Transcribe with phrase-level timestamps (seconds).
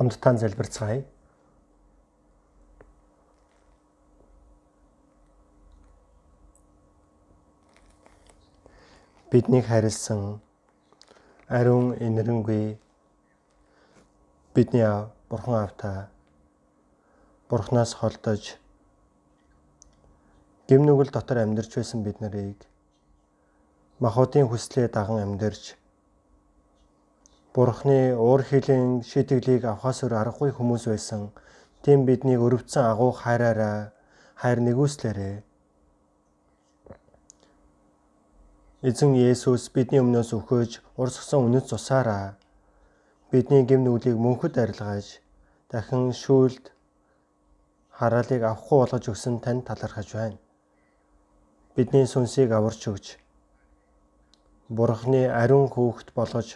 [0.00, 1.04] хамтдаа залбирцгаая.
[9.30, 10.40] Биднийг харилсан
[11.48, 12.78] ариун инэрэнгүй
[14.54, 14.88] бидний
[15.28, 16.08] бурхан автаа
[17.50, 18.56] бурхнаас холдож
[20.68, 22.64] гэм нүгэл дотор амьдарч байсан бид нарыг
[24.00, 25.76] махуудын хүслээ даган амьдарч
[27.54, 31.22] бурхны уур хилийн шийтгэлийг авахаас өөр аргагүй хүмүүс байсан
[31.82, 33.78] тийм биднийг өрөвдсөн агуу хайраараа
[34.40, 35.36] хайр нэгүслээрээ
[38.88, 42.38] Эзэн Есүс бидний өмнөөс өгөөж урсгсан үнэт цусаараа
[43.34, 45.20] бидний гэм нүглийг мөнхөд арилгаж
[45.68, 46.64] дахин шүүлд
[47.98, 50.38] хараалыг авахгүй болгож өгсөн танд талархаж байна.
[51.76, 53.06] Бидний сүнсийг аварч өгч
[54.70, 56.48] Бурхны ариун хүүхэд болгож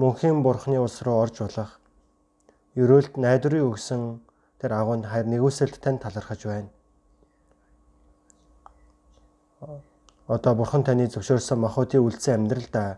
[0.00, 1.72] мөнхийн Бурхны улс руу орж болох.
[2.80, 4.02] Ерөөлт найдварыг өгсөн
[4.60, 6.70] тэр агуунд хайр нэгүсэлд танд талархаж байна.
[10.30, 12.90] Одоо бурхан таны зөвшөөрсөн махуудын үлдсэн амьдралдаа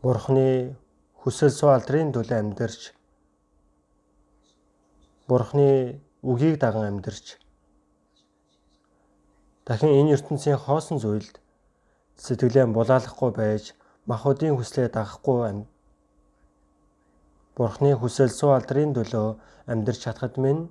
[0.00, 0.76] бурханы
[1.20, 2.94] хүсэл суу алдрын төлөө амьдарч
[5.28, 7.36] бурханы үгийг даган амьдарч
[9.66, 11.40] дахин энэ ертөнцийн хоосон зүйлд
[12.24, 13.74] сэтгэлээ булаалахгүй байж
[14.10, 15.64] махуудын хүслээ дагахгүй
[17.56, 19.28] бурханы хүсэл суу алдрын төлөө
[19.70, 20.68] амьдарч чадхад минь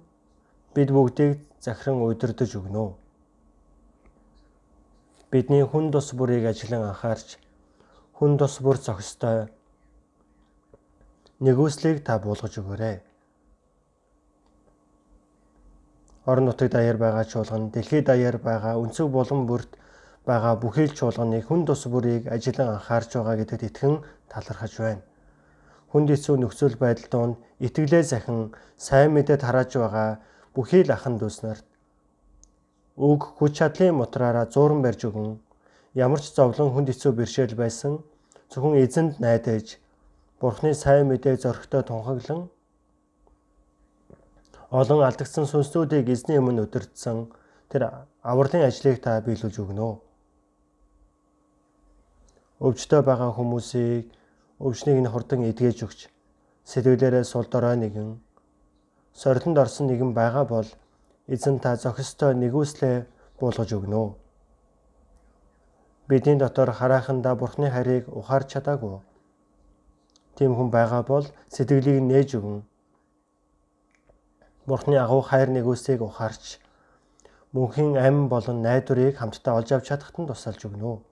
[0.76, 2.86] бид бүгдийг захиран удирдах өгнө
[5.32, 7.40] бидний хүн тус бүрийг ажиглан анхаарч
[8.18, 9.48] хүн тус бүр зохистой
[11.44, 12.98] нэгүслийг та буулгаж өгөөрэй.
[16.30, 19.76] Орон нутгийн даяар байгаа чуулган, дэлхийд даяар байгаа өнцөг булган бүрт
[20.28, 23.96] байгаа бүхий л чуулганыг хүн тус бүрийг ажиглан анхаарч байгаа гэдэгт итгэн
[24.32, 25.04] талархаж байна.
[25.92, 27.36] Хүнд эцүү нөхцөл байдал донд
[27.66, 28.40] итгэлээ захин
[28.78, 30.10] сайн мэдээд харааж байгаа
[30.56, 31.66] бүхий л ахан дүүс нарт
[32.96, 35.42] Үг хүч чадлын мотраараа зууран барьж өгөн
[35.98, 38.06] ямар ч зовлон хүнд хэцүү бэршээл байсан
[38.54, 39.82] зөвхөн эзэнд найдаж
[40.38, 42.54] Бурхны сайн мэдээ зөрөгтэй тунхаглан
[44.70, 47.18] олон алдагдсан сүнслүүдийг эзний өмнө өдөрдсөн
[47.74, 47.82] тэр
[48.22, 49.90] авралын ажлыг та биелүүлж өгнө.
[52.64, 54.08] Өвчтөй байгаа хүмүүсийг
[54.66, 56.00] өвчнийг нь хурдан эдгэж өгч
[56.70, 58.10] сэтгэлээрээ сул дорой нэгэн
[59.12, 60.70] сорилтонд орсон нэгэн байгаа бол
[61.34, 62.96] эзэн та зохистой нэгүслээ
[63.40, 64.16] буулгаж өгнө.
[66.08, 68.96] Бидний дотор хараахандаа Бурхны харийг ухаарч чадаагүй.
[70.36, 72.64] Тийм хүн байгаа бол сэтгэлийг нээж өгнө.
[74.68, 76.64] Бурхны агуу хайр нэгүсийг ухаарч
[77.52, 81.04] мөнхийн ам болон найдварыг хамтдаа олж авч чадахад нь тусалж өгнө.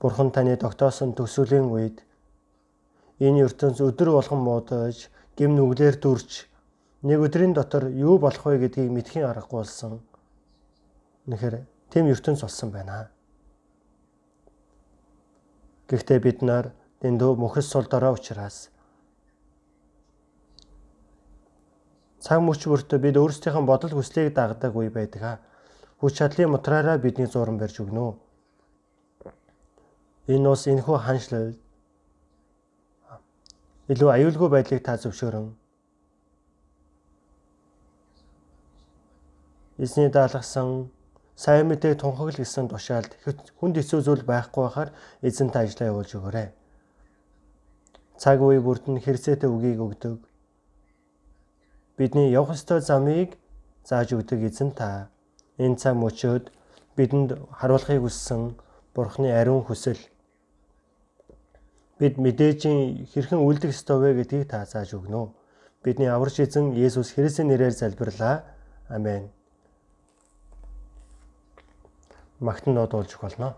[0.00, 2.02] Бурхан таны тогтоосон төсвөлийн үед
[3.18, 6.46] энэ ертөнц өдөр болгон муудаж, гим нүглэр дүрч
[7.02, 9.98] нэг өдрийн дотор юу болох вэ гэдгийг мэдхийн аргагүй болсон.
[11.26, 13.10] Үнэхээр тийм ертөнц болсон байна.
[15.90, 16.70] Гэхдээ бид нар
[17.02, 18.70] дэндүү мөхөс сул дорой учраас
[22.22, 25.42] цаг мөч бүртөө бид өөрсдийнхөө бодол хүслийг дагдаг үе байдаг.
[25.98, 28.27] Хүч чадлын мотраараа бидний зуран барьж өгнө.
[30.28, 31.56] Энэ ус энэхүү ханшлал
[33.92, 35.46] илүү аюулгүй байдлыг та зөвшөөрөн
[39.78, 40.90] эзний даалгасан
[41.38, 43.14] сайн мэдээг тунхагл гэсэн тушаалд
[43.58, 44.90] хүнд хэцүү зүйл байхгүй байхаар
[45.22, 46.48] эзэн та ажиллаа явуулж өгөөрэй.
[48.18, 50.18] Цаг үе бүрд нь хэрэгцээтэй үгийг өгдөг.
[51.96, 53.38] Бидний явах ёстой замыг
[53.86, 55.08] зааж өгдөг эзэн та
[55.62, 56.50] энэ цаг мөчөөд
[56.98, 58.58] бидэнд харуулахыг хүссэн
[58.94, 60.00] Бурхны ариун хүсэл
[61.98, 65.34] бид мэдээжийн хэрхэн үлдэх ёстой вэ гэдгийг та зааж өгнө.
[65.82, 68.46] Бидний аварч эзэн Есүс Христосийн нэрээр залбирлаа.
[68.88, 69.30] Амен
[72.40, 73.54] магтан дуудуулж болно.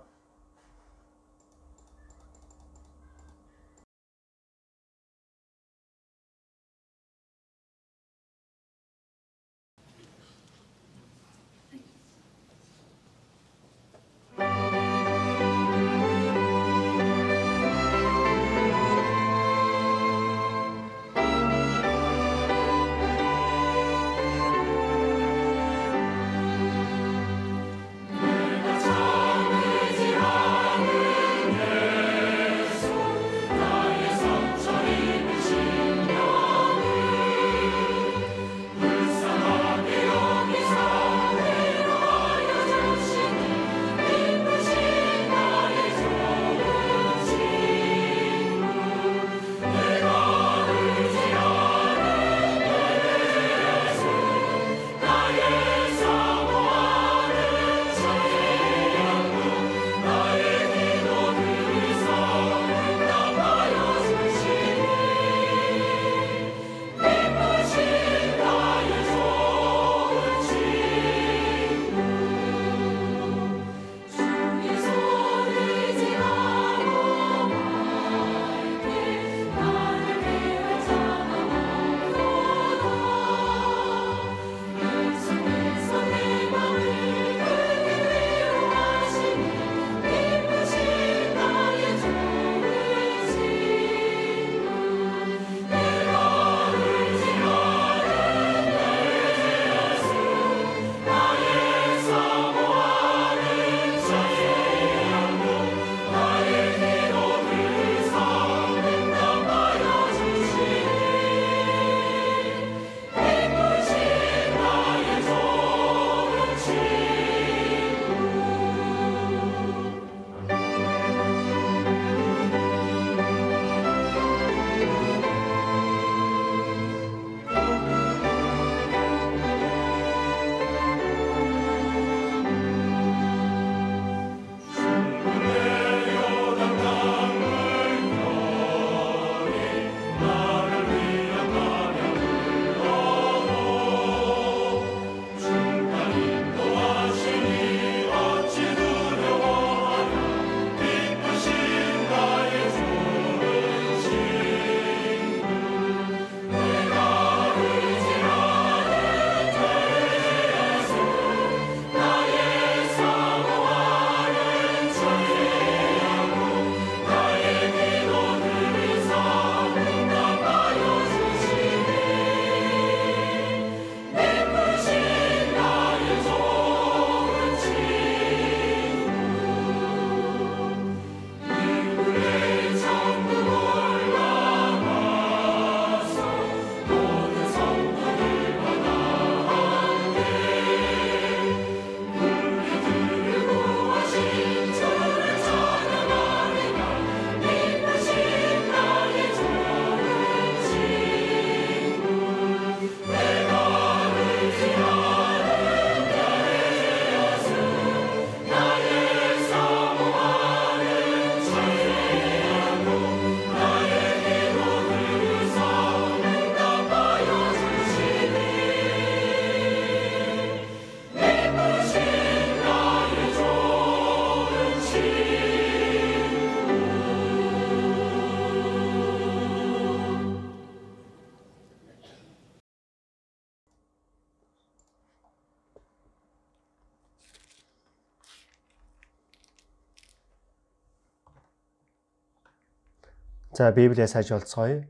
[243.61, 244.89] За Библиэс хаж олцгоё.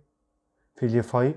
[0.78, 1.28] Филиппой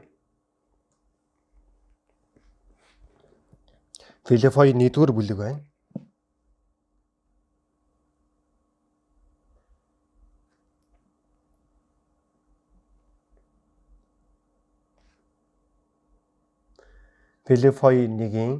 [4.28, 5.66] Филиппой 1-р бүлэг байна.
[17.48, 18.54] Филиппой 1-ийн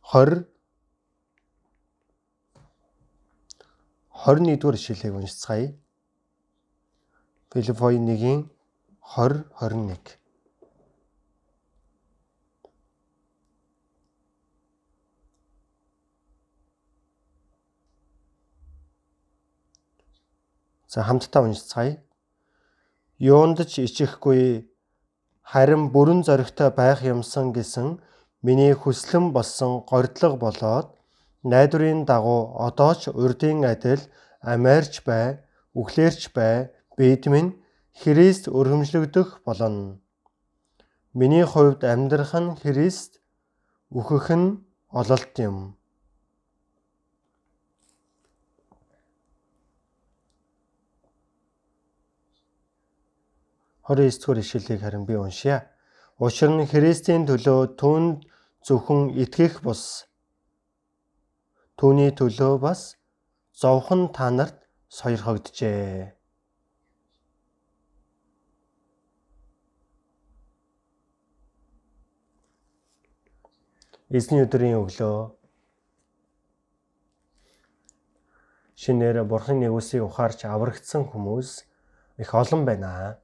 [0.00, 0.48] 20
[4.24, 5.81] 21 дугаар ишлэлийг уншицгаая.
[7.52, 8.48] Филиппой 1-ийн
[9.14, 10.16] 20 21
[20.88, 22.00] За хамтдаа уншицгаая.
[23.20, 24.68] Юундч ичихгүй
[25.44, 28.00] харин бүрэн зоригтой байх юмсан гэсэн
[28.40, 30.88] миний хүслэн болсон гордлого болоод
[31.44, 34.00] найдварын дагуу одоо ч урдын адил
[34.40, 35.44] амиарч бай,
[35.76, 37.50] үхлээрч бай, бид минь
[38.00, 40.00] Христ өргөмжлөгдөх болно.
[41.12, 43.20] Миний хувьд амьдрах нь Христ,
[43.98, 44.48] үхэх нь
[45.00, 45.76] ололт юм.
[53.82, 55.58] 29 дугаар ишлэлийг харин би уншия.
[56.18, 58.24] Учир нь Христийн төлөө түнд
[58.66, 60.06] зөвхөн итгэх бус
[61.78, 62.80] түүний төлөө бас
[63.60, 64.58] зовхон та нарт
[64.98, 66.21] сойрхогджээ.
[74.12, 75.32] Эзний өдрийн өглөө
[78.76, 81.64] шинээр бурхан нэгүсийг ухаарч аврагдсан хүмүүс
[82.20, 83.16] их олон байна.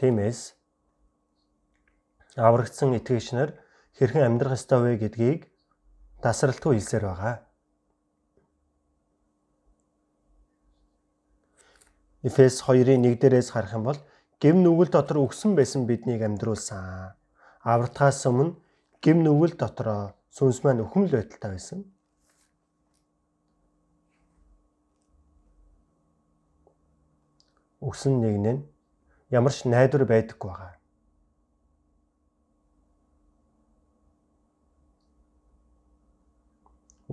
[0.00, 0.56] Тиймээс
[2.40, 3.60] аврагдсан итгэгч нар
[4.00, 5.52] хэрхэн амьдрах ёстой вэ гэдгийг
[6.24, 7.34] тасралтгүй хэлсээр байгаа.
[12.24, 14.00] Эфес 2-ын 1 дээрээс харах юм бол
[14.40, 17.12] гим нүгэл дотор өгсөн байсан биднийг амьдруулсан.
[17.60, 18.56] Аврагтаас өмнө
[19.06, 21.80] гим нүгэл дотроо сүнс маань өхмөл байдалтай байсан.
[27.86, 28.66] Өгсөн нэг нь
[29.30, 30.74] ямар ч найдвар байдаггүй байгаа.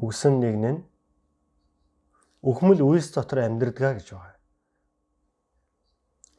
[0.02, 0.82] Үгсэн нэг нь
[2.42, 4.34] өхмөл үйлс дотор амьдрдгаа гэж байгаа.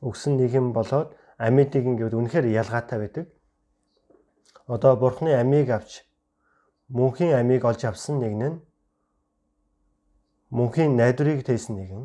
[0.02, 3.26] Үгсэн нэг юм болоод амьд нэгэн гэвэл үнэхээр ялгаатай байдаг.
[4.66, 6.08] Одоо бурхны амийг авч
[6.88, 8.62] мөнхийн амийг олж авсан нэг нь
[10.48, 12.04] мөнхийн найдварыг тээсэн нэгэн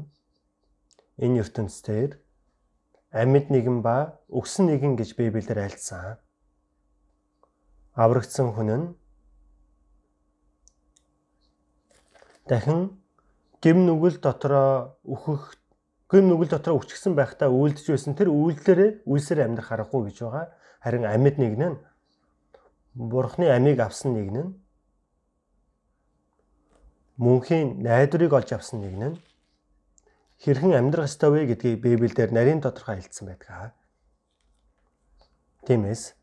[1.24, 2.20] энэ ертөнцийн
[3.16, 6.20] амьд нэгэн ба өгсөн нэгэн гэж Библиэлд айлцсан.
[7.96, 8.86] Аврагдсан хүн нь
[12.44, 13.01] дахин
[13.63, 15.56] гим нүгэл дотроо үхэх
[16.12, 20.46] гим нүгэл дотроо өчгсөн байхдаа үйлдэж байсан тэр үйлдэлээрээ үйлсээр амьдрах аргагүй гэж байгаа.
[20.84, 21.78] Харин амьд нэгэн нь
[22.96, 24.55] Бурхны амийг авсан нэгэн нь
[27.17, 29.22] мөнхийн найдварыг олж авсан нэгэн нь
[30.41, 33.75] хэрхэн амьдрах ёстой вэ гэдгийг Библиэлд нарийн тодорхой хэлсэн байдаг.
[35.67, 36.15] Тиймээс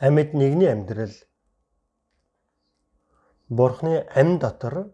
[0.00, 1.14] амьд нэгний амьдрал
[3.48, 4.90] Бурхны амь дотор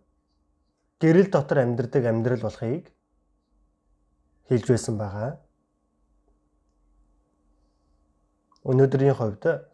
[1.01, 2.91] гэрэл дотор амьдрдаг амьдрал болохыг
[4.51, 5.41] хэлж байсан байгаа.
[8.67, 9.70] Өнөөдрийн хувьд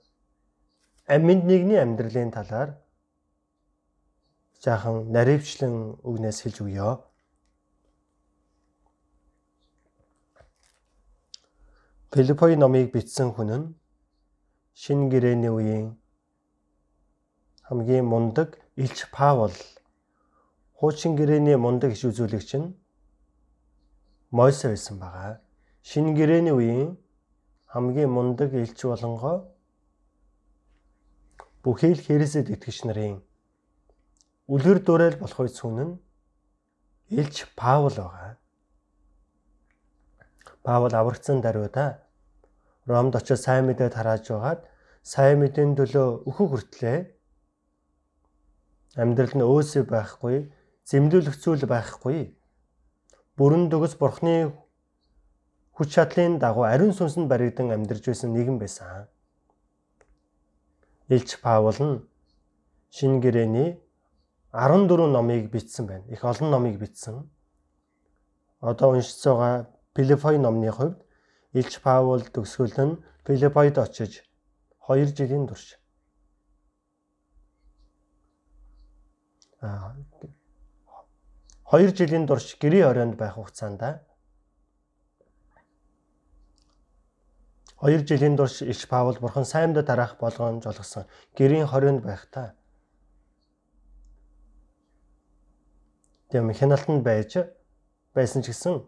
[1.07, 2.71] амьд нэгний амьдралын талаар
[4.63, 6.91] жаахан наривчлан үгнээс хэлж өгье.
[12.11, 13.67] Филиппой номыг бичсэн хүн нь
[14.75, 15.87] шин гэрээний үеийн
[17.69, 19.55] хамгийн мундаг Илч Паул
[20.79, 22.75] хуучин гэрээний мундаг иш үзүүлэгч нь
[24.37, 25.39] Мойсе байсан байгаа.
[25.83, 26.99] Шин гэрээний үеийн
[27.73, 29.56] хамгийн мундаг элч болонгоо
[31.67, 33.27] бүхий л Христэд итгэгч нарын
[34.47, 35.99] үлгэр дуурайл болох хүн нь
[37.11, 38.39] элч Паул байгаа.
[40.63, 42.07] Паул аврагдсан даруйда
[42.87, 44.63] Ромд очиж сайн мэдээ тарааж байгаад
[45.03, 46.99] сайн мэдээний төлөө өөхөг хүртлээ
[49.03, 50.37] амьдрал нь өөсөө байхгүй,
[50.87, 52.31] зэмлүүлэх зүйл байхгүй.
[53.35, 54.55] Бүрэн төгс бурхны
[55.75, 59.11] хүч чадлын дагуу ариун сүнсэнд баригдан амьдарч байсан нэгэн байсан.
[61.15, 62.03] Илч Паул нь
[62.97, 63.71] шинэ гэрээний
[64.53, 66.05] 14 номыг бичсэн байна.
[66.15, 67.31] Их олон номыг бичсэн.
[68.61, 70.99] Одоо уншиж байгаа Филиппой номны хувьд
[71.53, 74.13] Илч Паул төгсгөл нь Филиппойд очиж
[74.89, 75.79] 2 жилийн турш
[79.61, 79.95] а
[81.71, 83.81] 2 жилийн турш гэрээ оройнд байх хугацаанд
[87.83, 91.05] 2 жилийн турш Илч Паул бурхан саймдаа дараах болгоон жолгосон.
[91.37, 92.57] Гэрийн хорионд байхдаа
[96.31, 97.37] тийм хяналтанд байж
[98.17, 98.81] байсан ч гэсэн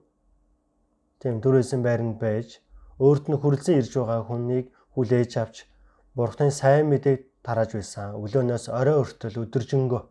[1.21, 2.65] тийм дөрөөсөн байранд байж
[2.99, 4.67] өөрт нь хүрлцэн ирж байгаа хүнийг
[4.97, 5.57] хүлээж авч
[6.17, 8.17] бурхны сайн мэдээг тарааж байсан.
[8.17, 10.03] Өглөөнөөс орой өртөл өдөржингөө.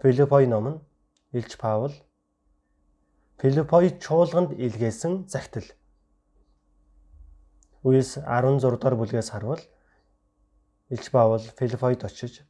[0.00, 0.82] Филиппой ном нь
[1.36, 1.92] Илч Паул
[3.38, 5.68] Филиппой чуулганд илгээсэн загтал
[7.84, 9.60] Үес 16 дугаар бүлгээс харвал
[10.88, 12.40] Илч Паул Филиппойд очиж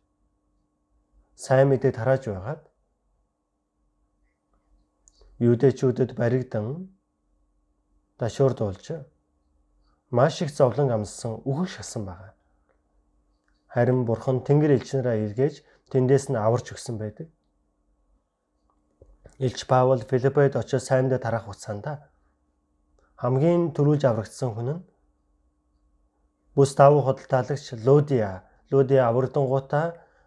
[1.35, 2.63] сайн мэдээ тарааж байгаад
[5.43, 6.95] юудэчүүдэд баригдан
[8.19, 8.87] дашуурдуулж
[10.15, 12.33] маш их зовлон амссан үхэх шасан байгаа.
[13.75, 15.55] Харин бурхан Тэнгэр элчнэрээ эргээж
[15.91, 17.27] тэндээс нь аварч өгсөн байдаг.
[19.43, 21.87] Илч Паул Филиппойд очиж сайндаа тарах хугацаанд
[23.19, 24.94] хамгийн түрүүлж аврагдсан хүн нь
[26.55, 29.87] Бүс давуу худалдаалагч Лодия Лодия аврагдангуудаа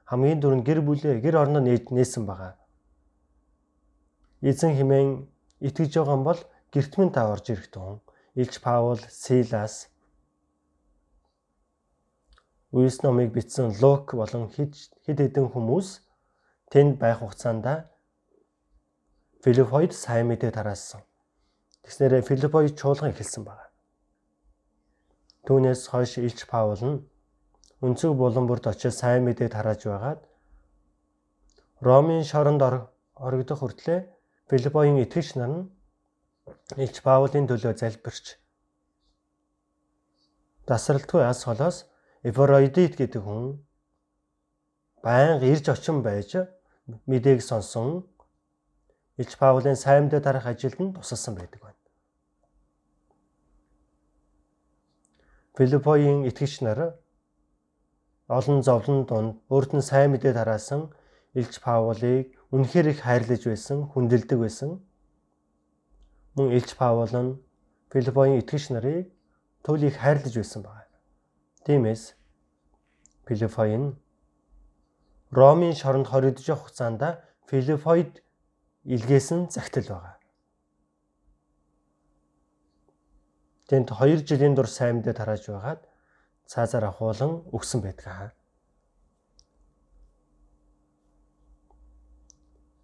[0.10, 2.54] хамгийн дөрөнд гэр бүлээ гэр орноо нээсэн байгаа.
[4.50, 5.08] Эзэн химэн
[5.68, 6.42] итгэж байгаа бол
[6.74, 8.00] гертмэн та орж ирэх тун.
[8.36, 9.90] Илч Паул, Силас
[12.72, 14.76] Үес номыг бичсэн Лук болон хэд
[15.08, 15.88] хэд хэдэн хүмүүс
[16.72, 17.88] тэнд байх хугацаанд
[19.44, 21.02] Филиппойд сайн мэдээ тараасан.
[21.84, 23.67] Тэгснээр Филиппой чуулган эхэлсэн байна.
[25.48, 27.04] Түүнээс хойш Илч Паул нь
[27.86, 30.22] өнцөг булан бүрд очиж сайн мэдээ тарааж байгаад
[31.88, 32.62] Ромын шоронд
[33.26, 34.04] орогдох хүртлээр
[34.50, 35.64] Филиппогийн итгэгч нар нь
[36.84, 38.26] Илч Паулын төлөө залбирч
[40.68, 41.78] тасралтгүй ас холоос
[42.28, 43.64] Эфроидит гэдэг хүн
[45.06, 46.32] байнга ирж очин байж
[47.10, 48.04] мэдээг сонсон
[49.22, 51.77] Илч Паулын сайн мэдээ тарах ажилд нь тусалсан байдаг байна.
[55.58, 56.80] Филиппогийн итгэгч нар
[58.38, 60.94] олон зовлон донд өөрт нь сайн мэдээ тараасан
[61.34, 64.72] Илч Паулыг үнэхээр их хайрлаж байсан, хүндэлдэг байсан.
[66.38, 67.42] Мөн Илч Паул нь
[67.90, 69.10] Филиппогийн итгэгч нарыг
[69.66, 70.94] туйлыг хайрлаж байсан байна.
[71.66, 72.04] Тиймээс
[73.26, 73.98] Филиппой нь
[75.34, 77.02] Ромын шоронд хоригдож явах хугацаанд
[77.50, 78.22] Филиппойд
[78.86, 80.17] илгээсэн загтал байгаа.
[83.68, 85.82] Тэнд 2 жилийн дур сайн мэдээ тарааж байгаад
[86.48, 88.32] цаазаар ахуулан өгсөн байдаг.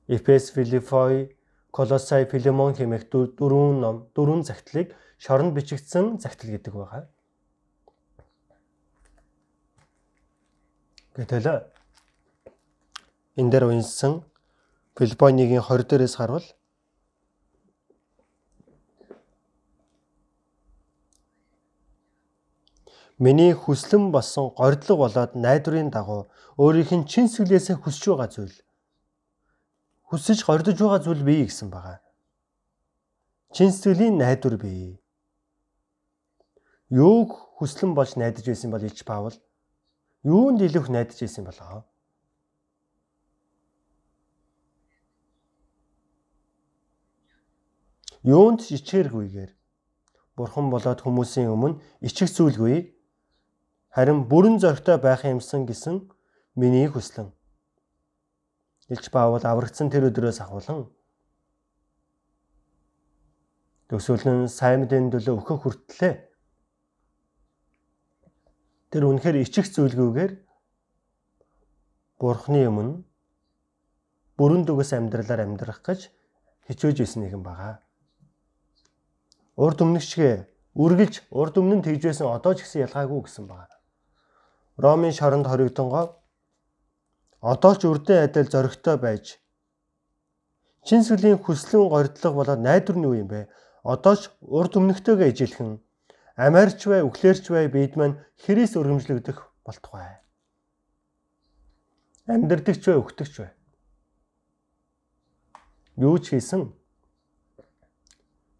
[0.08, 1.32] Эфес, Филиппой,
[1.72, 7.08] Колосай, Филемон хэмээх дөрвөн ном, дөрвөн загтлыг шоронд бичигдсэн загтал гэдэг байгаа.
[11.16, 11.48] Гэтэл
[13.40, 14.28] энэ дээр унсан
[15.00, 16.44] Филиппой 1-ийн 20 дээрээс харвал
[23.24, 26.28] Миний хүслэн болсон гордлог болоод найдварын дагуу
[26.60, 28.58] өөрийнх нь чин сүлээсээ хүсэж байгаа зүйл.
[30.12, 32.04] Хүсэж гордож байгаа зүйл бий гэсэн байгаа.
[33.56, 35.00] Чин сэтгэлийн найдвар бий.
[36.92, 39.36] Юуг хүслэн болж найдаж байсан бол Илч Паул
[40.24, 41.88] юунд илүүх найдаж байсан болоо?
[48.24, 49.52] Юунд ичээргүйгээр
[50.36, 52.93] Бурхан болоод хүмүүсийн өмнө ичих зүйлгүй
[53.96, 56.10] харин бүрэн зоригтой байх юмсан гэсэн
[56.58, 57.30] миний хүслэн.
[58.90, 60.90] Илч Паул аврагдсан тэр өдрөөс ахуулан
[63.94, 66.14] төсөөлн сайн мэдээний төлөө өгөх хүртлээ.
[68.90, 70.34] Тэр үнэхээр ичих зүйлгүйгээр
[72.18, 73.04] Бурхны өмнө
[74.40, 76.10] бүрэн дүгээс амьдралаар амьдрах гэж
[76.66, 77.84] хичээж исэн нэгэн байгаа.
[79.60, 80.36] Урд өмнөгчгээ
[80.74, 83.83] үргэлж урд өмнө нь тэгж байсан одоо ч гэсэн ялгаагүй гэсэн байна.
[84.78, 86.06] Ромын шоронд хоригдонгоо
[87.42, 89.38] одоо ч үрдэн адил зоригтой байж
[90.88, 93.48] чин сүлийн хүслэн гордлого болоод найдвар нь юу юм бэ?
[93.84, 95.80] Одоо ч урд өмнөхтэйгээ ижилхэн
[96.36, 100.24] амарч бай, үхлээрч бай бид маань Христ өргөмжлөгдөх болтугай.
[102.28, 103.52] Амьдрдагч бай, өгтөгч бай.
[106.00, 106.74] Юу ч хийсэн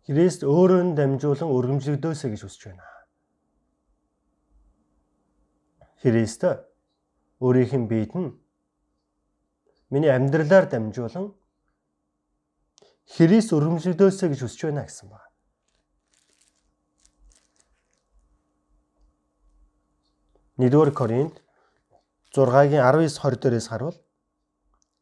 [0.06, 2.93] Христ өөрөө нь дамжуулан өргөмжлөгдөөсэй гэж хүсэж байна.
[6.04, 6.44] Христ
[7.40, 8.36] өөрийнх нь биед нь
[9.88, 11.32] миний амьдралаар дамжуулан
[13.16, 15.32] Христ өргөмжлөгдөөсэй гэж хүсэж байна гэсэн байна.
[20.60, 21.36] Нэгдүгээр Коринт
[22.36, 23.98] 6-гийн 19 20 дээрээс харуул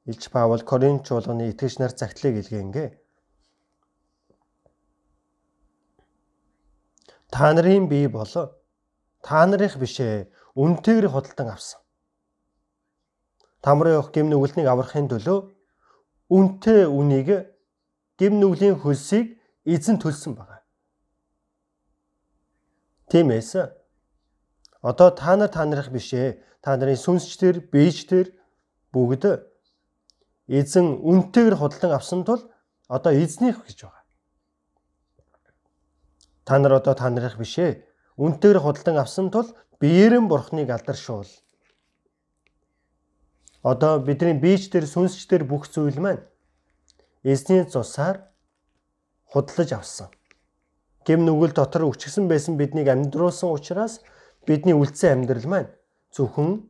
[0.06, 2.90] Илч Паул Коринт чуулганы итгэгч нар загтлыг илгээнгээ.
[7.34, 8.30] Та нарын бие бол
[9.26, 11.80] та нарынх бишээ үнтэйгэр худалдан авсан.
[13.62, 15.40] Тамрын явах гим нүгэлтнийг аврахын төлөө
[16.30, 17.30] үнтэй үнийг
[18.18, 20.62] гим нүглийн хөлсийг эзэн төлсөн байна.
[23.12, 23.52] Тиймээс
[24.82, 28.34] одоо та нар та нарыг бишээ та нарын сүнсчдэр биеждэр
[28.94, 29.24] бүгд
[30.48, 32.42] эзэн үнтэйгэр худалдан авсан тул
[32.88, 34.04] одоо эзнийх гэж байгаа.
[36.46, 37.91] Та нар одоо та нарыг бишээ
[38.22, 39.50] үнтэйгэр худалдан авсан тул
[39.82, 41.30] биеэрэн бурхныг алдаршуул.
[43.66, 46.22] Одоо бидний биеждэр сүнсчдэр бүх зүйл маань
[47.26, 48.30] эзний цусаар
[49.26, 50.10] худалдаж авсан.
[51.06, 54.02] Гэм нүгэл дотор өчгсөн байсан биднийг амьдруулсан учраас
[54.46, 55.70] бидний үлдсэн амьдрал маань
[56.14, 56.70] зөвхөн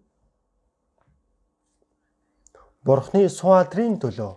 [2.82, 4.34] Бурхны суалдрын төлөө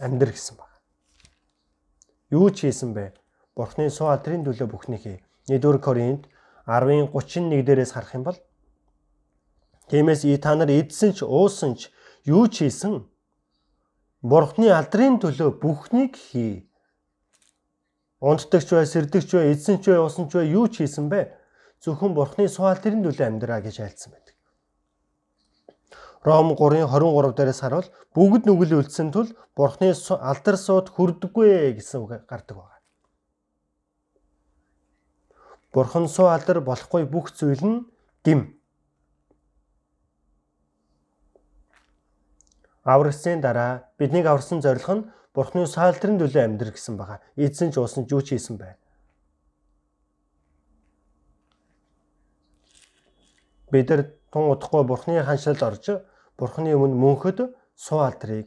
[0.00, 0.72] амьдр гэсэн баг.
[2.32, 3.12] Юу ч хийсэн бэ?
[3.52, 5.18] Бурхны суалдрын төлөө бүхнийг хий.
[5.48, 6.28] 1-р Коринт
[6.66, 8.38] 10:31 дээрээс харах юм бол
[9.88, 11.92] Тиймээс и та нар эдсэн ч уусан ч
[12.24, 13.04] юу ч хийсэн
[14.24, 16.64] Бурхны алдрын төлөө бүхнийг хий.
[18.24, 21.28] Унтдагч бай, сэрдэгч бай, эзэн ч бай, усан ч бай юу ч хийсэн бэ?
[21.84, 24.32] Зөвхөн Бурхны суаль тэрэн төлөө амьдраа гэж айлцсан байдаг.
[26.24, 32.56] Ром 3:23 дээрээс харуул бүгд нүгэл үлдсэн тул Бурхны алдар сууд хүрдэггүй гэсэн үг гардаг
[32.56, 32.73] байна.
[35.74, 37.82] Бурхан суу алдар болохгүй бүх зүйл нь
[38.22, 38.54] гим.
[42.84, 47.18] Аврагсны дараа биднийг аварсан зорилго нь Бурхны саалдрын төлөө амьдрэх гэсэн байгаа.
[47.34, 48.78] Эзэн ч уусан ч юу ч хийсэн бай.
[53.74, 56.06] Бид нар тун удахгүй Бурхны ханшилд орж
[56.38, 58.46] Бурхны өмнө мөнхөд суу алдрыг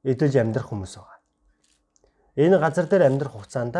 [0.00, 1.20] эдэлж амьдрах хүмүүс байгаа.
[2.40, 3.76] Энэ газар дээр амьдрах хугацаанд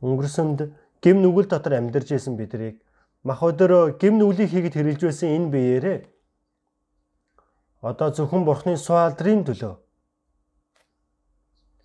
[0.00, 0.58] өнгөрсөнд
[1.02, 2.76] гим нүгэл дотор амьдарч исэн бидрийг
[3.22, 5.98] мах өдөрөө гим нүглийг хийгээд хэрэлж байсан энэ биеэрээ
[7.80, 9.74] одоо зөвхөн Бурхны суу алдрын төлөө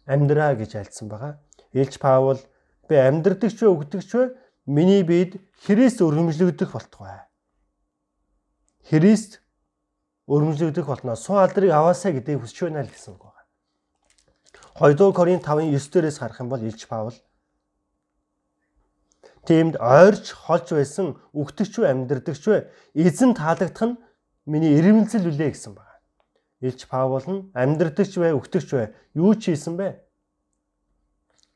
[0.06, 1.40] амьдраа гэж альцсан байгаа.
[1.74, 2.40] Илч Паул
[2.88, 4.24] би амьдрдаг ч вэ өгдөг ч вэ
[4.66, 7.26] миний биед Христ өргөмжлөгдөх болтугай.
[8.88, 9.42] Христ
[10.28, 13.44] өргөмжлөгдөх болтноо суу алдрыг аваасаа гэдгийг хүсч байна л гэсэн үг байна.
[14.76, 17.16] 2 Коринт 5:9 дээрээс харах юм бол Илч Паул
[19.46, 22.58] Тиймд ойрч холж байсан өгтөгч вэ амьдрдаг ч вэ
[22.98, 24.00] эзэн таалагдах нь
[24.50, 26.02] миний ирэмэлзэл үлээ гэсэн байна.
[26.66, 28.88] Илч Паул нь амьдрдагч бай, өгтөгч бай.
[29.14, 30.02] Юу ч хийсэн бэ?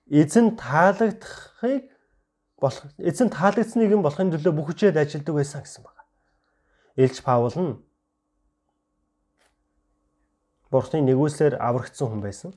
[0.09, 1.89] Эзэн таалагдахыг
[2.61, 6.03] болох эзэн таалагдсныг нь болохын төлөө бүх хүчээр ажилладаг байсан гэсэн байна.
[6.93, 7.73] Илч Паул нь
[10.69, 12.53] Бурхны нэгүслэр аврагдсан хүн байсан.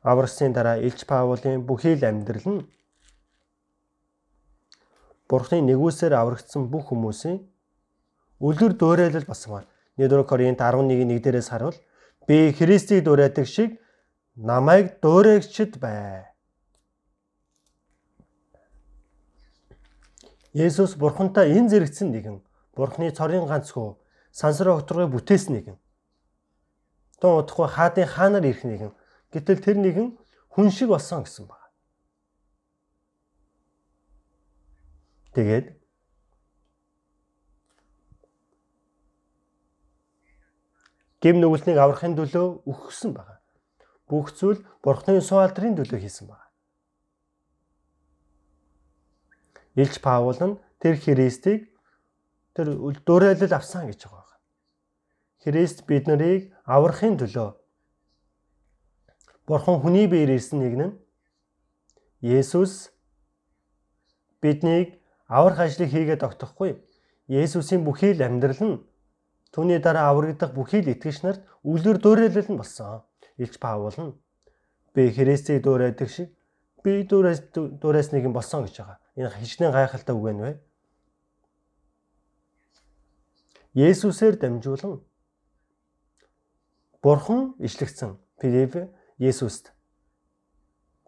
[0.00, 2.62] Аврагсны дараа Илч Паулын бүхий л амьдрал нь
[5.28, 7.42] Бурхны нэгүсээр аврагдсан бүх хүмүүсийн
[8.40, 9.68] үлгэр дуурайлал басан байна.
[9.98, 11.76] 1 Коринт 11-1 дээрээс харуул
[12.28, 13.80] би Христийг дуурайдаг шиг
[14.36, 16.30] намайг дуурайгчд бай.
[20.52, 22.36] Есүс бурхантай эн зэрэгцэн нэгэн
[22.76, 23.96] бурхны цорын ганц хөө
[24.32, 25.76] сансар огторгой бүтээсэн нэгэн.
[27.20, 28.92] Тун удахгүй хаадын хаанаар ирэх нэгэн.
[29.32, 30.08] Гэтэл тэр нэгэн
[30.52, 31.55] хүн шиг болсон гэсэн байна.
[35.36, 35.66] Тэгээд
[41.20, 43.36] гэм нүгэлтнийг аврахын төлөө өгсөн байна.
[44.08, 46.48] Бүх зүйл Бурхны суу алдрын төлөө хийсэн байна.
[49.76, 51.68] Илч Паул нь тэр Христийг
[52.56, 52.72] тэр
[53.04, 54.40] дуурайлал авсан гэж байгаа байна.
[55.44, 57.60] Христ бид нарыг аврахын төлөө
[59.44, 60.96] Бурхан хүний биеэр ирсэн нэгэн
[62.24, 62.88] Есүс
[64.40, 66.82] биднийг аврах ажлыг хийгээд огтохгүй.
[67.28, 68.76] Есүсийн бүхий л амьдрал нь
[69.56, 73.00] Түүний дараа аврагдах бүхий л итгэгч нарт үлгэр дуурайлал нь болсон.
[73.40, 74.12] Илч Паул нь
[74.92, 76.28] би Христийг дуурайдаг шиг
[76.84, 79.00] би дуурайс дуурайс нэг юм болсон гэж байгаа.
[79.16, 80.60] Энэ хичнээн гайхалтай үг вэ?
[83.72, 85.00] Есүсээр дамжуулан
[87.00, 88.20] Бурхан ишлэгдсэн.
[88.36, 89.72] Филипп Есүст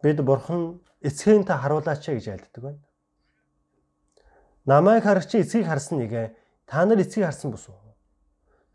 [0.01, 2.81] бид Бурхан эцгийн та харуулаач гэж айлддаг байна.
[4.69, 6.37] Намайг харагч эцгийг харсан нэг
[6.69, 7.89] та нар эцгийг харсан уу?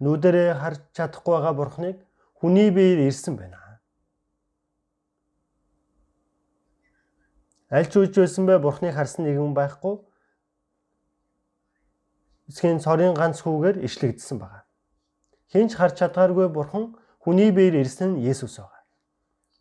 [0.04, 1.98] нүдэрээ харж чадахгүй байгаа бурхныг
[2.40, 3.60] хүний биеэр ирсэн байна.
[7.72, 9.96] Аль ч үеж байсан бай бурхныг харсан нэгэн байхгүй.
[12.50, 14.68] Эцгийн цорын ганц хүүгээр ишлэгдсэн байна.
[15.54, 18.84] Хинч харж чадгааргүй бурхан хүний биеэр ирсэн Есүс байна.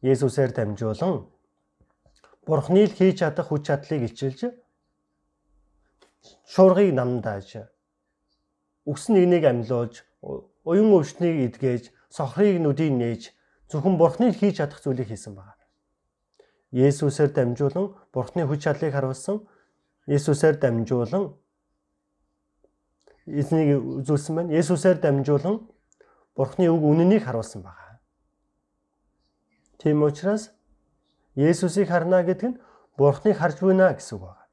[0.02, 1.30] Есүсээр дамжуулан
[2.42, 4.50] Бурхны л хийж чадах хүч чадлыг илчилж
[6.46, 7.66] шуургыг намдааж
[8.86, 10.02] үгс нэгнийг амьлуулж
[10.64, 13.22] уян өвчнийг эдгээж сохрыг нүдийг нээж
[13.70, 15.56] зөвхөн Бурхны хийж чадах зүйлийг хийсэн байна.
[16.72, 19.42] Есүсээр дамжуулан Бурхны хүч чадлыг харуулсан
[20.06, 21.34] Есүсээр дамжуулан
[23.26, 24.54] эзнийг үзүүлсэн байна.
[24.54, 25.56] Есүсээр дамжуулан
[26.36, 28.00] Бурхны үг үнэнийг харуулсан байна.
[29.78, 30.50] Тийм учраас
[31.34, 32.60] Есүсийг харна гэдэг нь
[32.96, 34.44] Бурхныг харж байна гэсэн үг байна.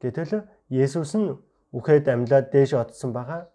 [0.00, 0.32] Гэтэл
[0.70, 1.36] Есүс нь
[1.72, 3.50] үхээд амьлаад дээш одсон байгаа.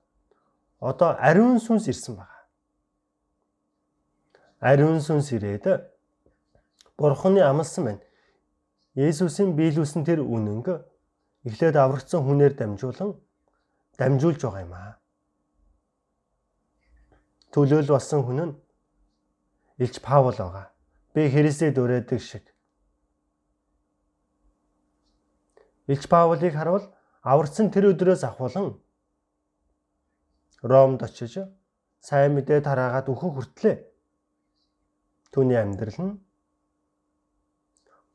[0.80, 2.39] Одоо ариун сүнс ирсэн байна.
[4.60, 5.65] Ариун сүнс ирээд
[6.98, 8.04] Бурхны амласан байна.
[8.95, 10.67] Есүсийн биелүүлсэн тэр үнэнг
[11.48, 13.15] эхлээд аврагдсан хүнээр дамжуулан
[13.98, 14.93] дамжуулж байгаа юм аа.
[17.52, 18.58] Төлөөл болсон хүн нь
[19.80, 20.67] Илч Паул байгаа.
[21.13, 22.45] Би Христэд өрөөдөг шиг
[25.88, 26.86] Илч Паулыг харуул
[27.21, 28.79] аварцсан тэр өдрөөс ахвалан
[30.62, 31.39] Ромд очиж
[31.99, 33.77] сайн мэдээ тараагаад өөхөн хүртлээ.
[35.32, 36.19] Түүний амьдрал нь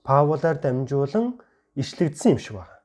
[0.04, 1.40] Паулаар дамжуулан
[1.74, 2.80] ишлэгдсэн юм шиг байна.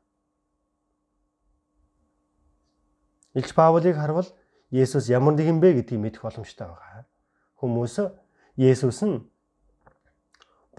[3.36, 4.30] Илч Паулыг харвал
[4.72, 7.04] Есүс ямар нэгэн бэ гэдгийг мэдэх боломжтой байгаа.
[7.60, 7.96] Хүмүүс
[8.56, 9.28] Есүс нь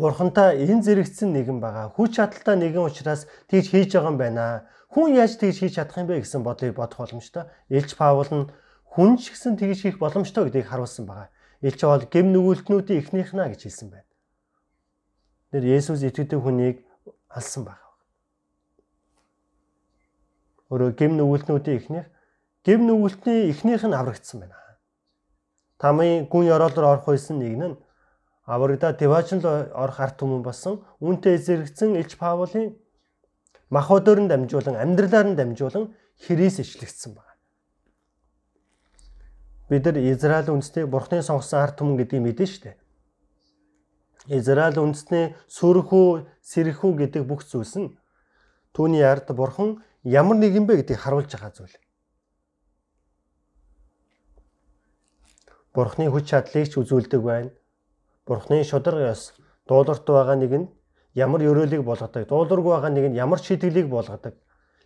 [0.00, 1.92] Бурхантай энэ зэрэгцсэн нэгэн байгаа.
[1.92, 4.64] Хүч чадалтай нэгэн учраас тэгж хийж байгаа юм байна.
[4.88, 7.44] Хүн яаж тэгж хийж чадах юм бэ гэсэн бодлыг бодох боломжтой.
[7.68, 8.48] Илч Паул нь
[8.88, 11.28] хүн ч гэсэн тэгж хийх боломжтой гэдгийг харуулсан байгаа.
[11.60, 14.08] Илч бол гэм нүгэлтнүүдийн эхнийх наа гэж хэлсэн байна.
[15.52, 16.80] Тэр Есүс итгэдэг хүнийг
[17.28, 17.84] алсан байна.
[20.72, 22.08] Өөрөөр гэм нүгэлтнүүдийн эхнийх
[22.64, 24.56] гэм нүгэлтний эхнийх нь аврагдсан байна.
[25.76, 27.76] Тамын гүн ёроолоор орох байсан нэг нь
[28.50, 32.74] аврагда Деважин орох арт түмэн болсон үүнтэй зэрэгцэн Илч Паулын
[33.70, 37.38] махбодоор нь дамжуулан амьдралаар нь дамжуулан Христ ичлэгдсэн байна.
[39.70, 42.74] Бид нар Израиль үндэстнийг Бурхны сонгосон арт түмэн гэдгийг мэдэн штэ.
[44.26, 47.94] Израиль үндэстний сүрхүү, сэрхүү гэдэг бүх зүйлс нь
[48.74, 51.78] түүний ард Бурхан ямар нэгэн бэ гэдгийг харуулж байгаа зүйл.
[55.70, 57.54] Бурхны хүч чадлыг ч үзүүлдэг байна
[58.30, 59.34] Бурхны шударга ёс
[59.66, 60.70] дуулуурт байгаа нэг нь
[61.18, 64.38] ямар ёроолыг болгодог, дуулуургүй байгаа нэг нь ямар шийтгэлийг болгодог.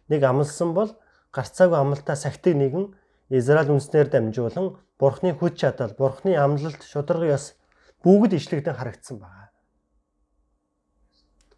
[0.08, 0.96] Нэг амлсан бол
[1.28, 2.96] гарцаагүй амлалтаа сахитыг нэгэн
[3.28, 7.52] Израиль үндэснээр дамжуулан Бурхны хүч чадал, Бурхны амлалт, шударга ёс
[8.00, 9.52] бүгд ишлэгдэн харагдсан байна.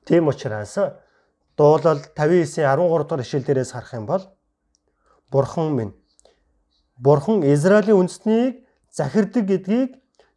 [0.07, 0.75] Тийм учраас
[1.55, 4.23] дуулал 59-ийн 13 дахь ишлэл дээрээс харах юм бол
[5.31, 5.95] Бурхан минь
[6.99, 9.91] Бурхан Израилийн үндэснийг захирдаг гэдгийг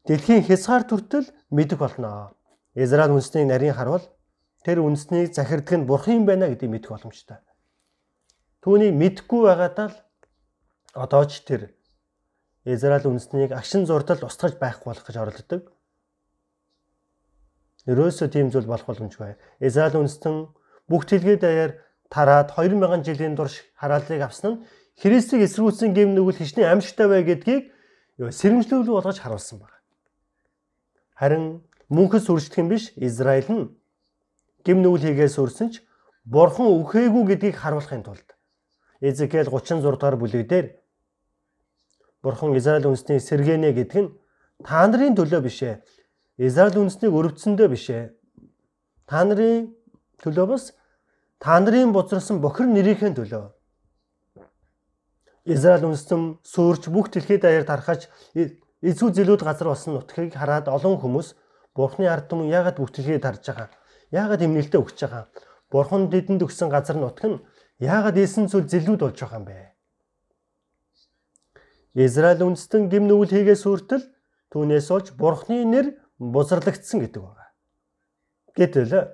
[0.07, 2.35] дэлхийн хязгаар төртөл мэдэх болно.
[2.75, 4.05] Израиль үндэсний нарийн харвал
[4.63, 7.39] тэр үндэснийг захирдаг нь бурхан юм байна гэдгийг мэдэх боломжтой.
[8.63, 9.97] Түүнийг мэдхгүй байгаадаа л
[10.93, 11.75] одоо ч тэр
[12.63, 15.63] Израиль үндэснийг агшин зурдал устгаж байхгүй болох гэж оролддог.
[17.87, 19.39] Ерөөсөө тийм зүйл болох боломжгүй.
[19.63, 20.51] Израиль үндэстэн
[20.91, 21.71] бүх тэлгээ даяар
[22.11, 24.61] тараад 2000 жилийн турш харааллыг авсан нь
[24.99, 27.71] Христийг эсрүүцсэн гэм нүгэл хичнээн амьжтай бай гэдгийг
[28.19, 29.78] сэрэмжлүүлэг болгож харуулсан байна.
[31.19, 33.67] Харин мөнхөс үржих юм биш Израиль нь
[34.63, 35.83] гим нүгэл хийгээс өрсөн ч
[36.23, 38.27] бурхан үхээгүй гэдгийг харуулахын тулд
[39.03, 40.67] Эзекиэл 36 дугаар бүлэг дээр
[42.23, 44.13] бурхан Израиль үндэснийг сэргэнэ гэдэг нь
[44.63, 45.79] та нарын төлөө биш ээ.
[46.35, 48.11] Израиль үндэснийг өрөвдсөндөө биш ээ.
[49.07, 49.71] Та нарын
[50.19, 50.75] төлөө бас
[51.39, 53.45] та нарын бузарсан бохир нэрийнхээ төлөө.
[55.47, 58.11] Израиль үндэстэн сүрж бүх дэлхийд даяар тархаж
[58.81, 61.35] эзүү зэлүүд газар болсон нутгийг хараад олон хүмүүс
[61.75, 63.69] Бурхны ард түмэн яагаад бүтэлгээ тарж байгаа?
[64.11, 65.29] Яагаад эмнэлтэд өгч байгаа?
[65.71, 67.41] Бурхан бидэнд өгсөн газар нутг нь
[67.79, 69.57] яагаад ийсэн зүйл зэлүүд болж байгаа юм бэ?
[72.07, 74.05] Израиль үндэстэн гим нүгэл хийгээс үртэл
[74.51, 75.87] түүнээс олж Бурхны нэр
[76.17, 77.47] бузарлагдсан гэдэг байна.
[78.57, 79.13] Гэтэл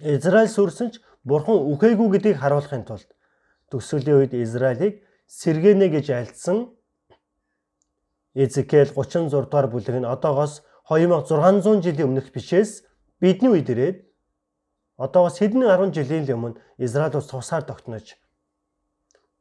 [0.00, 3.10] Израиль сүрсэн ч Бурхан үхээгүй гэдгийг харуулахын тулд
[3.74, 6.77] төсөлийн үед Израилийг сэргэнэ гэж альцсан
[8.34, 12.84] Эзекиэл 36 дугаар бүлэг нь одоогоос 2600 жилийн өмнөх бичээс
[13.20, 13.98] бидний үед ирээд
[14.96, 18.16] одоогоос хэдэн 10 жилийн өмнө Израиль улс тусаар тогтнож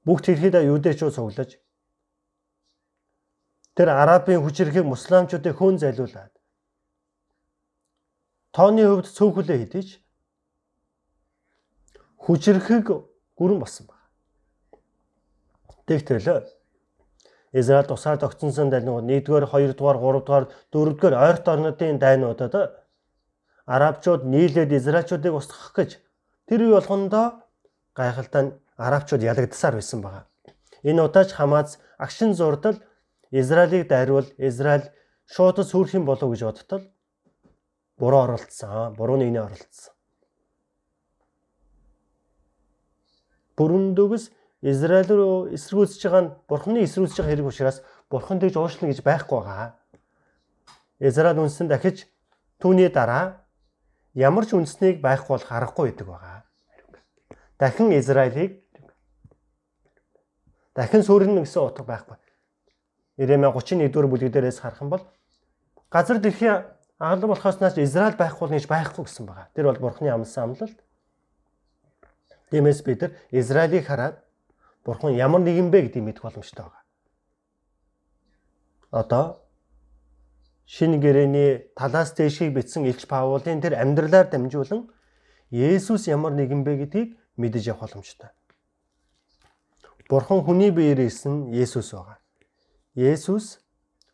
[0.06, 1.60] бүх тэрхэд юудэчүүд цуглаж
[3.76, 6.34] тэр арабын хүчирхэг мусламчуудыг хөөн зайлуулад
[8.56, 9.88] тооны хувьд цөөхөлөө хідэж
[12.24, 12.86] хүчирхэг
[13.38, 14.08] гүрэн болсон байна.
[15.86, 16.57] Тэгтэл
[17.54, 22.54] Израиль тусаар тогтсонсон дайнууд 1-р, 2-р, 3-р, 4-р ойрт орнуудын дайнуудад
[23.66, 26.00] арабчууд нийлээд израильчуудыг устгах гэж
[26.48, 27.44] тэр үе болгондоо
[27.96, 30.26] гайхалтай арабчууд ялагдсаар байсан байгаа.
[30.84, 32.76] Энэ удаач Хамаз агшин зурдал
[33.32, 34.92] Израилийг дайруул Израиль
[35.26, 36.84] шууд сүрх юм болов гэж бодтол
[37.98, 38.96] буруу оролцсон.
[38.96, 39.94] Буруу нэгний оролцсон.
[43.58, 44.30] Бүрэн дөгс
[44.68, 47.78] Израиль руу эсэргүүцэж байгаа нь Бурхны эсрүүцэж байгаа хэрэг учраас
[48.12, 49.80] Бурхан тэгж уушлна гэж байхгүй байгаа.
[51.00, 52.04] Израиль үнсэн дахиж
[52.60, 53.48] түүний дараа
[54.12, 56.38] ямар ч үндэснийг байхгүй бол харахгүй байдаг байгаа.
[57.56, 58.60] Дахин Израилийг
[60.76, 62.18] дахин сүрнэ гэсэн утга байхгүй.
[63.18, 65.04] Иремя 31 дугаар бүлэг дээрээс харах юм бол
[65.88, 66.68] газар дэлхийн
[67.00, 69.48] агалан болохоос нааш Израиль байхгүй гэж байхгүй гэсэн байгаа.
[69.56, 70.80] Тэр бол Бурхны амлсан амлалт.
[72.52, 74.27] Тиймээс бид нар Израилийг хараад
[74.88, 76.84] Бурхан ямар нэгэн бэ гэдгийг мэдэх боломжтой байгаа.
[78.96, 79.26] Одоо
[80.64, 84.88] шинэ гэрээний талаас дэшийг бичсэн Илч Паулын тэр амьдралаар дамжуулан
[85.52, 88.32] Есүс ямар нэгэн бэ гэдгийг мэдэж явах боломжтой.
[90.08, 92.24] Бурхан хүний биеэр ирсэн Есүс байгаа.
[92.96, 93.60] Есүс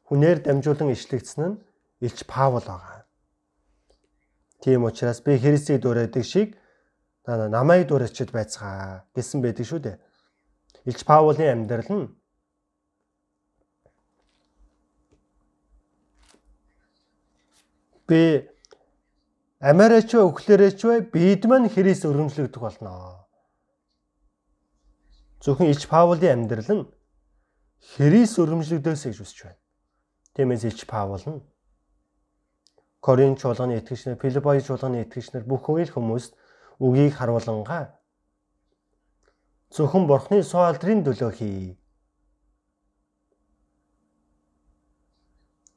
[0.09, 1.61] хүнээр дамжуулан ишлэгдсэн нь
[2.01, 3.05] Илч Паул байгаа.
[4.57, 6.57] Тийм учраас би Христийг дуурайдаг шиг
[7.29, 9.97] намайг дуурайчд байцгаа гэсэн байдаг шүү дээ.
[10.85, 12.07] Илч Паулын амьдрал нь
[18.07, 18.49] би
[19.63, 23.23] Америкч вэ, өглөөрөөч вэ бид маань Христ өрөмжлөгдөх болно.
[25.39, 26.83] Зөвхөн Илч Паулын амьдрал нь
[27.95, 29.61] Христ өрөмжлөгдөөс гэж үсэж байна.
[30.35, 31.39] Тиймээс Илч Паул нь
[32.99, 36.35] Коринт чуулганы итгэгчнэр, Филиппой чуулганы итгэгчнэр бүх үйл хүмүүст
[36.79, 38.02] үгийг харуулангаа
[39.73, 41.77] зөвхөн Бурхны суу алдрын төлөө хий.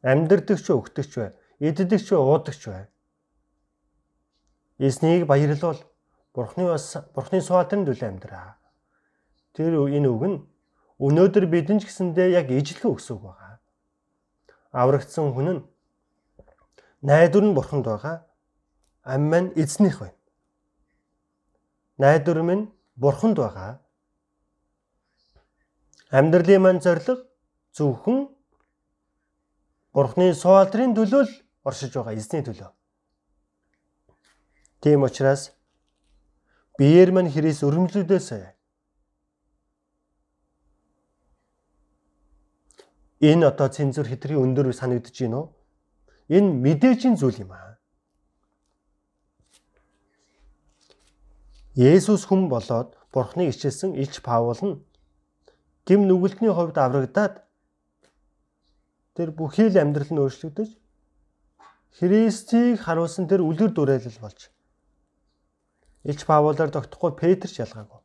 [0.05, 2.85] Амьдэрдэг ч өгдөг ч бай иддэг ч уудаг ч бай.
[4.79, 5.81] Эснийг баярлуул
[6.35, 8.61] Бурхны бас Бурхны суалтын төлөө амьдраа.
[9.57, 10.39] Тэр энэ үг нь
[11.01, 13.57] өнөөдөр бидэн ч гэсэндээ яг ижлэхэн өксөг байгаа.
[14.77, 15.65] Аврагдсан хүн нь
[17.01, 18.29] найдвар нь Бурханд байгаа.
[19.01, 20.21] Ам маань эзнийх байна.
[21.97, 23.81] Найдвар минь Бурханд байгаа.
[26.11, 27.27] Амьдралын маань зориг
[27.75, 28.31] зөвхөн
[29.91, 31.33] Бурхны суалдрын төлөө л
[31.67, 32.71] оршиж байгаа эзний төлөө.
[34.85, 35.51] Тийм учраас
[36.79, 38.45] биеэр мань Христ өрөмжлөдөөсэй.
[43.27, 45.49] Энэ одоо цензур хэтрийн өндөр санагдаж байна уу?
[46.29, 47.81] Энэ мэдээжийн зүйл юм аа.
[51.75, 54.77] Есүс хүн болоод Бурхныг ичээсэн Илч Паул нь
[55.87, 57.47] гим нүгэлтний хувьд аврагдаад
[59.15, 60.71] тэр бүхий л амьдрал нь өөрчлөгдөж
[61.97, 64.51] Христийг харуулсан тэр үлгэр дуурайлал болж
[66.07, 67.99] Илч Паулаар тогтохгүй Петр ч ялгаагүй.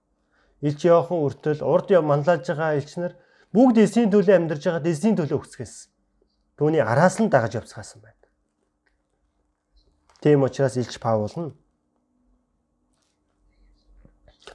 [0.65, 3.13] Илч Иохан үртэл урд манлайлж байгаа элчнэр
[3.53, 5.75] бүгд эсийн төлөө амьдарж байгаа эсийн төлөө өгцгээс.
[6.57, 8.25] Түүний араас нь дагаж явцгаасан байна.
[10.21, 11.53] Тийм учраас Илч Паул нь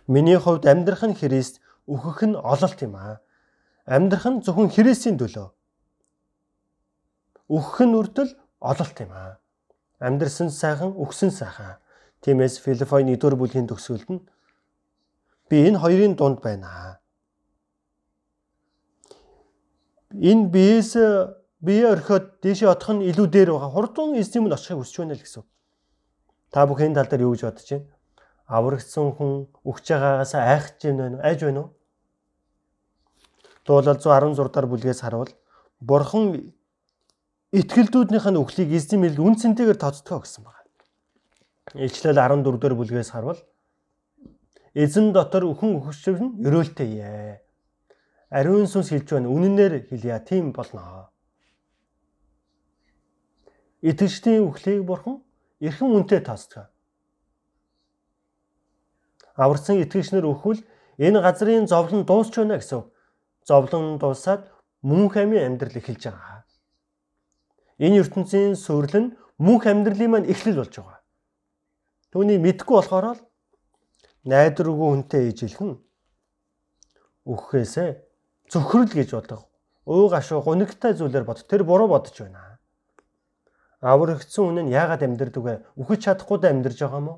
[0.06, 3.22] Миний хувьд амьдрах нь Христ, өөхөх нь ололт юм аа.
[3.86, 5.48] Амьдрах нь зөвхөн Христийн төлөө.
[7.48, 9.38] Өөхөх нь үртэл ололт юм аа.
[10.02, 11.78] Амьдрсан сайхан, өгсөн сайхан.
[12.20, 14.26] Тиймээс Филиппой 1-р бүлгийн төгсгөлд нь
[15.48, 16.98] би энэ хоёрын дунд байна.
[20.10, 20.98] Энэ биес
[21.62, 23.70] бие орхиод дээшээ отох нь илүү дээр байгаа.
[23.70, 25.44] Хурдан эзэм нь очихыг хүсэж байна л гэсэн.
[26.50, 27.86] Та бүхэн тал дээр юу гэж бодож байна?
[28.46, 31.22] Аврагдсан хүн өгч байгаагаас айхаж байна уу?
[31.22, 31.75] Айж байна уу?
[33.66, 35.30] Дуулал 116 дахь бүлгээс харуул
[35.80, 36.54] Бурхан
[37.50, 40.70] итгэлдүүднийх нь үхлийг эзэн мэл үнцэнтэйгээр тооцдгоо гэсэн байна.
[41.74, 43.42] Ичлэл 14 дэх бүлгээс харвал
[44.70, 47.42] эзэн дотор өхөн өхөшөв нь өрөөлтэй ээ.
[48.30, 49.34] Ариун сүнс хэлж байна.
[49.34, 50.18] Үнэнээр хэлье.
[50.22, 51.10] Тийм болно.
[53.82, 55.22] Итгэжтийн үхлийг бурхан
[55.60, 56.70] эрхэн үнэтэй тооцдог.
[59.34, 60.62] Аварсан итгэгчнэр өхвөл
[60.98, 62.84] энэ газрын зовлон дуусч байна гэсэн.
[63.46, 64.50] Зовлон дуусаад
[64.82, 66.42] мөнх амийн амьдрал эхэлж байгаа.
[67.78, 71.00] Энэ ертөнцийн суурил нь мөнх амьдралын маань эхлэл болж байгаа.
[72.10, 73.22] Түүний мэдгүй болохоор л
[74.26, 75.78] найдваргүй хүнтэй ижилхэн
[77.30, 77.88] өгөхөөсөө
[78.50, 79.40] зөвхөрл гэж бодог.
[79.86, 81.46] Өө гашуу гунигтай зүйлээр бод.
[81.46, 82.58] Тэр буруу бодож байна.
[83.78, 85.54] Аврагдсан хүн нь яагаад амьдрдаг вэ?
[85.78, 87.14] Үхэж чадахгүй да амьдарч байгаа мó?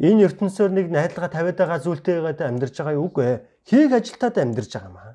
[0.00, 3.38] Энэ ертөнцөөр нэг найдлага тавиад байгаа зүйлтэйгээд амьдарч байгаа юу үгүй ээ.
[3.68, 5.14] Хийх ажилтаад амьдарч байгаа юм аа.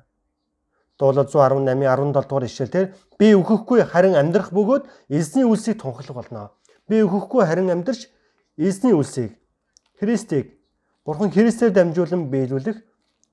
[0.98, 2.86] Дуулал 118-ийн 17 дугаар ишлэл тэр
[3.18, 6.50] би өөхөхгүй харин амьдрах бөгөөд эзний үлсийг тунхаглах болно.
[6.88, 8.10] Би өөхөхгүй харин амьдрч
[8.56, 9.38] эзний үлсийг
[10.00, 10.58] Христийг
[11.04, 12.78] Бурхан Христээр дамжуулан биелүүлэх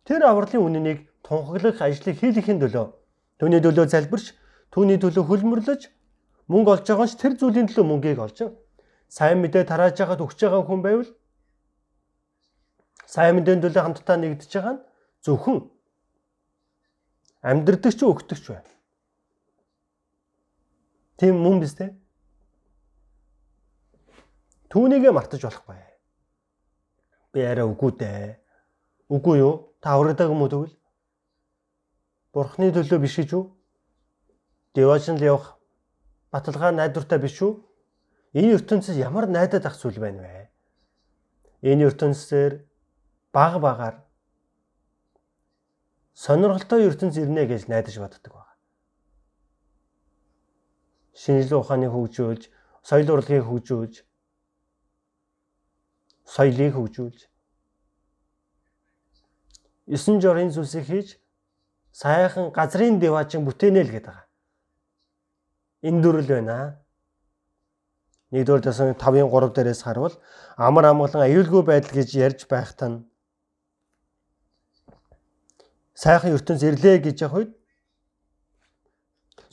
[0.06, 2.86] тэр авралын үнэнийг тунхаглах ажлыг хийлэхийн төлөө
[3.42, 4.38] түүний төлөө залбирч
[4.70, 5.82] түүний төлөө хөлмөрлөж
[6.52, 8.38] мөнгө олж байгаа ч тэр зүйлийн төлөө мөнгийг олж
[9.10, 11.10] сайн мэдээ тарааж байгаад өгч байгаа хүн байвал
[13.10, 14.82] сайн мэдээний төлөө хамтдаа нэгдэж байгаа нь
[15.26, 15.66] зөвхөн
[17.42, 18.70] амьдрдаг ч өгдөг ч байна.
[21.18, 21.92] Тийм мөн биз дээ.
[24.70, 25.82] Түүнийгээ мартаж болохгүй.
[27.34, 28.38] Би арай үгүй дээ.
[29.10, 29.74] Үгүй юу?
[29.82, 30.78] Та аврагдаг юм уу тэгвэл?
[32.34, 33.58] Бурхны төлөө биш гэж юу?
[34.78, 35.58] Девашин л явах
[36.30, 37.58] баталгаа найдвартай биш үү?
[38.36, 40.52] Энэ ертөнцид ямар найдаад ах зүйл байна вэ?
[41.64, 42.68] Энэ ертөнцээр
[43.32, 44.05] баг багаар
[46.16, 48.56] сонирхолтой ертөнц ирнэ гэж найдаж боддог байна.
[51.12, 52.48] Шинжлэх ухааны хөгжүүлж,
[52.88, 53.96] соёл урлагийг хөгжүүлж,
[56.24, 57.20] соёлыг хөгжүүлж,
[59.92, 61.20] есөн жорын зүйлсийг хийж
[61.92, 64.28] сайхан газрын деваачин бүтээнэ л гэдэг байгаа.
[65.84, 66.80] Энэ дүрл байна.
[68.32, 70.16] Нэгдүгээр дэсэн 5-ын 3 дээрээс харвал
[70.58, 73.06] амар амгалан аюулгүй байдал гэж ярьж байхтаа
[75.96, 77.52] сайхан ертөнц ирлээ гэж явах үед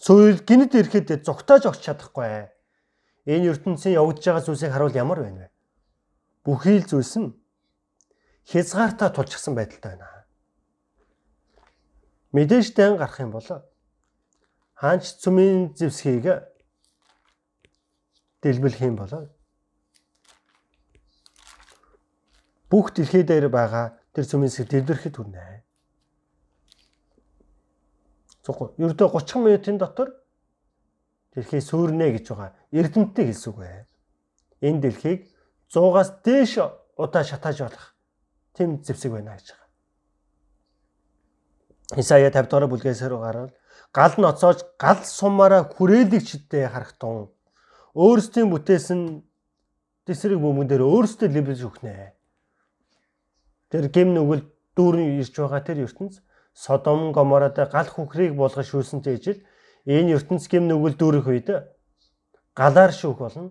[0.02, 2.50] сүүл гинэд ирэхэд зогтоож огч чадахгүй.
[3.30, 5.48] Энэ ертөнцийн явагдаж байгаа зүйлсийг харуул ямар байна вэ?
[6.42, 7.30] Бүхий л зүйлс нь
[8.50, 10.26] хязгаартаа тулчихсан байдалтай байна.
[12.34, 13.46] Мэдээж дан гарах юм бол
[14.74, 16.26] хаанч цүмийн зэвсхийг
[18.42, 19.30] дэлбэлэх юм бол
[22.66, 25.62] бүх дэлхий дээр байгаа тэр цүмийн зэвсхийг дэлбэрэхэд хүрнэ.
[28.42, 30.08] Зөвхөн ердөө 30 минутын дотор
[31.34, 32.52] дэлхий сүрнэ гэж байгаа.
[32.74, 33.86] Эрдэмтдээ хэлсэн үг бай.
[34.60, 35.20] Энэ дэлхийг
[35.70, 36.52] 100-аас дээш
[36.98, 37.86] удаа шатааж болох
[38.54, 39.68] тийм зэвсэг байна гэж байгаа.
[42.02, 43.52] Исая 50 дугаар бүлгээс гараад
[43.92, 47.28] гал нь оцоож гал сумаараа хүрээлэгчдээ харахтун
[47.94, 49.00] өөрсдийн бүтээсэн
[50.08, 52.16] тесрэг бөмбөн дээр өөрсдөө лэвлэж өгнэ.
[53.68, 56.24] Тэр гим нүгэл дүүрэн ирж байгаа тэр ертөнц
[56.54, 59.40] Содом Гомород гал хүхрийг болгож шүүсэнтэй ижил
[59.88, 61.48] энэ ертөнц гим нүгэл дүүрэх үед
[62.54, 63.50] галаар шүүх болно.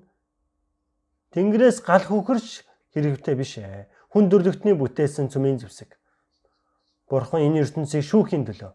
[1.34, 3.90] Тэнгэрээс гал хүхэрч хэрэгтэй биш ээ.
[4.12, 5.98] Хүн төрлөختний бүтээсэн цөмийн зэвсэг.
[7.10, 8.72] Бурхан энэ ертөнцийг шүүхийн төлөө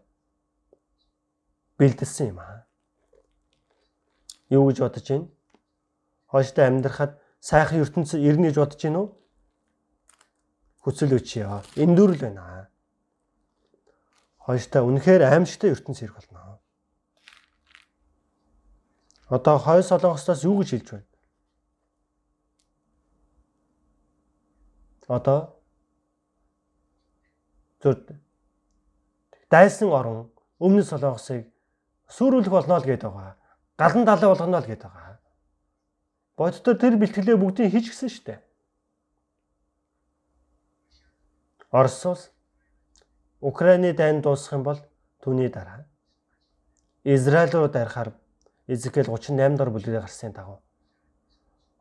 [1.77, 2.65] бэлдсэн юм аа.
[4.49, 5.27] Юу гэж бодож байна?
[6.27, 9.09] Хойштой амьдрахад сайхан ертөнц ирнэ гэж бодож байна уу?
[10.81, 11.61] Хүсэл өчьё.
[11.77, 12.66] Эндүрл байна.
[14.47, 16.59] Хойштой үнэхээр аимшигтай ертөнц ирэх болно.
[19.27, 21.07] Одоо хой солонгостоос юу гэж хэлж байна?
[25.07, 25.39] Одоо
[27.83, 28.07] зөв
[29.51, 30.31] дайсан орон
[30.63, 31.51] өмнө солонгосыг
[32.07, 33.35] сүрүүлэх болно л гэдэг байгаа.
[33.75, 35.19] Галан далай болгоно л гэдэг байгаа.
[36.39, 38.39] Боддоо тэр бэлтгэлээ бүгдийг хийж гисэн шүү дээ.
[41.75, 42.31] Оросоос
[43.41, 44.79] Украины дайн дуусах юм бол
[45.21, 45.85] түүний дараа
[47.03, 48.13] Израиль руу дарихаар
[48.67, 50.59] Изекэл 38 дор бүлгээр гарсны дагуу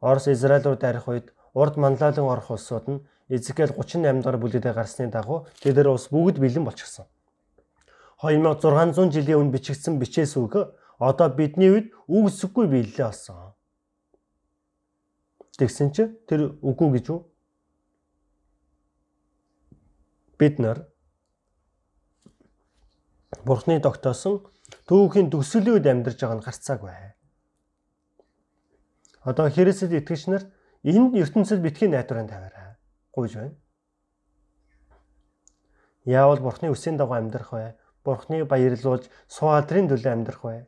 [0.00, 5.08] Орос Израиль руу дарих үед урд манлайлан орох улсууд нь Изекэл 38 дор бүлгээр гарсны
[5.08, 7.06] дагуу тэдэр ус бүгд бэлэн болчихсон.
[8.20, 13.56] 2600 жилийн өмнө бичигдсэн бичээс үг одоо бидний үед үгсэггүй биелэлээ болсон.
[15.58, 17.20] Тэгсэн чи тэр үгүй гэж үү?
[20.38, 20.84] Бид нар
[23.44, 24.46] Бурхны тогтоосон
[24.88, 26.94] түүхийн төсөлийн үед амьдарч байгаа нь гарцаагүй.
[29.26, 30.42] Одоо Христэд итгэгч нар
[30.86, 32.78] энэ ертөнцид битгий найдвараа тавиараа.
[33.10, 33.54] Гуйж байна.
[36.06, 37.74] Яавал Бурхны үсийн дагуу амьдрах вэ?
[38.06, 40.66] Бурхныг баярлуулж сууадрын төлөө амьдрах вэ?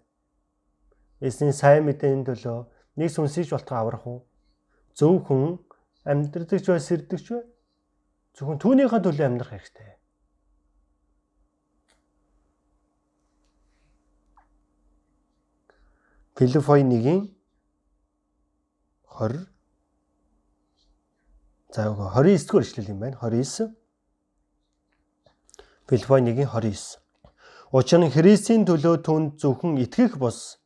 [1.22, 2.66] Эсний сайн мэдээний төлөө
[2.98, 4.26] нэг сүнсийч болтгоо аврах уу?
[4.98, 5.62] Зөвхөн
[6.02, 7.46] амьдрдаг ч бай сэрдэг ч бай.
[8.34, 9.97] Зөвхөн түүнийхээ төлөө амьдрах хэрэгтэй.
[16.38, 17.34] Филиппой 1-ийн
[19.10, 19.48] 20
[21.74, 23.18] За 29 дугаар ишлэл юм байна.
[23.20, 23.74] 29.
[25.88, 26.98] Филиппой 1-ийн 29.
[27.72, 30.62] Учир нь Христийн төлөө түнд зөвхөн итгэх бус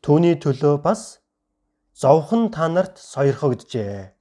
[0.00, 1.20] түүний төлөө бас
[1.92, 4.16] зовхон та нарт сойрхогджээ.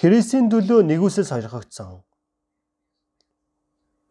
[0.00, 2.07] Христийн төлөө нэгүсэл сойрхогдсон.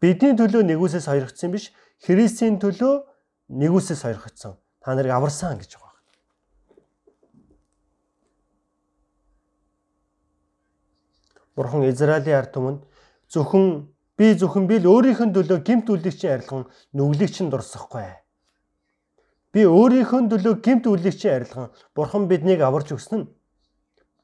[0.00, 1.74] Бидний төлөө нэгүсээс сойрхогдсон биш,
[2.06, 3.02] Христийн төлөө
[3.50, 4.54] нэгүсээс сойрхогдсон.
[4.78, 5.88] Та нарыг аварсан гэж байгаа.
[11.58, 12.80] Бурхан Израилийн ард түмэнд
[13.34, 18.06] зөвхөн би зөвхөн би л өөрийнх нь төлөө гимт үлийг чинь арилган нүглийг чинь дурсахгүй.
[19.50, 23.30] Би өөрийнхөө төлөө гимт үлийг чинь арилган Бурхан биднийг аварж өгсөн нь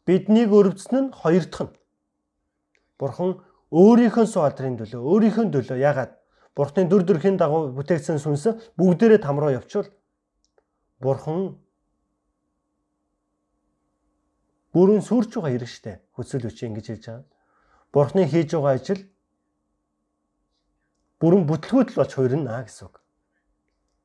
[0.06, 1.74] биднийг өрөвдсөн нь хоёр дахь нь.
[3.02, 3.42] Бурхан
[3.74, 6.12] өөрийнхөө суалдрын төлөө өөрийнхөө төлөө ягаад
[6.54, 8.44] Бурхны дүр төрхийн дагуу бүтээгдсэн сүнс
[8.78, 9.90] бүгдээрээ там руу явчвал
[11.02, 11.58] Бурхан
[14.70, 15.98] бүрэн сүрч байгаа хэрэг штэ.
[16.14, 17.26] Хөсөл өчөө ингэж хэлж байгаа.
[17.90, 19.02] Бурхны хийж байгаа ажил
[21.18, 23.02] бүрэн бүтлгүүтэл болж хуурна гэсэн үг.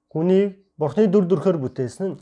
[0.10, 0.44] Хүний
[0.82, 2.20] Бурхны дүр төрхөөр бүтээсэн нь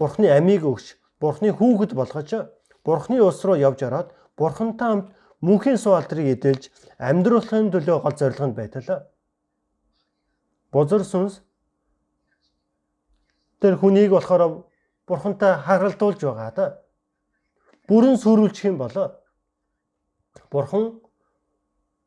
[0.00, 2.48] Бурхны амийг өгч, Бурхны хүүхэд болгож,
[2.84, 5.06] Бурхны ус руу явж ороод Бурхантай хамт
[5.42, 9.10] мөнхийн суу алдрыг эдэлж амьдруулахын төлөө гол зорилго нь байтал.
[10.72, 11.42] Бузар сүнс
[13.60, 14.64] тэр хүнийг болохоор
[15.06, 16.66] бурхантай харгалдуулж байгаа да.
[17.90, 18.94] Бүрэн сүрүүлчих юм бол
[20.50, 21.02] бурхан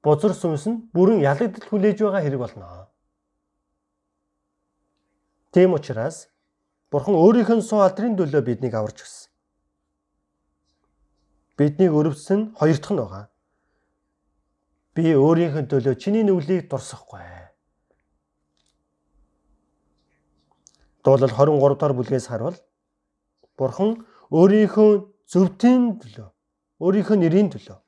[0.03, 2.88] бузар сүнс нь бүрэн ялагдал хүлээж байгаа хэрэг болно.
[5.51, 6.31] Тийм учраас
[6.91, 9.34] бурхан өөрийнх нь суу алдрын төлөө биднийг аварч өгсөн
[11.58, 13.26] биднийг өрөвсөн хоёр дахь нь байгаа.
[14.95, 17.24] Би өөрийнхөө төлөө чиний нүглийг дурсахгүй.
[21.03, 22.58] Дуулал 23 дахь бүлгээс харвал
[23.58, 24.91] Бурхан өөрийнхөө
[25.32, 26.28] зөвтийн төлөө,
[26.84, 27.86] өөрийнхөө нэрийн төлөө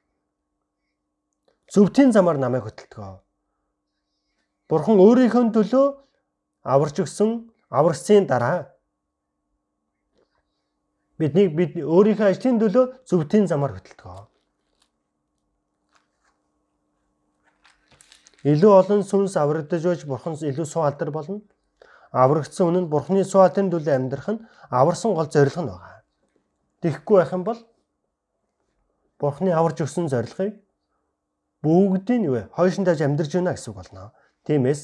[1.73, 3.19] зөвтийн замаар намайг хөтэлдэг.
[4.69, 5.85] Бурхан өөрийнхөө төлөө
[6.63, 8.71] аварч өгсөн аврагцын дараа
[11.17, 14.29] Биднийг бид өөрийнхөө ажлын төлөө зөвхөн замаар хөтэлдэг.
[18.47, 21.41] Илүү олон сүнс аврагдаж байж бурхан илүү суу алдар болно.
[22.13, 25.95] Аврагдсан үнэн бурханы суу алдрын төлөө амьдрах нь аварсан гол зорилго нь байгаа.
[26.81, 27.59] Тэгэхгүй байх юм бол
[29.19, 30.53] бурханы аварж өгсөн зорилгыг
[31.65, 32.43] бүгдийг нь юу вэ?
[32.53, 34.13] Хойшинтаж амьдрж байна гэсэн үг болно.
[34.45, 34.81] Тиймээс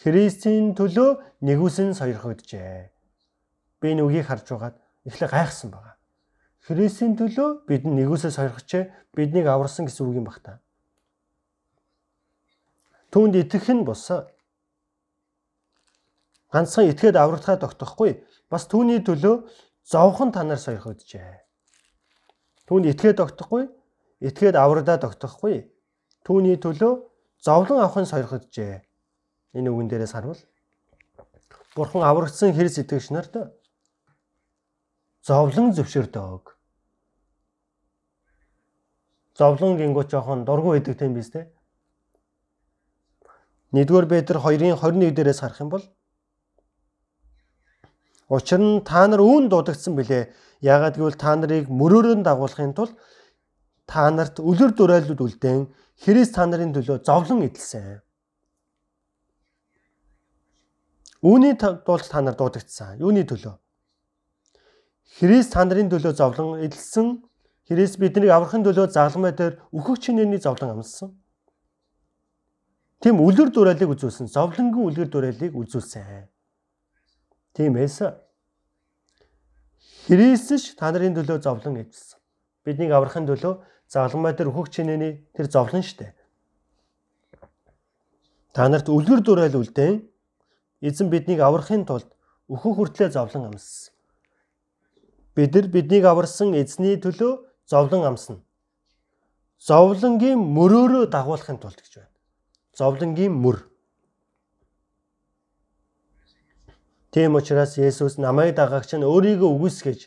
[0.00, 2.90] Христийн төлөө нэгүсэн сойрхогджээ.
[3.82, 5.94] Би энэ үгийг харж байгаад эхлээ гайхсан байгаа.
[6.64, 10.60] Христийн төлөө бид нэгүсээ сойрхочээ биднийг аварсан гэсэн үг юм баг та.
[13.12, 14.08] Түүнд итгэх нь бус.
[16.48, 19.44] Ганцхан итгээд аврагдахаа тогтохгүй бас түүний төлөө
[19.84, 21.44] зовхон танаар сойрхогджээ.
[22.64, 23.68] Түүнд итгээд тогтохгүй
[24.24, 25.68] итгээд аврагдаа тогтохгүй
[26.24, 26.92] түүний төлөө
[27.44, 28.80] зовлон авахын сойрхогджээ.
[29.52, 30.40] Энэ үгэн дээрээс харвал
[31.76, 33.34] Бурхан аврагдсан Христ итгэгч нарт
[35.24, 36.52] зовлон зөвшөөрдөг.
[39.38, 41.48] Зовлон гингүү жоохон дургу байдаг юм биз дээ.
[43.72, 45.84] 1-р Петр 2-ын 21 дээрээс харах юм бол
[48.28, 50.28] Учир нь та нар үүн дуудагдсан билээ.
[50.60, 52.94] Яагаад гэвэл та нарыг мөрөөрөө дагуулахын тулд
[53.88, 55.68] та нарт үлгэр дуурайлууд үлдээн
[56.04, 58.00] Христ та нарын төлөө зовлон эдэлсэн.
[61.24, 63.00] Үүний тулд та нар дуудагдсан.
[63.00, 63.63] Юуны төлөө?
[65.14, 67.22] Христ та нарын төлөө зовлон эдэлсэн.
[67.70, 71.14] Христ биднийг аврахын төлөө загламай дээр өөхөх чинээний зовлон амссан.
[72.98, 74.26] Тийм үлгэр дуурайлыг үзүүлсэн.
[74.26, 76.26] Зовлонгийн үлгэр дуурайлыг үзүүлсэн.
[77.54, 77.96] Тиймээс
[80.10, 82.18] Христч та нарын төлөө зовлон эдэлсэн.
[82.66, 86.10] Биднийг аврахын төлөө загламай дээр өөхөх чинээний тэр зовлон штэ.
[88.50, 90.02] Та нарт үлгэр дуурай үлдээн
[90.82, 92.10] эзэн биднийг аврахын тулд
[92.50, 93.93] өөхөх хүртлээр зовлон амссан.
[95.34, 98.38] Бид нар биднийг аварсан эзний төлөө зовлон амсна.
[99.58, 102.12] Зовлонгийн мөрөөрөө дагуулахын тулд гэж байна.
[102.78, 103.58] Зовлонгийн мөр.
[107.10, 110.00] Тийм учраас Есүс намайг дагагч нь өөрийгөө үгүйсгэж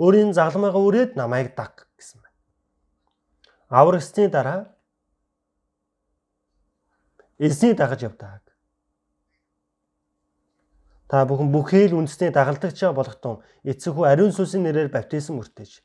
[0.00, 2.38] өөрийн загламыгаа үрээд намайг даг гэсэн байна.
[3.68, 4.60] Аврагсны дараа
[7.38, 8.49] эзний дагаж явдаг.
[11.10, 15.82] Та бүхэн бүхэл үндэсний дагалдагчаа болохтун эцэг хүү ариун сүнсийн нэрээр баптизм өртөж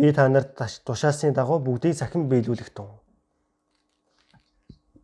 [0.00, 0.56] би та нарт
[0.88, 2.96] тушаасны дагуу бүгдийг цахим биелүүлэх тун.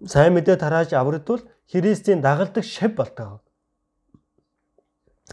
[0.08, 3.44] Сайн мэдээ тарааж аврагдвал Христийн дагалдаг шав болдог.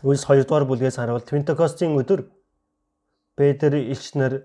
[0.03, 2.27] Үлс 2 дугаар бүлгээс харуул Пентекостийн өдөр
[3.39, 4.43] Петр элчнэр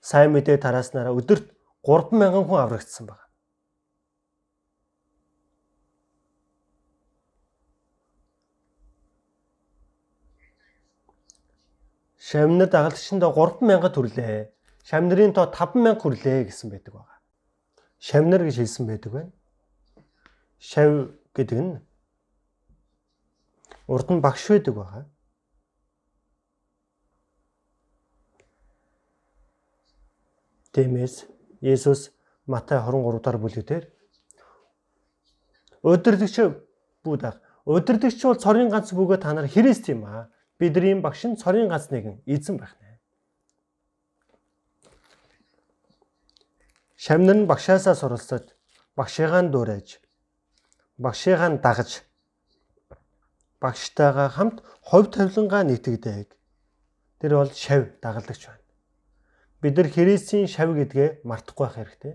[0.00, 1.50] сайн мэдээ тарааснараа өдөрт
[1.82, 3.29] 3000 хүн аврагдсан байна.
[12.30, 14.38] Шамнар дагалдагчиндаа 3000 төрлөө.
[14.86, 17.10] Шамнарын тоо 5000 хүрлээ гэсэн байдаг байна.
[18.00, 19.32] шавнар гэж хэлсэн байдаг байна.
[20.58, 21.72] Шав гэдэг нь
[23.86, 25.04] урд нь багш байдаг байгаа.
[30.72, 31.26] Тиймээс
[31.60, 32.14] Есүс
[32.46, 33.84] Матай 23 дахь бүлэгдэр
[35.84, 36.36] өдөрлөгч
[37.04, 37.36] бүүд ах.
[37.68, 40.32] Өдөрлөгч бол цорын ганц бөгөө та нар Христ юм аа.
[40.60, 42.76] Бидний багш нь цорын ганц нэгэн эзэн байх
[47.36, 48.44] нь багшаасаа суралцаж,
[48.98, 49.88] багшаагаа дуурайж,
[51.04, 51.90] багшаагаа дагаж,
[53.62, 54.56] багштайгаа хамт
[54.88, 56.28] хувь тавилангаа нийтгдэг.
[57.20, 58.64] Тэр бол шав дагалдагч байна.
[59.60, 62.14] Бид нар Христийн шав гэдгээ мартахгүй байх хэрэгтэй.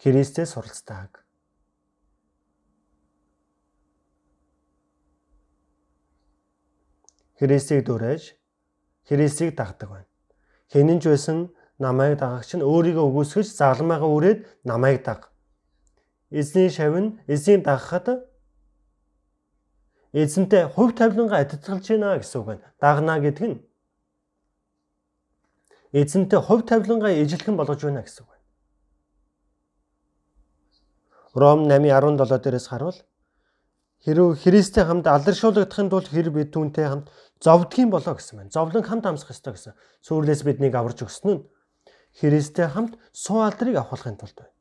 [0.00, 1.24] Христээ суралцдаг.
[7.40, 8.36] Христийг дуурайж
[9.08, 10.08] Христийг дагдаг байна.
[10.72, 11.38] Хэнэн ч байсан
[11.80, 14.38] намайг дагагч нь өөрийгөө өгөөсгөж загламаагаа үрээд
[14.68, 15.32] намайг даг.
[16.28, 18.28] Эзний шав нь эзнийг дагахад
[20.12, 22.66] эзэнтэй хувь тавилангаа адилтгалж байна гэсэн үг байна.
[22.76, 23.58] Дагна гэдэг нь
[25.96, 28.44] эзэнтэй хувь тавилангаа ижилхэн болгож байна гэсэн үг байна.
[31.40, 32.98] Ром 8:17 дээрээс харуул
[34.00, 37.12] Хэрвээ Христтэй хамт алдаршуулгадахын тулд хэр бид түүнтэй хамт
[37.44, 38.50] зовдгийн болоо гэсэн байна.
[38.50, 39.76] Зовлон хамт амсах ёстой гэсэн.
[40.00, 41.44] Сүүрлээс биднийг аварж өгсөн нь
[42.16, 44.56] Христтэй хамт суу алдрыг авахын тулд байна.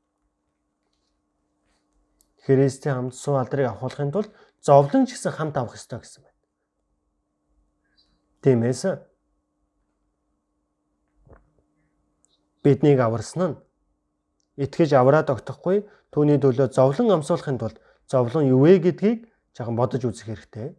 [2.44, 6.40] Христтэй хамт суу алдрыг авахын тулд зовлон ч гэсэн хамт авах ёстой гэсэн байна.
[8.44, 8.82] Тиймээс
[12.64, 13.60] биднийг аварсан нь
[14.60, 17.80] итгэж авраад огтохгүй түүний төлөө зовлон амсуулахын тулд
[18.10, 20.74] зовлон юу вэ гэдгийг жоохон бодож үзэх хэрэгтэй.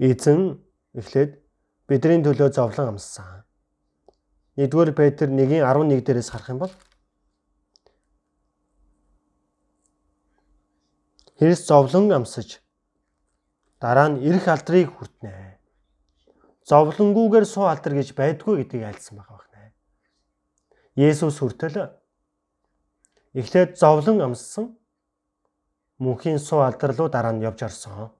[0.00, 0.56] Эзэн
[0.96, 1.38] эхлээд
[1.86, 3.44] бидний төлөө зовлон амссан.
[4.56, 6.72] 1-р Петр 1:11 дээрээс харах юм бол
[11.38, 12.60] Христ зовлон амсаж
[13.80, 15.58] дараа нь эрх алдрыг хүртнэ.
[16.64, 19.74] Зовлонгүйгээр суу алдар гэж байдгүй гэдгийг альсан байгаа байна.
[20.94, 22.01] Есүс хүртэл
[23.32, 24.76] Эхлээд зовлон амссан
[26.04, 28.12] мөнхийн суу алдар руу дараа нь явж орсон.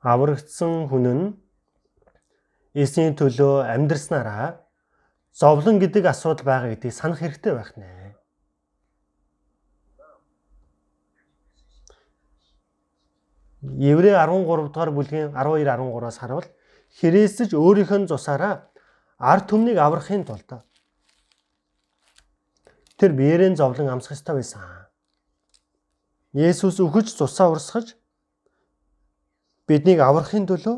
[0.00, 1.24] Аврагдсан хүн нь
[2.72, 4.64] эсний төлөө амьдрснараа
[5.36, 8.16] зовлон гэдэг асуудал байгаа гэдгийг санах хэрэгтэй байх нэ.
[13.76, 16.46] Еврей 13 дугаар бүлгийн 12 13-аас харуул
[16.96, 18.72] Христэж өөрийнх нь цусаараа
[19.20, 20.64] ард түмнийг аврахын тулд
[22.96, 24.60] тэр биеэрээ зовлон амсах ёстой байсан.
[26.32, 27.96] Есүс өгөж цусаа урсгаж
[29.68, 30.76] биднийг аврахын төлөө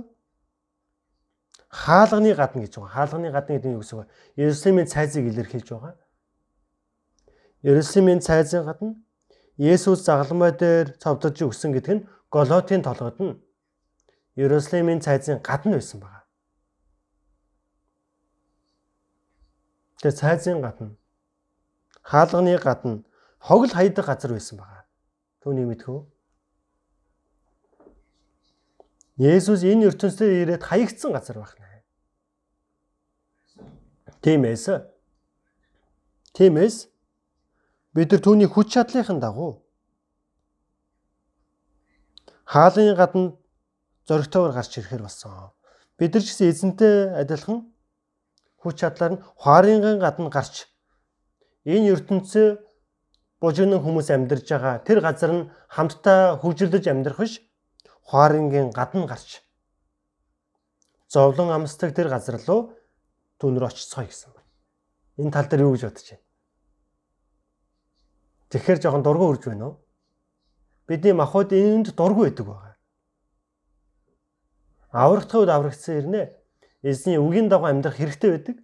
[1.68, 2.94] хаалганы гадна гэж байгаа.
[2.94, 4.06] Хаалганы гадна гэдэг нь юу гэсэн бэ?
[4.36, 5.94] Иерусалимын цайзыг илэрхийлж байгаа.
[7.62, 8.94] Иерусалимын цайзын гадна
[9.58, 13.38] Есүс загалмай дээр цовдож өгсөн гэдэг нь Голотын толгойд нь
[14.38, 16.24] Иерусалимын цайзын гадна байсан байгаа.
[19.98, 20.97] Тэгээ цайзын гадна
[22.08, 23.04] хаалганы гадна
[23.38, 24.84] хогл хайдаг газар байсан байгаа.
[25.44, 26.00] Түүний мэдхүү.
[29.18, 31.84] Есүс энэ ертөнцид ирээд хаягдсан газар байна.
[34.22, 34.66] Тиймээс
[36.34, 36.76] Тиймээс
[37.94, 39.62] бид нар түүний хүч чадлынхын дагуу
[42.46, 43.36] хаалын гадна
[44.08, 45.50] зоригтойгоор гарч ирэхээр болсон.
[45.98, 47.68] Бид нар ч гэсэн эзэнтэй адилхан
[48.62, 50.70] хүч чадлаар нь хуарын гадна гарч
[51.64, 52.58] энэ ертөнцийн
[53.40, 57.42] бужигнан хүмүүс амьдарж байгаа тэр газар нь хамтдаа хөгжөлдөж амьдрах биш
[58.10, 59.42] хуарингийн гадна гарч
[61.08, 62.74] зовлон амсдаг тэр газар руу
[63.40, 64.50] түнөр очицгоо гэсэн байна.
[65.18, 66.24] Энэ тал дээр юу гэж бодож байна?
[68.50, 69.76] Тэгэхээр жоохон дургу үрж байна уу?
[70.86, 72.74] Бидний махбод энд дургу байдаг байгаа.
[74.92, 76.22] Аврагдах үед аврагдсан ирнэ.
[76.82, 78.56] Эзний үгийн дагуу амьдрах хэрэгтэй байдаг.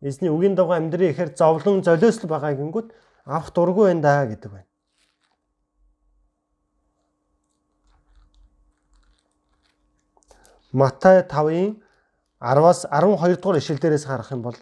[0.00, 2.92] Эзний үгийн дагуу амьдрий ихээр зовлон золиослол байгаа гингүүд
[3.24, 4.68] авах дургүй байна да гэдэг байна.
[10.72, 11.80] Матай 5-ын
[12.40, 14.58] 10-аас 12 дугаар ишлэл дээрээс харах юм бол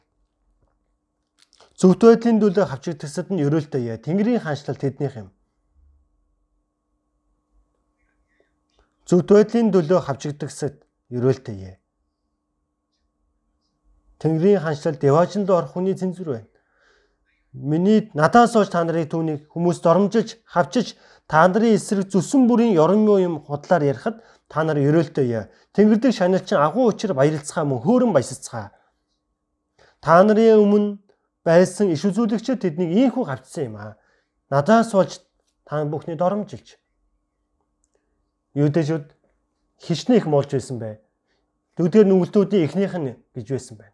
[1.74, 3.98] зөвхт байдлын төлөө хавчигдсад нь ерөөлтэй яа.
[3.98, 5.28] Тэнгэрийн хаанчлал тэднийх юм.
[9.10, 10.78] Зөвхт байдлын төлөө хавчигдсад
[11.10, 11.76] ерөөлтэй яа.
[14.24, 16.48] Тэнгэрийн ханшлал деважинд орох хүний цензур байна.
[17.52, 20.96] Миний надаас ууж та нарыг түүнийг хүмүүс доромжилж, хавчиж
[21.28, 25.52] та нарын эсрэг зүсэн бүрийн ёрон юм худлаар ярихад та нар ерөөлтөө яа.
[25.76, 28.72] Тэнгэрдэг шаналчин агуу учир баярлцгаа мөн хөөрөн баясцгаа.
[30.00, 30.98] Та нарын өмнө
[31.44, 34.00] байсан иш үзүүлэгчид тэднийг ийхүү гавцсан юм аа.
[34.48, 35.20] Надаас болж
[35.68, 36.80] та бүхний доромжилж.
[38.56, 39.12] Юудэжүүд
[39.84, 40.96] хичнээн их молж байсан бай.
[41.76, 43.93] Дөгдөр нүгэлтүүдийн эхнийх нь гэж байсан байна.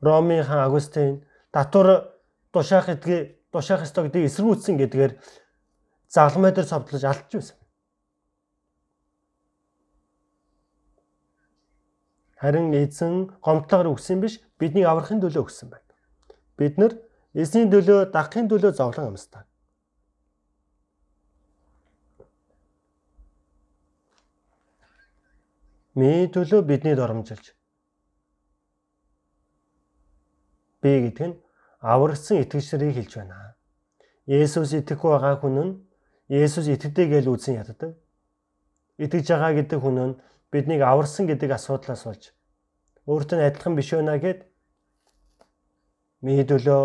[0.00, 2.16] Ромын хаан Агустин татвар
[2.52, 3.20] тушаах эдгээ
[3.52, 5.12] тушаах ёстой гэдгийг эсэргүүцсэн гэдгээр
[6.08, 7.56] загламай дээр савдлаж алдж байсан.
[12.40, 15.92] Харин эзэн гомдлогоор өгсөн биш бидний аврахын төлөө өгсөн байна.
[16.56, 16.96] Бид нар
[17.36, 19.44] эзний төлөө дагахын төлөө зовлон амьсдаг.
[25.94, 27.59] Миний төлөө бидний доромжилж.
[30.82, 31.40] Би гэдэг нь
[31.80, 33.56] аврагсан итгэгч нарыг хэлж байна.
[34.26, 35.72] Есүс итгэх байгаа хүн нь
[36.30, 37.96] Есүс итгэдэг гэж үзэн яддаг.
[38.98, 40.18] Итгэж байгаа гэдэг хүн нь
[40.52, 42.32] биднийг аварсан гэдэг асуудлаас болж
[43.06, 44.46] өөртөө адилхан биш байна гэд
[46.22, 46.82] миний төлөө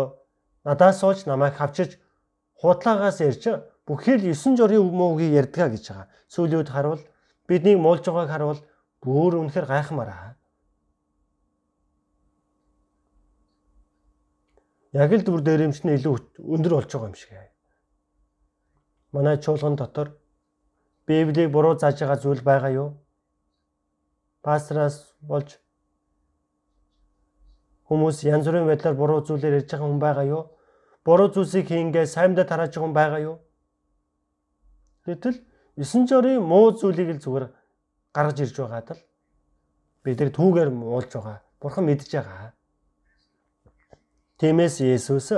[0.64, 1.98] надаас олж намайг хавчиж
[2.60, 3.44] худлагаас ярьж
[3.86, 6.08] бүхэл 9 журийн муугийг ярьдгаа гэж байгаа.
[6.32, 7.02] Сүүлийн үед харуул
[7.46, 8.60] биднийг муулж байгааг харуул
[9.02, 10.35] бүр үнэхэр гайхмаар аа.
[14.96, 17.32] Яг л дүр дээрэмч нь илүү өндөр болж байгаа юм шиг.
[19.12, 20.08] Манай чуулган дотор
[21.06, 22.90] Библийг буруу зааж байгаа зүйл байгаа юу?
[24.46, 25.56] пастраас болж
[27.90, 30.42] хүмүүс янз бүрийн байдлаар буруу зүйлээр ярьж байгаа хүн байгаа юу?
[31.06, 33.36] Буруу зүйлсийг хийнгээ саймдаа тарааж байгаа хүн байгаа юу?
[35.06, 35.38] Гэтэл
[35.82, 37.46] 9 жорын муу зүйлийг л зүгээр
[38.14, 39.02] гаргаж ирж байгаад л
[40.06, 41.42] бид нар түүгээр муулж байгаа.
[41.58, 42.54] Бурхан мэдж байгаа.
[44.38, 45.28] Тиймээс Есүс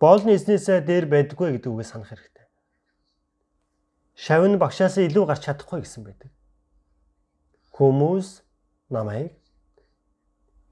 [0.00, 2.38] боолны эзнээсээ дээр байдаггүй гэдэг үгийг санах хэрэгтэй
[4.18, 6.30] шавн багшаас илүү гарч чадахгүй гэсэн байдаг.
[7.70, 8.42] Хүмүүс
[8.90, 9.38] намайг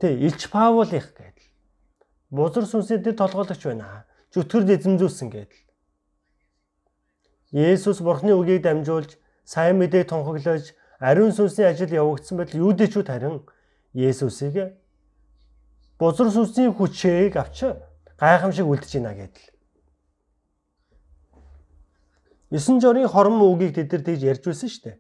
[0.03, 1.47] тэг Илч Паулих гэдэл.
[2.35, 4.03] Бузар сүнсээр тэр толгойлогч байна.
[4.35, 5.63] Зүтгэр эзэмзүүлсэн гэдэл.
[7.55, 9.15] Есүс Бурхны үгийг дамжуулж
[9.47, 13.43] сайн мэдээг тунхаглаж ариун сүнсний ажил явагдсан байтал юудэчүүд харин
[13.97, 14.77] Есүсийг
[15.99, 17.65] бузар сүнсний хүчээг авч
[18.21, 19.47] гайхамшиг үлдэж байна гэдэл.
[22.51, 24.97] 9 жорын хорон үгийг тэд нар тэгж ярьж байсан шүү дээ.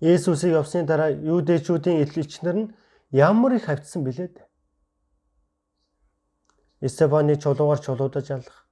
[0.00, 2.72] Есүсийг авсны дараа юудэчүүдийн эдлэгчнэр нь
[3.10, 4.46] ямар их хавцсан бэлээ дээ.
[6.88, 8.66] Стефаны чулуугаар чулуудаж алах.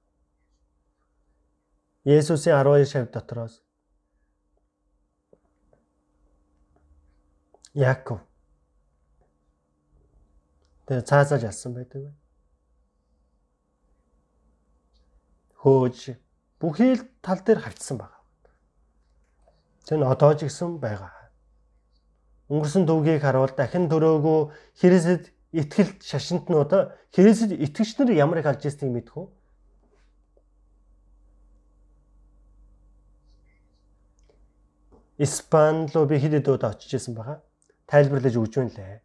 [2.07, 3.66] Есүсийн 12 шав дотроос
[7.77, 8.25] Яаков
[10.89, 12.09] тэгээ цаазааж алсан байдаг.
[15.61, 16.17] Хөөж
[16.57, 18.17] бүхий л тал дээр хавцсан байна.
[19.85, 21.29] Тэн одоо ч гэсэн байгаа.
[22.49, 24.39] Өнгөрсөн төвгийг харуул дахин төрөөгөө
[24.79, 26.71] Христэд итгэлт шашинтнууд
[27.11, 29.27] Христэд итгэгч нар ямар их алж ирснийг мэдэх үү?
[35.19, 37.43] Испани руу би хэд удаа очиж исэн байгаа.
[37.87, 38.99] Тайлбарлаж өгч байна лээ.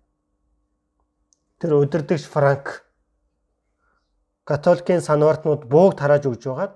[1.62, 2.82] Тэр өдөрдөгч Франк
[4.44, 6.74] католикийн санвартнууд бууг тарааж өгж байгаад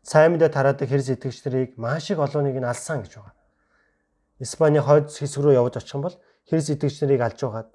[0.00, 3.34] сайн мэдээ тараадаг хэрс итгэгч нарыг маш их олооныг нь алсан гэж байгаа.
[4.40, 6.16] Испани хойд хэсэг рүү явж очих юм бол
[6.48, 7.70] хэрс итгэгч нарыг алж байгаад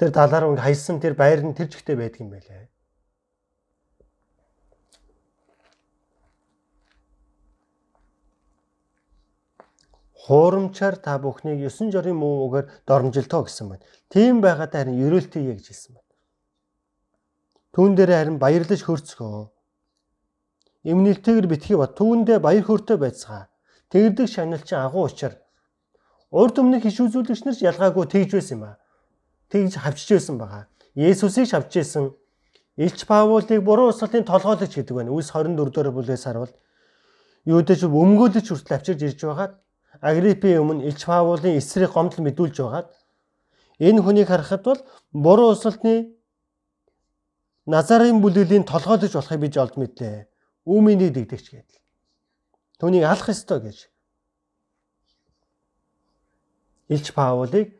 [0.00, 2.72] тэр далаар хайсан тэр байр нь тэр жигтэй байдаг юм байлээ.
[10.24, 13.84] Хуурамчаар та бүхнийг 9 жорын муу үгээр дормжилтоо гэсэн байна.
[14.08, 16.12] Тийм байгаад харин ерөөлтөе гэж хэлсэн байна.
[17.76, 19.52] Түүн дээр харин баярлаж хөрцгөө.
[20.88, 23.52] Эмнэлтэйгэр битгий бат түүндээ баяр хөөртэй байцгаа.
[23.92, 25.36] Тэгэрдэг шаналчин агуу учир.
[26.32, 28.80] Урд өмнөх иш үзүүлэгч нар ялгаагүй тэгж байсан юм аа.
[29.52, 30.64] Тэгж хавчж байсан байгаа.
[30.96, 32.16] Есүсийг шавж байсан.
[32.80, 35.12] Илч Паулыг буруу услалтын толгойлогч гэдэг байна.
[35.12, 36.52] Үс 24 дэх бүлгээс харуул.
[37.44, 39.52] Юудэч өмгөөлөж хүртэл авчирж ирж байгаад
[40.04, 42.92] Агриппийн өмнө Илч Паулын эсрэг гомдол мэдүүлж байгаад
[43.80, 44.80] энэ хүнийг харахад бол
[45.12, 46.12] буруу услалтны
[47.64, 50.28] Назарын бүлэглийг толгойлож болохыг би жолд мэдлээ.
[50.68, 51.80] Үүмийн дэгдэгч гэдэл.
[52.76, 53.88] Түүнийг алах ёстой гэж.
[56.92, 57.72] Илч Паулыг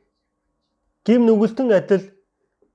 [1.04, 2.08] гим нүгэлтэн адил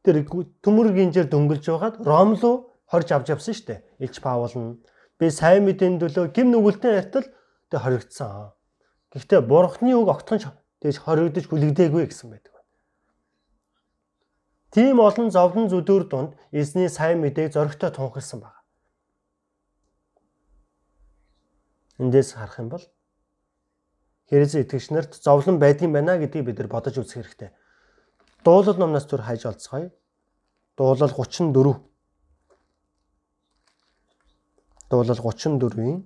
[0.05, 0.21] тэр
[0.61, 3.79] төмөр гинжээр дөнгөлж байгаад Ром руу хорж авч явсан шүү дээ.
[4.05, 4.77] Илч Паул нь
[5.17, 7.25] би сайн мэдэн төлөө гим нүгэлтэн артал
[7.73, 8.53] тэг хоригдсан.
[9.13, 10.39] Гэхдээ бурхны үг огтхон
[10.81, 12.55] тэгж хоригдож хүлэгдээгүй гэсэн байдаг.
[14.69, 18.61] Тийм олон зовлон зүдүүр дунд эзний сайн мэдээг зоригтой тунхагласан байна.
[21.97, 22.85] Эндээс харах юм бол
[24.29, 27.49] Хэрэгцээ итгэгч нарт зовлон байдгийн байна гэдгийг бид нар бодож үзэх хэрэгтэй.
[28.45, 29.89] Дуулал номноос түр хайж олцгоё.
[30.77, 31.81] Дуулал 34.
[34.93, 36.05] Дуулал 34-ийн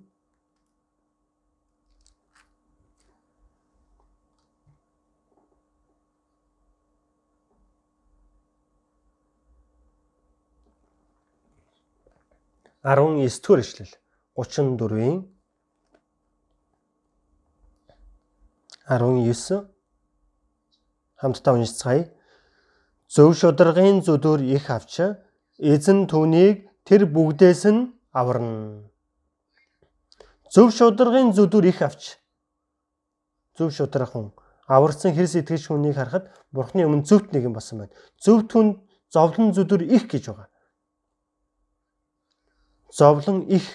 [12.84, 13.92] 19 дугаар ишлэл
[14.36, 15.24] 34-ийн
[18.88, 19.68] 19
[21.16, 22.12] хамтдаа уншицгаая.
[23.08, 25.00] Зөв шударгын зүдүр их авч
[25.60, 28.84] эзэн түүнийг тэр бүгдээс нь аварна.
[30.52, 32.20] Зөв шударгын зүдүр их авч
[33.56, 34.28] зөв шударга хүн
[34.68, 37.96] аварсан хэрс итгэж хүнийг харахад бурхны өмнө зөвхт нэг юм болсон байна.
[38.20, 40.53] Зөвхт хүн зовлон зүдүр их гэж байгаа
[42.94, 43.66] зовлон их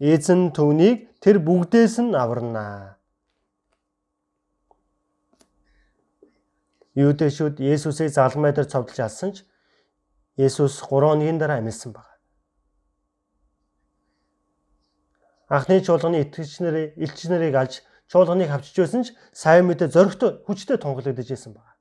[0.00, 2.96] эзэн түүнийг тэр бүгдээс нь аварнаа.
[6.96, 9.44] Юудэшүүд Есүсийг залмай дээр цовдлж алсан ч
[10.40, 12.08] Есүс 3 хоногийн дараа амьсан баг.
[15.52, 20.80] Анхны чуулганы итгэгч нарыг элч нарыг алж чуулганыг авчиж байсан ч сайн мэдээ зөрөгтэй хүчтэй
[20.80, 21.76] тунгалагдаж байсан баг.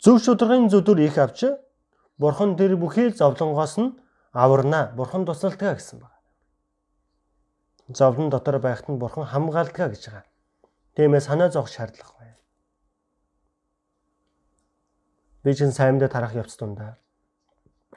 [0.00, 1.52] Зөв шударгын зүдүр их авч
[2.20, 3.96] Бурхан тэр бүхий зовлонгоос нь
[4.36, 4.92] аварна.
[4.92, 6.20] Бурхан тусалдгаа гэсэн байна.
[7.88, 10.28] Зовлон дотор байхад нь Бурхан хамгаалдгаа гэж байгаа.
[10.94, 12.38] Тиймээс санаа зовх шаардлага байна.
[15.42, 17.00] Би чинь саймдаа тарах явц тундаа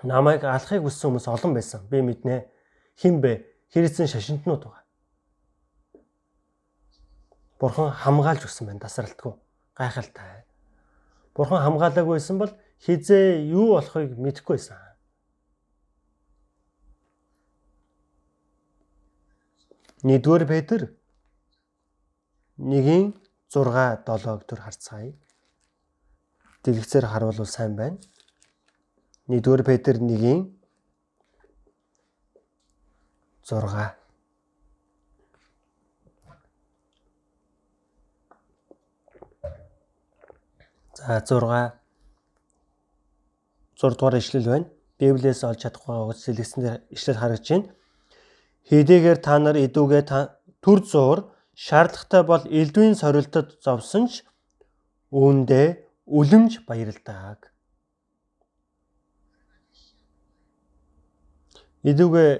[0.03, 1.87] намайг алахыг хүссэн хүмүүс олон байсан.
[1.87, 2.45] Би мэднэ.
[2.99, 3.47] Хин бэ?
[3.73, 4.83] Хэрэгцэн шашинтнууд байгаа.
[7.59, 9.33] Бурхан хамгаалж өгсөн байна тасралтгүй.
[9.79, 10.43] Гайхалтай.
[11.33, 12.51] Бурхан хамгаалаагүйсэн бол
[12.83, 14.79] хизээ юу болохыг мэдэхгүй байсан.
[20.03, 20.81] Нэгдүгээр Петр
[22.59, 23.15] 1-ийн
[23.47, 25.15] 6 7-г төр харцгаая.
[26.63, 27.97] Дэлгэцээр харуул сайн байна.
[29.31, 30.51] Нэгдүгээр Петр 1-ийн
[33.47, 34.03] 6
[40.93, 41.82] За 6
[43.83, 44.71] 6 дугаар ишлэл байна.
[44.99, 46.61] Библиэс олж чадахгүй байгаа сэлгэсэн
[46.95, 47.67] ишлэл харагдаж байна.
[48.69, 50.03] Хэдийгээр та нар идүүгээ
[50.63, 51.19] төр зуур
[51.55, 54.23] шаардлагатай бол элдвийн сорилтод зовсон ч
[55.11, 55.67] үүндээ
[56.07, 57.51] үлэмж баярлдаг.
[61.83, 62.31] Идүүгээ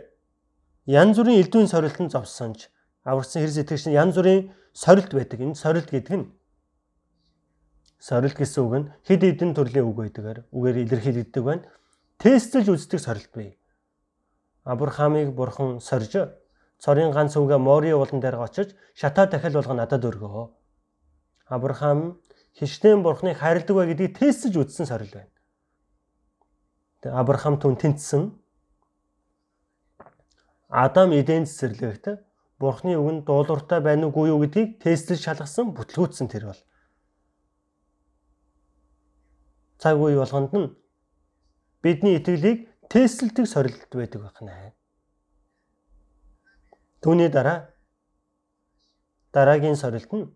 [0.88, 2.72] янз бүрийн элдвийн сорилтод зовсон ч
[3.04, 5.40] аврагсан хэрэг сэтгэгч нь янз бүрийн сорилт байдаг.
[5.44, 6.26] Энэ сорилт гэдэг нь
[8.04, 11.64] Сорилт гэсэн үг нь хэд хэдэн төрлийн үг байдгаар үгээр илэрхийлэгддэг байна.
[12.20, 13.56] Тестэлж үздэг сорилт бий.
[14.68, 16.12] Авраамыг бурхан сорж
[16.84, 20.52] цорын ганц үгээ Мори уулан дээр очиж шатаа дахил болго надад өргөө.
[21.48, 22.20] Авраам
[22.60, 25.32] хиштэн бурхныг хайрладаг бай гэдгийг тестэлж үзсэн сорил байна.
[27.08, 28.36] Тэгээ Авраам түн тэнцсэн.
[30.68, 32.20] Адам эдэн цэцэрлэгт
[32.60, 36.62] бурхны үг нь дуулууртай байна уугүй юу гэдгийг тестэлж шалгасан бүтлгүүцсэн тэр бол.
[39.84, 40.72] Цаг үе болгонд нь
[41.84, 44.72] бидний итгэлийг тестэлдэг сорилт байдаг байна.
[47.04, 47.68] Түүний дараа
[49.36, 50.32] дараагийн сорилт нь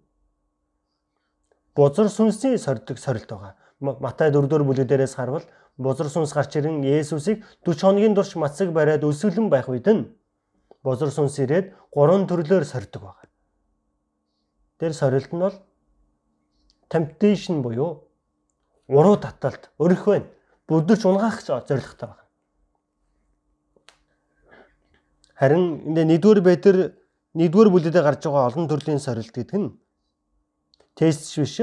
[1.76, 3.56] бузар сүнсийн сордог сорилт байгаа.
[3.80, 5.46] Матай 4-р бүлэг дээрээс харвал
[5.78, 10.12] бузар сүнс гарч ирэн Есүсийг 40 хоногийн турш мацаг бариад өсвөлэн байх үед нь
[10.84, 13.30] бузар сүнс ирээд гурван төрлөөр сордог байгаа.
[14.80, 15.56] Тэр сорилт нь бол
[16.90, 18.07] temptation буюу
[18.88, 20.28] уруу таталт өрөх байна.
[20.68, 22.26] Бүдэрч унгаах зорилготой байна.
[25.36, 26.78] Харин энэ нэгдүгээр байтэр
[27.38, 29.70] нэгдүгээр бүлэдээ гарч байгаа олон төрлийн сорилт гэдэг нь
[30.98, 31.62] тест биш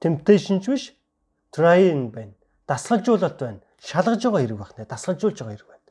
[0.00, 0.94] temptation биш
[1.52, 2.34] trying байна.
[2.66, 3.60] Дасгалжуулалт байна.
[3.78, 4.86] Шалгаж байгаа хэрэг байна.
[4.88, 5.84] Дасгалжуулж байгаа хэрэг байна.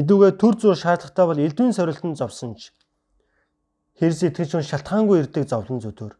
[0.00, 2.70] Эдүүгээ төр зур шаардлагатай бол элдвийн сорилтанд зовсон ч
[4.00, 6.16] Хэрс итгэж хүн шалтгаангүй ирдэг зовлон зүтөр.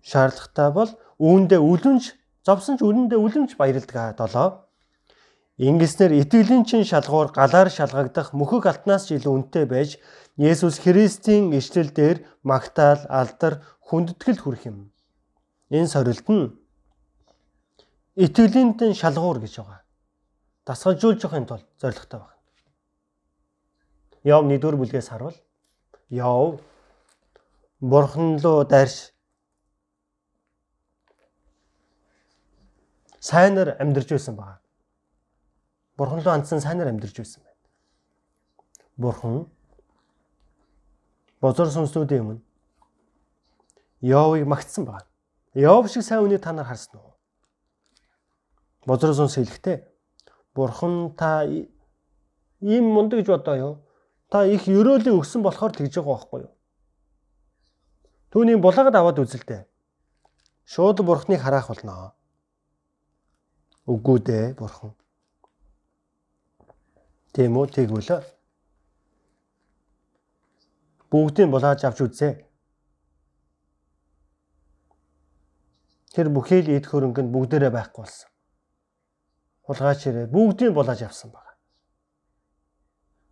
[0.00, 0.90] Шаардлагатай бол
[1.20, 2.04] үүндээ үлэмж
[2.40, 4.64] зовсон ч үлэндээ үлэмж баярлдаг 7.
[5.60, 10.00] Ингэснээр итгэлийн чин шалгуур галаар шалгагдах мөхөг алтнаас ч илүү үнэтэй байж
[10.40, 14.88] Есүс Христийн ишлэл дээр магтаал, алдар, хүндэтгэл хүрэх юм.
[15.68, 16.56] Энэ сорилт нь
[18.16, 19.84] итгэлийн чин шалгуур гэж байгаа.
[20.64, 22.40] Дасгалжуулж явахын тулд зорилготой байна.
[24.24, 25.36] Яв 1-р бүлгээс харуул
[26.10, 26.60] Яв
[27.80, 29.12] Бурхан руу дайрш
[33.20, 34.60] сайнаар амьдарч байсан байна.
[35.96, 37.56] Бурхан руу андсан сайнаар амьдарч байсан байна.
[38.96, 39.46] Бурхан
[41.40, 42.40] бозор сүнслүүдийн өмнө
[44.00, 45.06] Йовыг магтсан байна.
[45.54, 47.14] Йов шиг сайн үнийг та нар харсан уу?
[48.86, 49.84] Бозор сүнс хэлэхдээ
[50.54, 53.74] Бурхан та ийм мундаг гэж бодоо юу?
[54.28, 56.52] Та их өрөөлийг өгсөн болохоор тэгж байгаа байхгүй юу?
[58.28, 59.64] Түүнийг булаагаад аваад үзэлтэй.
[60.68, 62.12] Шууд Бурханыг харах болно.
[63.88, 64.92] Үгүй дээ Бурхан.
[67.32, 68.20] Тийм үү тэгвэл
[71.08, 72.44] бүгдийг булааж авч үзье.
[76.12, 78.28] Тэр бүхий л эд хөрөнгөнд бүгдээрээ байхгүй болсон.
[79.64, 81.47] Хулгайч ирээ бүгдийг булааж авсан баг.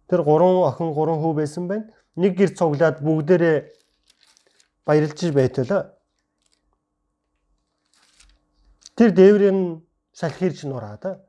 [0.09, 1.91] Тэр гурван охин гурван хүү байсан байна.
[2.17, 3.59] Нэг гэр цуглаад бүгдээрээ
[4.87, 5.93] баярлж байтал.
[8.97, 9.83] Тэр дээврийн
[10.15, 11.21] салхирч нураад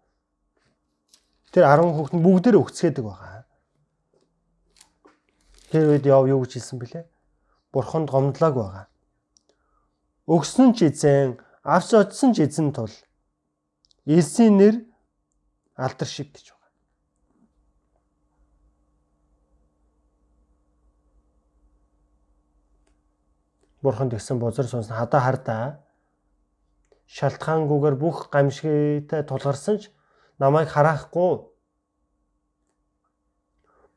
[1.51, 3.43] тэр 10 хүүхэд бүгдээрээ өгцгээдэг байгаа.
[5.71, 7.05] Тэр үед яв юу гэж хэлсэн бэлээ?
[7.73, 8.85] Бурханд гомдлоог байгаа.
[10.27, 12.93] Өгсөн ч эзэн, авч очсон ч эзэн тул.
[14.07, 14.75] Элсийн нэр
[15.75, 16.56] алдар шиг гэж
[23.81, 25.65] Бурханд гисэн бозор сонсон хадаа хардаа
[27.07, 29.93] шалтгаангүйгээр бүх гамшигтай тулгарсан ч
[30.39, 31.47] намайг харахгүй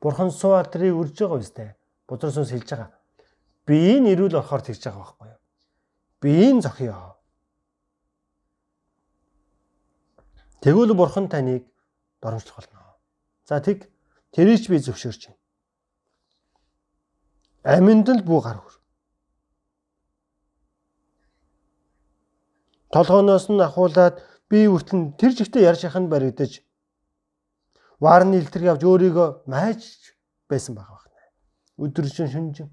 [0.00, 1.70] Бурхан суу алдрыг үрж байгаа үстэй.
[2.08, 2.90] Бузар сүнс хэлж байгаа.
[3.68, 5.40] Би энэ ирүүл болохоор тэгж байгаа байхгүй юу?
[6.24, 6.96] Би энэ зохиё.
[10.64, 11.68] Тэгвэл бурхан таныг
[12.24, 12.96] доромжлох болно.
[13.44, 13.92] За тэг
[14.32, 15.40] тэрийч би зөвшөөрч байна.
[17.76, 18.79] Аминд л бүү гар хөр.
[22.90, 24.18] Толгооноос нь ахуулаад
[24.50, 26.58] би үртэн тэр жигтэй ярьж яханд баригдаж
[28.02, 29.82] варны илтрэг авч өөрийгөө майж
[30.50, 31.30] байсан байгаа байна.
[31.78, 32.68] Өдөржин шүнжин.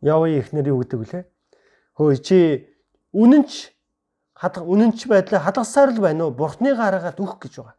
[0.00, 1.24] Яваа ихнэр юу гэдэг вүлээ?
[2.00, 2.38] Хөөе чи
[3.12, 3.76] үнэнч
[4.32, 6.32] хадга үнэнч байдлаа хадгасаар л байна уу?
[6.32, 7.76] Бурхныг хараагаад өөх гэж байгаа.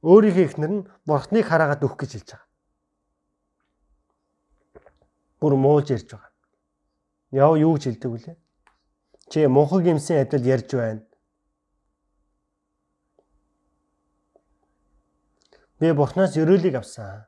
[0.00, 2.48] Өөрийнхөө ихнэр нь бурхныг хараагаад өөх гэж хэлж байгаа.
[5.40, 6.31] Бүр муулж ярьж байгаа.
[7.32, 8.36] Яв юу гэж хэлдэг вүлээ?
[9.32, 11.02] Чи мунхаг юмсын адил ярьж байна
[15.82, 17.26] Би Бурханаас өрөөлийг авсан.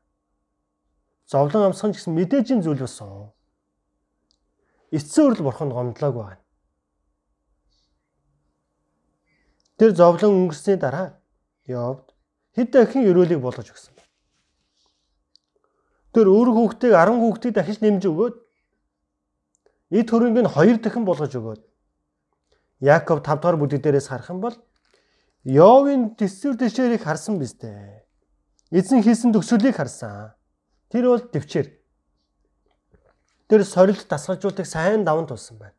[1.26, 3.34] Зовлон амсхан ч гэсэн мэдээжийн зүйл болсон.
[4.94, 6.42] Эцсийн үрэл Бурханд гомдлоог байна.
[9.74, 11.18] Тэр зовлон өнгөрсний дараа
[11.66, 12.14] Йовд
[12.55, 13.98] хэд дахин өрөөлийг болгож өгсөн.
[16.14, 18.34] Тэр өөр хүүхдийг 10 хүүхдийг дахиж нэмж өгөөд
[19.95, 21.62] эд хөрөнгө нь 2 дахин болгож өгөөд
[22.82, 24.57] Яаков 5 дахь бүдэг дээрээс харах юм бол
[25.45, 28.03] Йовын төсвөр төшөөрийг харсан биз дээ.
[28.72, 30.32] Эзэн хийсэн төгсгөлийг харсан.
[30.88, 31.68] Тэр бол төвчээр.
[33.49, 35.76] Тэр сорилт дасгалжуултыг сайн даван тулсан байна.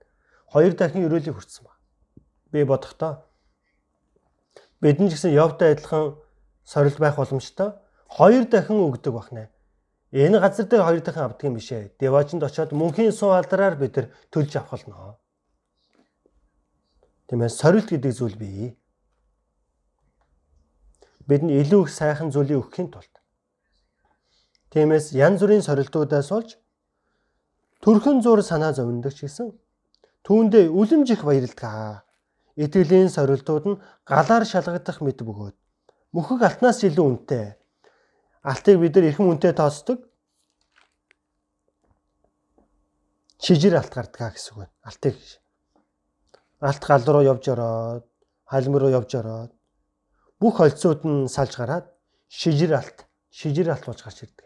[0.54, 1.82] Хоёр дахин өрөөлийг хүртсэн байна.
[2.54, 3.26] Би бодохдоо
[4.82, 6.22] бидний ч гэсэн явтай адилхан
[6.62, 7.74] сорилт байх боломжтой.
[8.06, 9.50] Хоёр дахин өгдөг бахнаа.
[10.16, 11.92] Энэ газар дээр хоёр дахин авдаг юм бишээ.
[12.00, 15.20] Деважинд очиод мөнхийн суу алдраар бид нар төлж авах болно.
[17.28, 18.78] Тиймээс сорилт гэдэг зүйл бий
[21.28, 23.14] бидэнд илүү их сайхан зүйлийг өгөхийн тулд
[24.70, 26.50] тиймээс янз бүрийн сорилтуудаас олж
[27.82, 29.50] төрхөн зур санаа зовндог ч гэсэн
[30.22, 32.06] түүндээ үлэмж их баярлдаг.
[32.56, 35.56] Итгэлийн сорилтууд нь галаар шалгагдах мэт бөгөөд
[36.16, 37.58] мөхөг алтнаас илүү үнэтэй.
[38.46, 40.00] Алтыг бид нар эрхэм үнэтэй тоосдог.
[43.42, 44.74] Шижир алт гардгаа гэсэн үг байна.
[44.86, 45.16] Алтыг
[46.62, 48.06] алт гал руу явж ороод,
[48.46, 49.52] халим руу явж ороод
[50.40, 51.86] бүх холцууд нь салж гараад
[52.30, 52.98] шижир алт
[53.32, 54.46] шижир алт болж гарч ирдэг.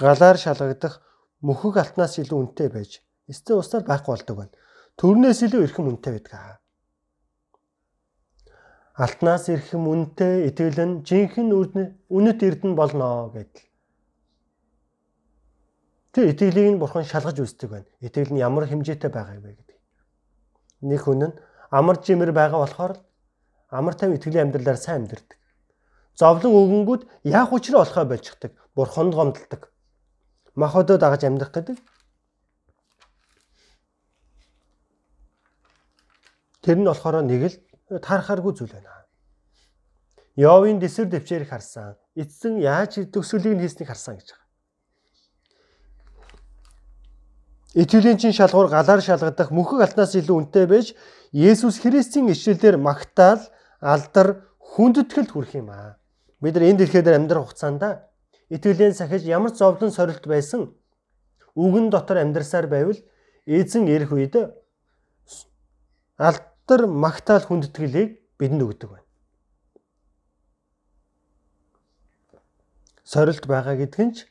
[0.00, 0.94] Галаар шалгагдах
[1.44, 4.54] мөхөг алтнаас илүү үнэтэй байж эцэг усаар байхгүй болдог байна.
[4.96, 6.59] Төрнөөс илүү эрхэм үнэтэй байдаг.
[9.00, 11.54] Алтнаас эрхэм үнэтэй итгэлэн жинхэнэ
[12.16, 13.64] үнэт эрдэн болно гэдэл.
[16.12, 17.90] Тэр итгэлийг нь бурхан шалгаж үздэг байна.
[18.04, 19.70] Итгэл нь ямар хэмжээтэй байгаа вэ гэдэг
[20.80, 21.36] нэг хүн нь
[21.70, 22.92] амар жимэр байгаа болохоор
[23.68, 25.38] амар тав итгэлийн амьдралаар сайн амьдэрдэг.
[26.16, 28.52] Зовлон өгөнгүүд яах учраа болохоо болчихдаг.
[28.74, 29.72] Бурханд гомдолдог.
[30.54, 31.76] Махбодоо дагаж амьдрах гэдэг.
[36.64, 37.56] Тэр нь болохоор нэг л
[37.90, 39.06] таархааргүй зүйл байна.
[40.38, 41.98] Йовын дэсвэр дэвчээрийг харсан.
[42.14, 44.48] Эцэн яаж төгсгөлийг нь хийснийг харсан гэж байгаа.
[47.74, 50.94] Итгэлийн чин шалгуур галаар шалгадах мөхөг алтнаас илүү үнэтэй байж
[51.30, 53.42] Есүс Христийн ишлэлээр магтаал
[53.78, 55.98] алдар хүндэтгэл хүрэх юм аа.
[56.42, 57.82] Бид нар энэ дэлхийд амьдрах хугацаанд
[58.50, 60.74] итгэлийн сахиж ямар зовлон сорилт байсан
[61.54, 62.98] үгэн дотор амьдрсаар байвал
[63.46, 64.34] эзэн ирэх үед
[66.70, 69.06] алдар магтаал хүндэтгэлийг бидэнд өгдөг байна.
[73.02, 74.30] Сорилт байгаа гэдг нь ч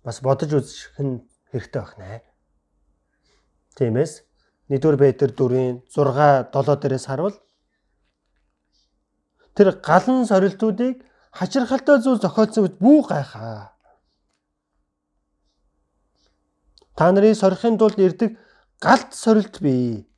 [0.00, 1.20] бас бодож үзэх нь
[1.52, 2.24] хэрэгтэй байна.
[3.76, 4.24] Тиймээс
[4.72, 7.36] 1-р Петр 4-ийн 6 7 дээрээс харвал
[9.52, 11.04] тэр галан сорилтуудыг
[11.36, 13.76] хачирхалтай зүйл зохиолсон үед бүү гайхаа.
[16.96, 18.40] Та нарын сорихын тулд ирдэг
[18.80, 20.08] галт сорилт бий.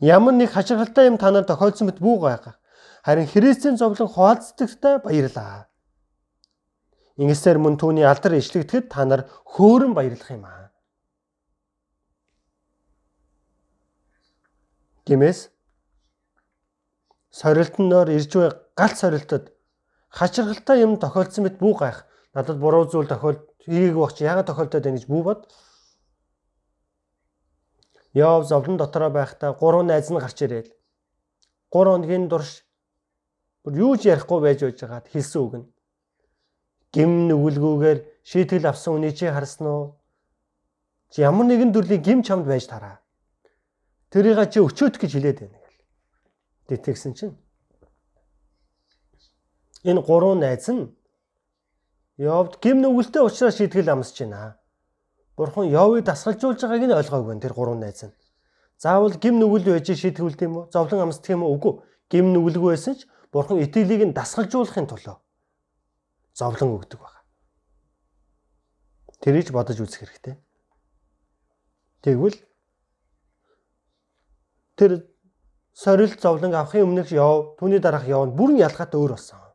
[0.00, 2.54] Ямар нэг хачирхалтай юм та нар тохиолдсон мэт бүү гайхаа.
[3.02, 5.66] Харин Христийн зовлон хуваалцдагтай баярлаа.
[7.18, 10.70] Ингэсээр мөн түүний алдар ишлэгдэхэд та нар хөөрөн баярлах юм аа.
[15.02, 15.50] Тиймээс
[17.34, 19.50] сорилтноор ирж буй галт сорилтод
[20.14, 22.06] хачирхалтай юм тохиолдсон мэт бүү гайх.
[22.38, 25.50] Надад буруу зүйл тохиолд энийг багч яагаад тохиолдоод байна гэж бүү бод.
[28.14, 30.68] Яов зовлон дотроо байхдаа гурван найз нь гарч ирээд
[31.70, 32.64] 3 хоногийн турш
[33.62, 35.66] бүр юу ч ярихгүй байж байж байгаад хэлсэн үг нь
[36.92, 39.84] гим нүгэлгүйгээр шийтгэл авсан үний чи харсан уу?
[41.12, 43.00] Чи ямар нэгэн төрлийн гим чамд байж тараа.
[44.10, 45.80] Тэрийг чи өчөөдөх гэж хэлээд байна гэл.
[46.68, 47.36] Тэгтгсэн чинь
[49.84, 50.88] энэ гурван найз нь
[52.18, 54.58] Йовд гим нүгэлтэй уулзраа шийтгэл амсч байна.
[55.38, 58.14] Бурхан Йовыг дасгалжуулж байгааг нь ойлгоогүй байна тэр гурван найз нь.
[58.82, 60.64] Заавал гим нүгэл байж шийтгэүүлт юм уу?
[60.74, 61.54] Зовлон амсдаг юм уу?
[61.54, 61.74] Үгүй.
[62.10, 65.22] Гим нүгэлгүй байсан ч Бурхан итгэлийг нь дасгалжуулахын тулд
[66.34, 67.22] зовлон өгдөг байна.
[69.22, 70.34] Тэрийг бодож үзэх хэрэгтэй.
[72.02, 72.38] Тэгвэл
[74.78, 75.06] тэр
[75.74, 79.47] сорилт зовлон авахын өмнөх яв, түүний дараах яв нь бүрэн ялгаатай өөр болсон.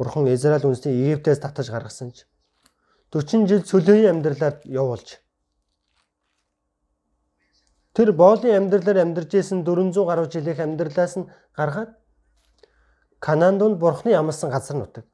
[0.00, 2.24] Бурхан Израиль үндэстнийг Египтээс татаж гаргасан ч
[3.12, 5.20] 40 жил цөлөөний амьдралаар явуулж
[7.92, 12.00] тэр боолын амьдралаар амьдарч исэн 400 гаруй жилийн амьдралаас нь гаргаад
[13.20, 15.04] Канаанд нь Бурханы ямарсан газар нутаг.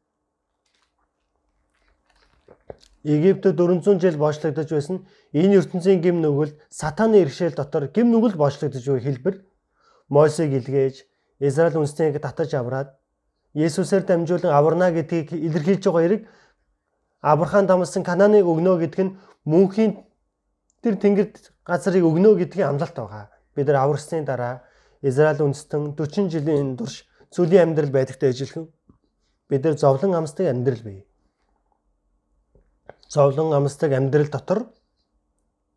[3.03, 8.85] Египтэд 400 жил боочлогдож байсан энэ ертөнцийн гим нүгэл сатаны иргэшэл дотор гим нүгэл боочлогдож
[8.87, 9.35] буй хэлбэр
[10.09, 10.97] Мосег илгээж
[11.43, 12.95] Израиль үндэстнийг татаж авраад
[13.57, 16.23] Есүсээр дамжуулан аварна гэдгийг илэрхийлж байгаа хэрэг
[17.25, 19.17] Авраам дамсан Кананыг өгнө гэдг нь
[19.49, 19.97] мөнхийн
[20.85, 23.33] тэр тэнгэрт газрыг өгнө гэдгийн амлалт байгаа.
[23.57, 24.61] Бид нар аварсны дараа
[25.01, 28.69] Израиль үндэстэн 40 жилийн турш сүлийн амьдрал байдагтай ижилхэн
[29.49, 31.09] бид нар зовлон амсдаг амьдрал бий.
[33.09, 34.69] Зовлон амсдаг амьдрал дотор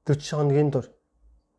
[0.04, 0.86] 40 хоногийн дур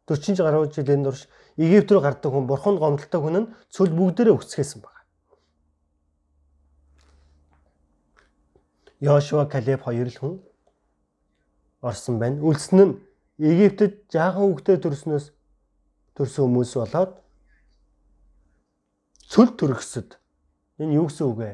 [0.07, 1.25] 40 гаруй жилийн турш
[1.57, 5.00] Египт рүү гардаг хүн бурхан гомдолтой хүн нь цөл бүгдээрээ өгцгээсэн байна.
[9.01, 10.35] Йошуа Калеб хоёр л хүн
[11.81, 12.41] орсон байна.
[12.45, 12.99] Үлдсэн нь
[13.41, 15.27] Египтэд жаахан хүүхдээ төрснөөс
[16.13, 17.13] төрсөн хүмүүс болоод
[19.25, 20.21] цөл төрөсөд
[20.77, 21.51] энэ юу гэсэн үг вэ?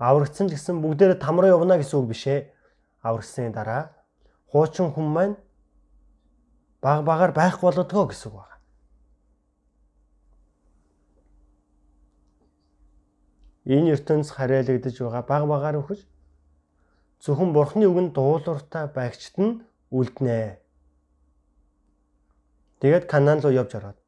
[0.00, 2.48] Аврагдсан гэсэн бүгдээрээ там руу явна гэсэн үг биш ээ.
[3.04, 3.92] Аврагсны дараа
[4.48, 5.36] хуучин хүн маань
[6.80, 8.56] баг багаар байх болодгоо гэсэн үг байна.
[13.68, 16.00] Энэ ертөнц харьяалагдж байгаа баг багаар өгч
[17.18, 19.58] Зөвхөн Бурхны үгэнд дуулууртай байгчт нь
[19.90, 20.62] үлднэ.
[22.78, 23.98] Тэгээд Канаан руу явж ороод.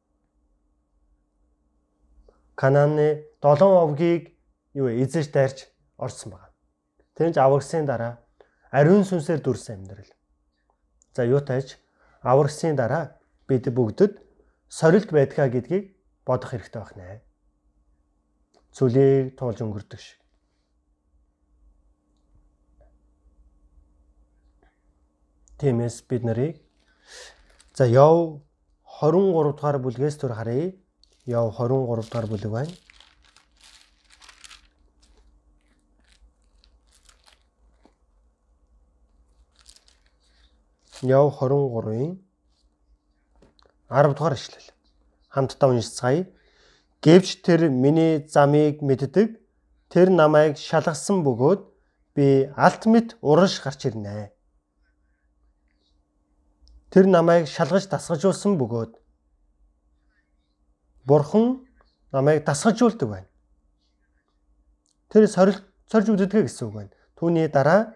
[2.55, 4.37] Канааны 7 овгийг
[4.73, 6.55] юу эзэж дайрч орсон байна.
[7.17, 8.23] Тэгж аврагсын дараа
[8.71, 10.11] ариун сүнсээр дүрсэн амьдрал.
[11.11, 11.75] За юу тааж
[12.23, 14.23] аврагсын дараа бид бүгдд
[14.69, 17.19] сорилт байдгаа гэдгийг бодох хэрэгтэй байна.
[18.71, 20.20] Зүлийг туулж өнгөрдөг шиг.
[25.61, 26.57] Тиймээс бид нарыг
[27.77, 28.41] за Йов
[28.97, 30.73] 23 дугаар бүлгээс түр харъя.
[31.29, 32.73] Йов 23 дугаар бүлэг байна.
[41.05, 42.17] Йов 23-ийн
[43.89, 44.67] 10 дугаар ишлэл.
[45.29, 46.25] Хамтдаа уншицгаая.
[47.05, 49.37] Гэвч тэр миний замыг мэддэг.
[49.93, 51.61] Тэр намайг шалгасан бөгөөд
[52.15, 54.33] би алт мэт урагш гарч ирнэ.
[56.91, 59.01] Тэр намайг шалгаж дасгажуулсан бөгөөд
[61.05, 61.65] Бурхан
[62.11, 63.27] намайг дасгажуулдаг байна.
[65.09, 65.57] Тэр сорил
[65.91, 66.91] сорж үддэг гэсэн үг байна.
[67.17, 67.95] Түүний дараа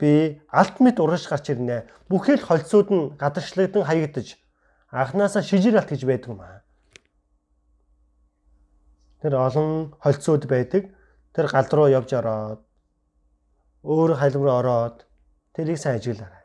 [0.00, 1.86] би алт мэд урагш гарч ирнэ.
[2.08, 4.36] Бүхэл холцууд нь гадагшлагдсан хаягдаж
[4.90, 6.62] анханасаа шижир алт гэж байдаг юм аа.
[9.22, 10.90] Тэр олон холцууд байдаг.
[11.34, 12.60] Тэр гал руу явж ороод
[13.84, 15.06] өөр хайлм руу ороод
[15.54, 16.37] тэрийг сайн ажиглаарай.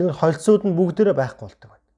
[0.00, 1.88] Тэр холцууд нь бүгдээрээ байхгүй болдог байна.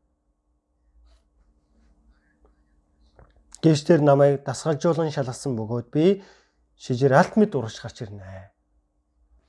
[3.63, 6.27] Гэвч тэр намайг дасгалжуулан шалгасан бөгөөд би
[6.75, 8.51] шижир алт мэд урагш гарч ирнэ.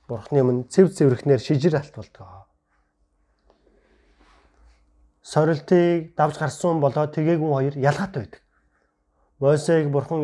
[0.06, 2.46] Бурхны өмнө цэв цэвэрхнээр шижир алт болдгоо.
[5.18, 8.42] Сорилтыг давж гарсан болоод тгээгүн хоёр ялгаатай байдаг.
[9.42, 10.22] Мосег бурхан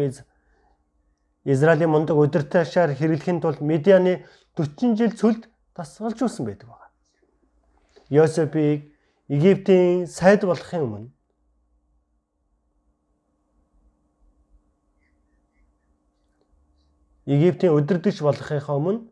[1.42, 4.22] Израилийн мундаг удирдагчаар хэрэглэхийн тулд Медианы
[4.54, 6.79] 40 жил цөлд тасгалжуулсан байдаг.
[8.10, 8.90] Йосепийг
[9.30, 11.10] Египтийн сайд болохын өмнө
[17.30, 19.06] Египтийн удирдагч болохынхаа өмнө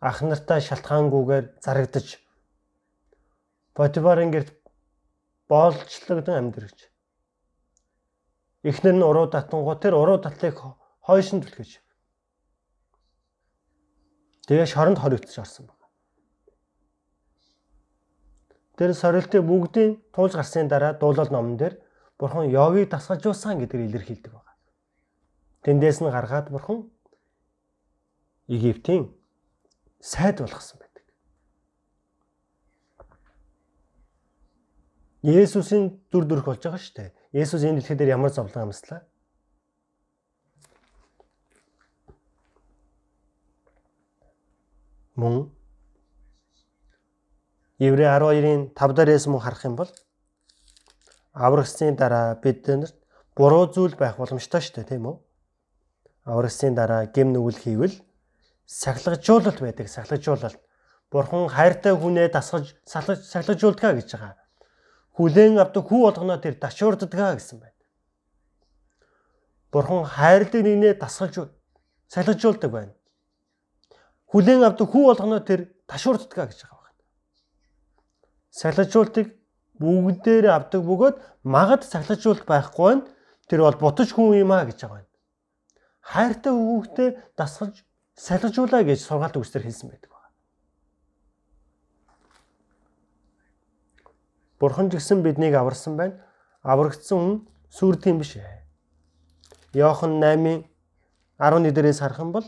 [0.00, 2.18] ах нартай шалтгаангүйгээр зарагдаж
[3.78, 4.50] Потифарын гэрт
[5.46, 6.78] боолчлогдсон амьдэрч.
[8.66, 10.58] Эхнэр нь уруу татангуу тэр уруу татлыг
[11.06, 11.70] хойшин түлхэж.
[14.48, 15.79] Тэгээ шоронд хоригдож орсон байна.
[18.80, 21.76] Тэр сорилтыг бүгдийн туулж гарсны дараа дуулал номон дээр
[22.16, 24.56] Бурхан Йовыг дасгалжуулсан гэдгээр илэрхийлдэг байна.
[25.60, 26.88] Тэндээс нь гаргаад Бурхан
[28.48, 29.12] Египтийн
[30.00, 31.04] сайд болгосон байдаг.
[35.28, 37.12] Есүсийн дүр төрх болж байгаа шүү дээ.
[37.36, 39.04] Есүс энэ дэлхий дээр ямар зовлон амьслаа?
[45.20, 45.52] Мөн
[47.80, 49.88] Еврей 12-ын 5 дээрээс мөн харах юм бол
[51.32, 52.92] аврагсны дараа биднэрт
[53.32, 55.16] буруу зүйл байх боломжтой шүү дээ, тийм үү?
[56.28, 57.96] Аврагсны дараа гим нүгэл хийвэл
[58.68, 60.60] сахилгажуулалт байдаг сахилгажуулалт.
[61.08, 64.36] Бурхан хайртай хүнээ дасгаж сахилгажуулдгаа гэж байгаа.
[65.16, 67.80] Хүлээн авдаг хүү болгоноо тэр дашуурддгаа гэсэн байна.
[69.72, 71.48] Бурхан хайрладаг нэгнээ дасгалж
[72.12, 72.92] сахилгажуулдаг байна.
[74.28, 76.79] Хүлээн авдаг хүү болгоноо тэр дашуурддгаа гэж байгаа
[78.50, 78.58] байна.
[78.58, 79.26] Сахилгажуултыг
[79.80, 83.06] бүгдээр авдаг бөгөөд магад сахилгажуулт байхгүй нь
[83.48, 85.10] тэр бол бутаж хүн юм а гэж байгаа байна.
[86.02, 87.76] Хайртай хүүхдээ дасгалж
[88.14, 90.34] салгажуулаа гэж сургаалт үгсээр хэлсэн байдаг байна.
[94.60, 96.20] Бурхан ч гэсэн биднийг аварсан байна.
[96.62, 97.36] Аврагдсан хүн
[97.70, 98.60] сүрдгийн биш ээ.
[99.72, 100.66] Йохан 8-ын
[101.38, 102.46] 11 дээрээс харах юм бол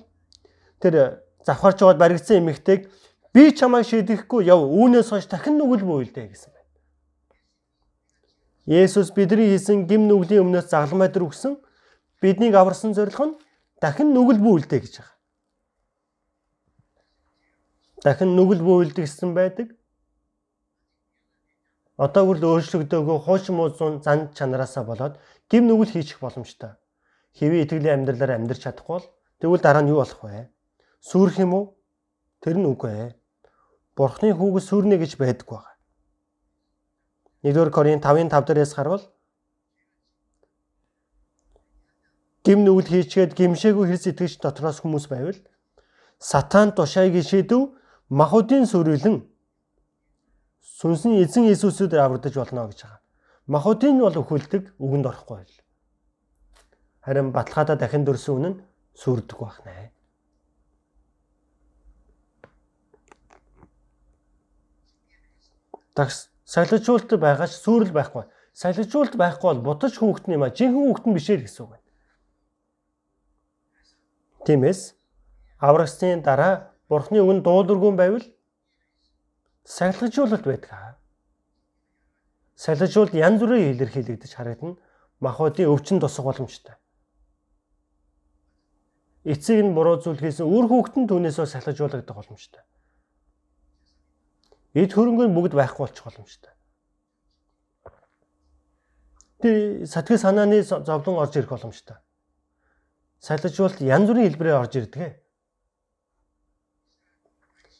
[0.83, 2.91] тэр завхарч байгаад баригдсан эмэгтэйг
[3.35, 6.71] би чамайг шийдэхгүй яв үүнээс хойш дахин нүгэл бүйлдэ гэсэн байна.
[8.67, 11.57] Есүс бидний хийсэн гим нүглийн өмнөөс загламай дээр өгсөн
[12.21, 13.39] биднийг аварсан зорилго нь
[13.81, 15.13] дахин нүгэл бүйлдэ гэж байгаа
[18.03, 19.69] дахин нүгэл бүйлдэг гэсэн байдаг.
[21.97, 25.15] Одоо хүрл өөрчлөгдөөгүй хуучин муузун зан чанараасаа болоод
[25.47, 26.75] гим нүгэл хийчих боломжтой.
[27.39, 29.07] Хэвээ итгэлийн амьдралаар амьдрч чадахгүй бол
[29.39, 30.51] тэгвэл дараа нь юу болох вэ?
[30.99, 31.65] Сүрэх юм уу?
[32.43, 33.11] Тэр нь үгүй ээ.
[33.97, 35.73] Бурхны хүүгээс сүрнэ гэж байдаг байна.
[37.43, 39.05] 1-р Коринт 5-ын 5 дээрээс харвал
[42.45, 45.39] гим нүгэл хийчгээд гимшээгүй хэрс итгэж дотроос хүмүүс байвал
[46.19, 47.75] сатан тушааг шийдэв
[48.09, 49.17] махуудын сүрэлэн
[50.79, 53.01] сүнсний эзэн Иесусээр аврагдаж болно гэж байгаа.
[53.47, 55.47] Махуудын бол өхөлдөг үгэнд орохгүй.
[57.05, 58.55] Харин баталгаадаа дахин дөрсөн үнэн
[58.95, 59.59] сүрдэг байх
[65.93, 65.97] нэ.
[65.97, 68.25] Тагс сахилжуулт байгаач сүрэл байхгүй.
[68.53, 71.89] Сахилжуулт байхгүй бол бутаж хүүхэд юм а жинхэнэ хүүхэд нь бишээ гэсэн үг байна.
[74.45, 74.81] Тиймээс
[75.61, 78.27] аврагсны дараа Бурхны үгэн дуулуургүй байвал
[79.65, 81.01] сахилгажуулалт байдаг.
[82.57, 84.77] Сахилгажуулалт янз бүрээр илэрхийлэгдэж харагдана.
[85.21, 86.75] Махуудын өвчин тусах боломжтой.
[89.25, 92.61] Эцэг нь буруу зүйл хийсэн үр хүүхэд нь түүнээсөө сахилгажуулагдах боломжтой.
[94.75, 96.53] Эд хөрөнгө нь бүгд байхгүй болчих боломжтой.
[99.43, 101.97] Тэр сатгын санааны зовлон орж ирэх боломжтой.
[103.21, 105.21] Сахилгажуулалт янз бүрийн хэлбэрээр орж ирдэг.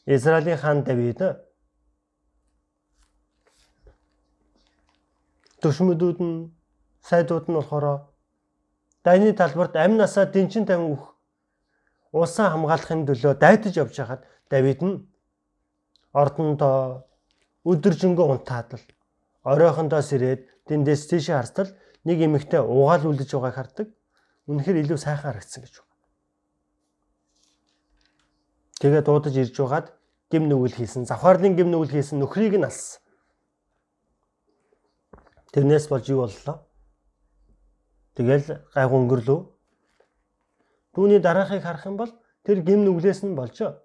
[0.05, 1.19] Израилийн хаан Давид
[5.63, 6.51] төшмөдүүд нь
[7.01, 8.11] сайдууд нь болохоор
[9.03, 11.15] дайны талбарт амь насаа дэнчин тавин өөх
[12.11, 15.07] улсаа хамгаалахын төлөө дайтаж явж хахад Давид нь
[16.13, 17.09] ордондоо
[17.65, 18.85] өдөржингөө унтаадал
[19.43, 21.69] оройхондоос ирээд тэндээс тийшээ харстал
[22.07, 23.87] нэг эмэгтэй угаал үлдэж байгааг хардаг.
[24.47, 25.91] Үнэхээр илүү сайхан харагдсан гэж байна.
[28.79, 29.87] Тэгээ дуудаж ирж байгаад
[30.31, 31.07] гим нүгэл хийсэн.
[31.07, 32.99] Завхаарлын гим нүгэл хийсэн нөхрийг нь алсан.
[35.55, 36.67] Тэрнээс болж юу боллоо?
[38.15, 39.39] Тэгэл гайгүй өнгөрлөө.
[40.93, 42.11] Түүний дараахыг харах юм бол
[42.43, 43.79] тэр гим нүглээс нь болжоо.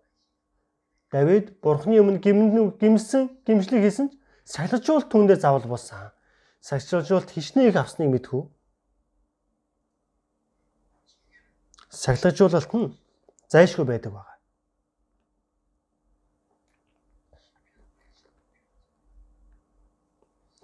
[1.12, 6.12] Давид бурхны өмнө гимнүү гимсэн, гимшлиг хийсэн ч сахилжуулт түүндээ заавал болсон.
[6.60, 8.42] Сахилжуулт хичнээн их авсныг мэдхүү.
[11.88, 12.92] Сахилжуулалт нь
[13.48, 14.36] зайшгүй байдаг байна.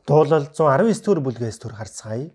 [0.05, 2.29] Дуулал 119 төр бүлгээс төр харцгаая.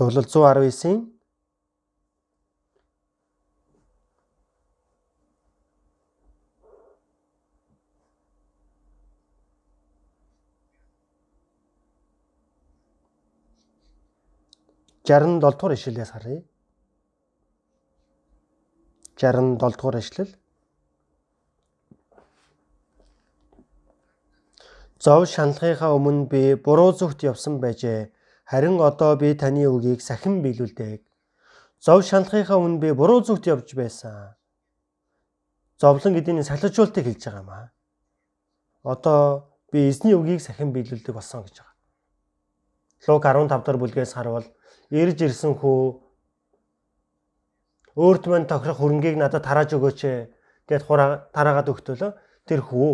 [0.00, 1.19] Дуулал 119-ийн
[15.06, 16.42] Жаран 7 дугаар ишлэлээс харъя.
[19.16, 20.32] 67 дугаар ишлэл.
[25.00, 28.12] Зов шаналхынхаа өмнө би буруу зүгт явсан байжээ.
[28.44, 31.00] Харин одоо би таны үгийг сахин биелүүлдэг.
[31.80, 34.36] Зов шаналхынхаа өмнө би буруу зүгт явж байсан.
[35.80, 37.72] Зовлон гэдгийг салхижуултыг хэлж байгаа юм аа.
[38.84, 41.76] Одоо би эзний үгийг сахин биелүүлдэг болсон гэж байгаа.
[43.08, 44.44] Лук 15 дахь бүлгээс харуул
[44.90, 46.02] ирж ирсэн хүү.
[47.96, 50.00] Өөрт мань тохирох хөрөнгийг надад тарааж өгөөч
[50.66, 50.82] гэд
[51.34, 52.10] тараагаад өгтөлөө
[52.46, 52.92] тэр хүү.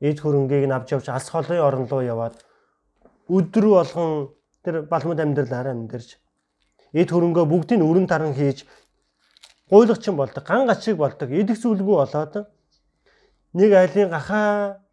[0.00, 2.36] Эд хөрөнгийг авч явж алс холын орон руу яваад
[3.28, 6.20] өдөр болгон тэр балмууд амьдралаараа амьдарч
[6.92, 8.68] эд хөрөнгөө бүгдийг өрн таран хийж
[9.70, 12.34] гуйлагчин болдог ган гачиг болдог идэх зүйлгүй болоод
[13.56, 14.84] нэг айлын гахаа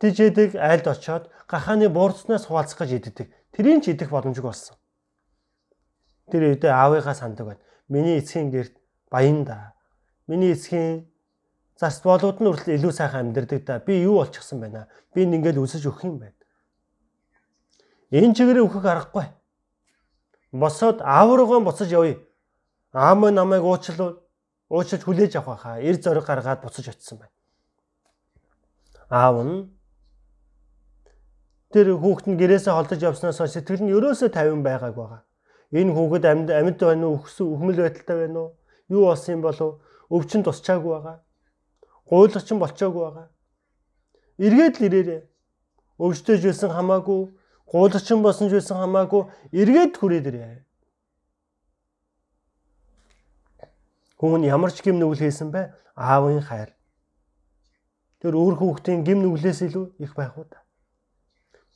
[0.00, 4.76] тижээдэг айлд очоод гахааны буурцнаас хуваалцах гэж иддэг Тэрийн ч идэх боломжгүй болсон.
[6.28, 7.62] Тэр үедээ аавыгаа сандаг байна.
[7.88, 8.76] Миний эцгийн герт
[9.08, 9.72] баян да.
[10.28, 11.08] Миний эцгийн
[11.80, 13.80] зарц болууд нь хүртэл илүү сайхан амьдардаг да.
[13.80, 14.92] Би юу болчихсон байна?
[15.16, 16.36] Би ингээд үсэж өгөх юм байна.
[18.12, 19.24] Энэ чигээрээ өөхөх аргагүй.
[20.52, 22.20] Босоод аав руугаа буцаж явъя.
[22.92, 24.20] Аав мань намайг уучлал
[24.68, 25.80] уучлаж хүлээж авах хаа.
[25.80, 27.34] Эр зориг гаргаад буцаж очсон байна.
[29.08, 29.75] Аав нь
[31.76, 35.20] тэр хүүхэд нь гэрээсээ холдож явснаас хойш сэтгэл нь ерөөсөө 50 байгааг байгаа.
[35.76, 38.50] Энэ хүүхэд амьд амьд байна уу, өхмөл байдалтай байна уу?
[38.88, 39.84] Юу болсон юм болов?
[40.08, 41.16] Өвчин тусчаагүй байгаа.
[42.08, 43.28] Гуйлгач нь болчоогүй байгаа.
[44.40, 45.22] Эргээд л ирээрээ.
[46.00, 47.20] Өвчтөж байсан хамаагүй,
[47.68, 49.22] гуйлагч нь босон ч байсан хамаагүй,
[49.52, 50.64] эргээд хүрээд ирээ.
[54.16, 56.72] Хүн ямар ч гим нүгэл хийсэн бай аавын хайр.
[58.24, 60.65] Тэр өөр хүүхдийн гим нүглээс илүү их байх уу та?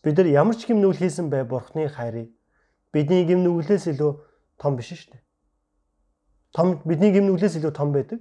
[0.02, 2.32] Бид нар ямар ч гим нүгэл хийсэн бай бурхны хайрыг
[2.93, 4.12] бидний гим нүглээс илүү
[4.56, 5.22] том биш шүү дээ.
[6.56, 8.20] Том бидний гим нүглээс илүү том байдаг.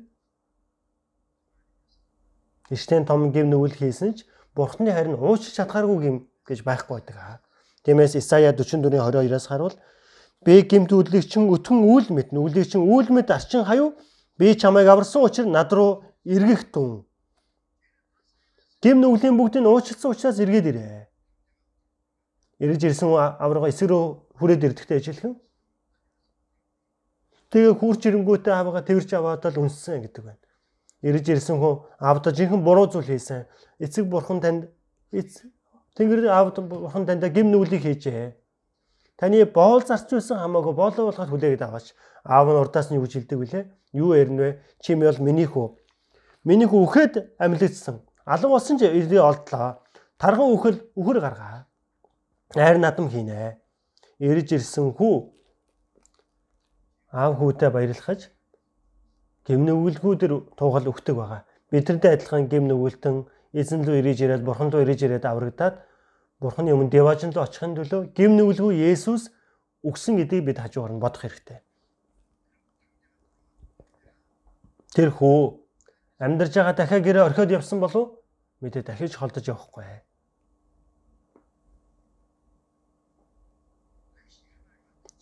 [2.70, 7.16] Иштэн том гим нүгэл хийсэн ч бурхны хайр нь уучлах чадхааргүй гим гэж байхгүй байдаг
[7.18, 7.40] аа.
[7.88, 9.76] Тиймээс Исая 44-ийн 22-оос харуул
[10.44, 13.96] би гимт үдлийг чин өтгөн үйл мэд нүглийг чин үйл мэд арчин хаяв
[14.38, 17.08] би чамайг аварсан учраас над руу эргэх тун.
[18.84, 21.09] Гим нүглийн бүгдийг уучлсан учраас эргээд ирээ
[22.60, 24.04] эргэж ирсэн аврага эсрэг рүү
[24.40, 25.40] хүрээд ирдэхтэй юм.
[27.50, 30.44] Тэгээ хурч ирэнгүүтээ авгаа тэрч аваад л үнссэн гэдэг байна.
[31.02, 33.48] Эргэж ирсэн хүн авда жинхэнэ буруу зүйл хийсэн.
[33.80, 34.70] Эцэг бурхан танд
[35.96, 38.38] Тэнгэр авд бурхан танд гим нүглийг хийжээ.
[39.18, 41.96] Таны боол зарч байсан хамаагүй боолоо болоход хүлээгээд аваач.
[42.24, 43.64] Аав нь урдаас нь юу гэж хэлдэг вүлээ?
[43.98, 44.52] Юу ярина вэ?
[44.84, 45.76] Чи ми бол миний хүү.
[46.44, 48.00] Миний хүү үхэд амьлагдсан.
[48.24, 49.84] Алга болсон ч ирээ олдлоо.
[50.20, 51.69] Тарган үхэл үхэр гаргаа
[52.56, 53.58] айр надам хийнэ.
[54.20, 55.16] Ирж ирсэн хүү
[57.14, 58.30] аав хүүтэй баярлахаж
[59.46, 61.42] гимнүгэлгүй дэр туугал өгдөг байгаа.
[61.70, 63.16] Бидэрдээ адилхан гимнүгэлтэн
[63.54, 65.82] эзэн рүү ирж ирээд бурхан руу ирж ирээд аврагдаад
[66.42, 69.30] бурханы өмнө деважин руу очихын төлөө гимнүгэлгүй Есүс
[69.86, 71.62] өгсөн гэдгийг бид хажуугаар нь бодох хэрэгтэй.
[74.94, 75.40] Тэр хүү
[76.18, 78.20] амьдарж байгаа дахиад гэрээ орхиод явсан болов
[78.62, 80.09] мэдээ дахиж холдож явахгүй.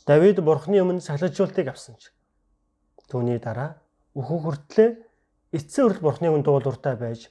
[0.07, 2.15] Давид бурхны өмнө сахилжуултыг авсан ч
[3.11, 3.83] түүний дараа
[4.15, 4.89] өхөн хүртлээ
[5.51, 7.27] эцсийн хүртэл бурхны өмнө дуулууртай байж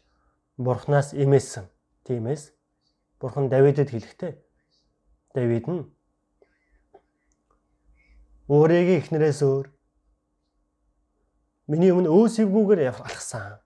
[0.60, 1.66] бурхнаас эмээсэн.
[2.04, 2.52] Тиймээс
[3.20, 4.32] бурхан Давидэд хэлэхдээ
[5.34, 5.88] Давид нь
[8.52, 9.66] өөрийн эхнэрээс өөр
[11.66, 13.58] Миний өмнө өөсөвгүйгээр алхсан.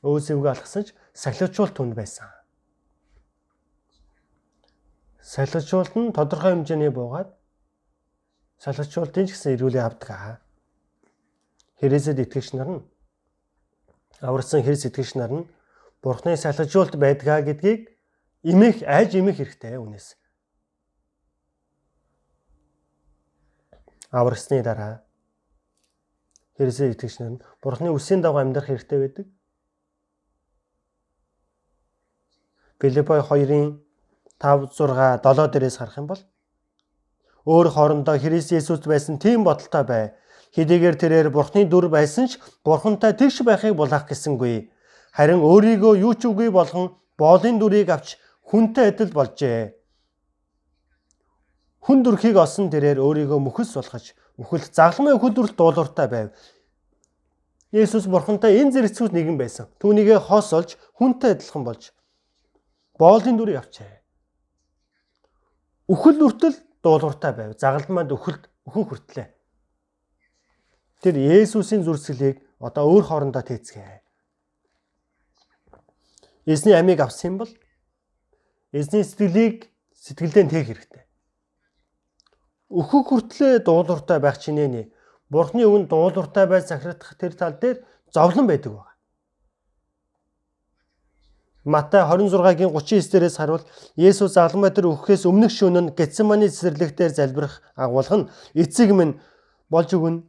[0.00, 2.32] Өөсөвгөө алхсан ч салхичуул түнд байсан.
[5.20, 7.36] Салхичуулт нь тодорхой хэмжээний буугаад
[8.58, 10.40] салхичуултын ч гэсэн ирүүлээ авдаг.
[11.80, 12.82] Хэрэгсэд итгэгч нар нь
[14.20, 15.48] аварсан хэрэгс итгэгч нар нь
[16.02, 17.92] Бурхны салхичуулт байдгаа гэдгийг
[18.42, 20.16] имэх айж имэх хэрэгтэй үнээс.
[24.08, 25.04] Аварсны дараа
[26.56, 29.26] хэрэгсэд итгэгч нар нь Бурхны үсийн дагуу амьдрах хэрэгтэй байдаг.
[32.80, 33.80] Филиппой 2-ын
[34.40, 36.20] 5 6 7 дээрээс харах юм бол
[37.46, 40.04] өөр хоорондоо Христ Есүст байсан тийм бодолтой бай.
[40.58, 44.72] Хэдийгээр тэрээр Бурхны дүр байсан ч Бурхантай тэгш байхыг булаах гэсэнгүй.
[45.14, 48.18] Харин өөрийгөө юу ч үгүй болгон боолын дүрийг авч
[48.50, 49.78] хүнтэй адил болжээ.
[51.86, 56.28] Хүн дүрхийг олсон тэрээр өөрийгөө мөхөс болгож мөхөл загламын хөдөлт дуулууртай байв.
[57.70, 59.70] Есүс Бурхантай энэ зэрэгцүүд нэгэн байсан.
[59.78, 61.94] Түүнийгээ хос олж хүнтэй адилхан болж
[62.98, 64.02] боолын дүрийг авчээ.
[65.86, 67.58] Үхэл үртэл дуулууртай байв.
[67.58, 69.28] Загалмаад үхэлд өхөн хүртлээ.
[71.02, 74.00] Тэр Есүсийн зүрсгэлийг одоо өөр хоорондоо тээцгээе.
[76.46, 77.50] Эзний амийг авсан бол
[78.70, 79.66] эзний сэтгэлийг
[79.98, 81.02] сэтгэлдээ тээх хэрэгтэй.
[82.70, 84.94] Өөхөх хүртлээ дуулууртай байх чинээний
[85.30, 87.82] Бурхны өвн дуулууртай байж захирагдах тэр тал дээр
[88.14, 88.95] зовлон байдаг байна.
[91.66, 93.64] Матай 26-гийн 39 дээрээс харуул
[93.98, 99.18] Есүс алгамай дээр өгөхөөс өмнөх шөнө нь Гетсеманы цэцэрлэгтээр залбирах агуулга нь эцэг минь
[99.66, 100.22] болж өгнө.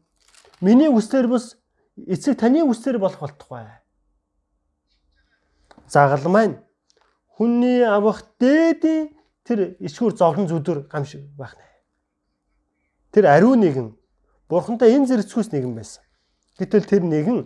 [0.65, 1.61] Миний үстээр бус
[1.93, 3.69] эцэг таны үстээр болох болтугай.
[5.85, 6.57] Загалмай нь
[7.37, 9.13] хүнний авах дээдийн
[9.45, 11.65] тэр ичгүр зовлон зүдүр гамш байх нэ.
[13.13, 13.93] Тэр ариун нэгэн
[14.49, 16.01] бурхантай энэ зэрэгцгүүс нэгэн байсан.
[16.57, 17.45] Гэтэл тэр нэгэн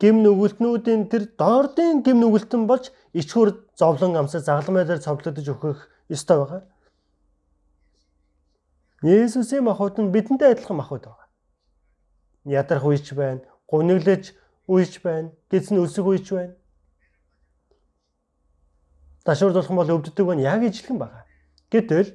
[0.00, 5.78] гим нүгэлтнүүдийн тэр доордын гим нүгэлтэн болж ичхүр зовлон амсаа загалмай дээр цовдлогдож өгөх
[6.10, 6.62] ёстой байгаа.
[9.02, 11.28] Есүсийн махбод нь бидэнтэй адилхан махбод байгаа.
[12.44, 14.34] Ядарх үеч байна, гуниглаж
[14.66, 16.54] үеч байна, гизэн өсөг үеч байна.
[19.24, 21.24] Ташуурдуулах бол өвддөг байна яг ижилхэн байгаа.
[21.70, 22.10] Гэтэл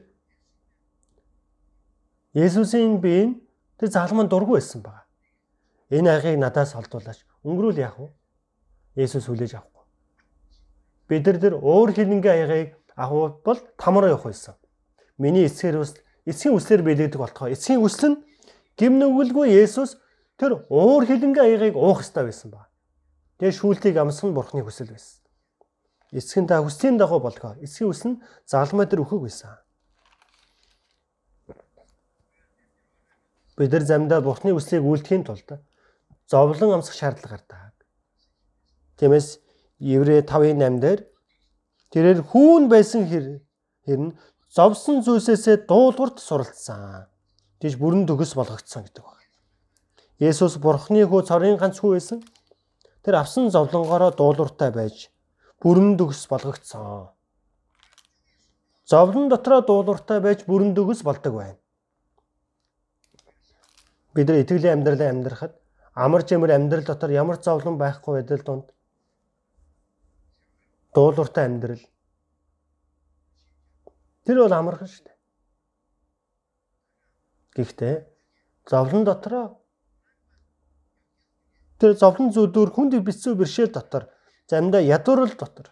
[2.34, 3.42] Есүсийн бие нь
[3.78, 5.06] тэр залман дургүй байсан байгаа.
[5.90, 8.08] Энэ айгыг надаас олдуулаач өнгөрүүл яах вэ?
[9.00, 9.86] Есүс хүлээж авахгүй.
[11.08, 14.56] Бид нар тэр уур хилэнгийн аягыг авах бол тамараа явах байсан.
[15.18, 15.96] Миний эцгээр ус
[16.28, 17.48] эцгийн үслэр бэлээдэг болтгоо.
[17.48, 18.22] Эцгийн үсэл нь
[18.76, 19.96] гим нүгэлгүй Есүс
[20.36, 22.68] тэр уур хилэнгийн аягыг уух ёстой байсан ба.
[23.40, 25.24] Тэгээ шүүлтийг амсах нь бурхны хүсэл байсан.
[26.12, 27.56] Эцгийн та хүслийн дагуу болгоо.
[27.64, 29.56] Эцгийн үс нь загалмай дээр өөхөг байсан.
[33.56, 35.60] Бид нар замдаа бурхны үслийг үлдэхийн тулд
[36.30, 37.74] зовлон амсах шаардлага гардаг.
[38.98, 39.40] Тиймээс
[39.80, 41.02] Еврэ 5:8 дээр
[41.90, 43.42] тэрээр хүүн байсан хэр
[43.86, 44.14] хэрн
[44.54, 47.10] зовсон зүйлсээсээ дуулуурт суралцсан.
[47.60, 49.34] Тийж бүрэн төгс болгогдсон гэдэг байна.
[50.20, 52.20] Есүс Бурхны хүү цорын ганц хүү байсан.
[53.04, 55.10] Тэр авсан зовлонгороо дуулууртай байж
[55.64, 57.10] бүрэн төгс болгогдсон.
[58.86, 61.58] Зовлон дотроо дуулууртай байж бүрэн төгс болдог байна.
[64.14, 65.59] Бид нар итгэлийн амьдралаа амьдрахад
[66.04, 68.68] амар чимэр амьдрал дотор ямар зовлон байхгүй байдал донд
[70.96, 71.84] дуулууртай амьдрал
[74.26, 75.18] тэр бол амархан шүү дээ.
[77.56, 77.96] Гэхдээ
[78.72, 79.46] зовлон дотроо
[81.80, 84.08] тэр зовлон зүдүүр хүнд бицүү бэршээл дотор
[84.48, 85.68] замдаа ядуурл дотор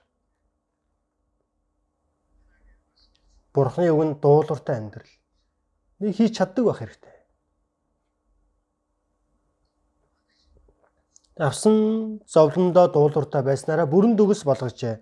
[3.56, 5.14] Бурхны үгэнд дуулууртай амьдрал
[6.00, 7.17] нэг хийж чаддаг байх хэрэгтэй.
[11.40, 15.02] Авсан зовлондоо дуулууртай байснараа бүрэн төгс болгожээ.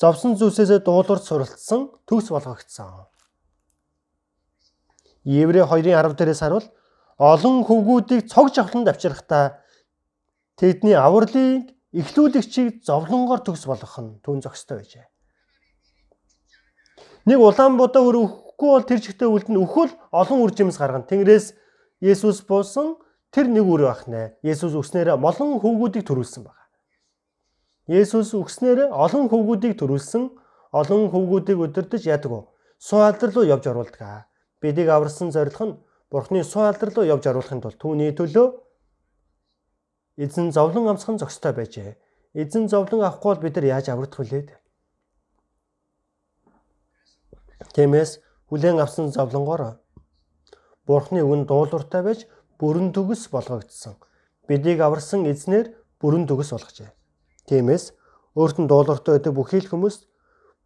[0.00, 3.10] Зовсон зүйлсээс дуулуурт суралцсан төгс болгогдсон.
[5.24, 6.66] Еврэ 2:10 дээрээс харуул
[7.18, 9.60] олон хөвгүүдийг цог жавхланд авчрахтаа
[10.56, 15.06] тэдний авралыг эхлүүлэгчийг зовлонгоор төгс болгох нь түн зохистой байжээ.
[17.28, 21.04] Нэг улаан будаа өр өхгүй бол тэр чигтээ үлдэн өхөл олон үр жимс гаргана.
[21.04, 21.52] Тэнгэрээс
[22.00, 22.96] Есүс буусан
[23.30, 24.34] Тэр нэг үр байх нэ.
[24.42, 26.66] Есүс үгснээр олон хөвгүүдийг төрүүлсэн байна.
[27.86, 30.24] Есүс үгснээр олон хөвгүүдийг төрүүлсэн
[30.74, 32.44] олон хөвгүүдийг өдөртөж яадаг уу?
[32.78, 34.26] Суу алдар руу явж оруулдаг.
[34.58, 35.78] Бидийг аварсан зорилго нь
[36.10, 38.46] Бурхны суу алдар руу явж оруулахын тулд түүний төлөө
[40.18, 41.94] эзэн зовлон амсхан зохистой байжээ.
[42.34, 44.42] Эзэн зовлон авахгүй бол бид нар яаж аврагдах вүлээ?
[47.74, 48.18] Тиймээс
[48.50, 49.78] хүлээн авсан зовлонгоор
[50.86, 52.26] Бурхны үгэн дуулууртай байж
[52.60, 53.96] бүрэн төгс болгогдсон.
[54.44, 56.92] Бидийг аварсан эзнэр бүрэн төгс болгожээ.
[57.48, 57.96] Тиймээс
[58.36, 59.96] өөрт нь дуулууртай байдаг бүхий л хүмүүс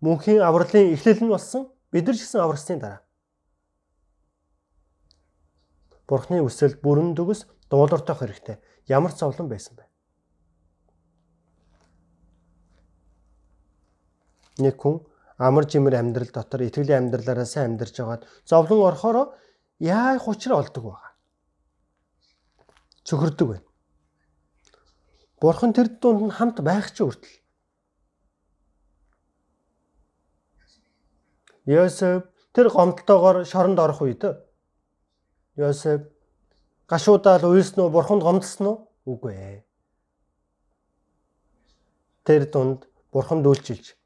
[0.02, 3.00] мөнхийн авралын эхлэл нь болсон бид нар ч гэсэн аварсны дараа.
[6.10, 8.56] Бурхны үсэлд бүрэн төгс дуулууртай хэрэгтэй.
[8.90, 9.86] Ямар зовлон байсан бэ?
[14.58, 15.00] Нэг хүн
[15.38, 19.26] амар жимэр амьдрал дотор итгэлийн амьдралаараа сайн амьдарч байгаад зовлон орохороо
[19.80, 21.13] яа хучраа олдог байгаа.
[23.04, 23.68] Цөхөрдөг байна.
[25.40, 27.36] Бурхан тэр дунд нь хамт байх ч үртэл.
[31.68, 34.24] Йосеф тэр гомдтойгоор шоронд орох үед
[35.56, 36.00] Йосеф
[36.88, 38.76] гашуудаал уйлсан уу бурханд гомдсон уу?
[39.04, 39.58] Үгүй ээ.
[42.24, 43.96] Тэр дунд бурханд үйлчилж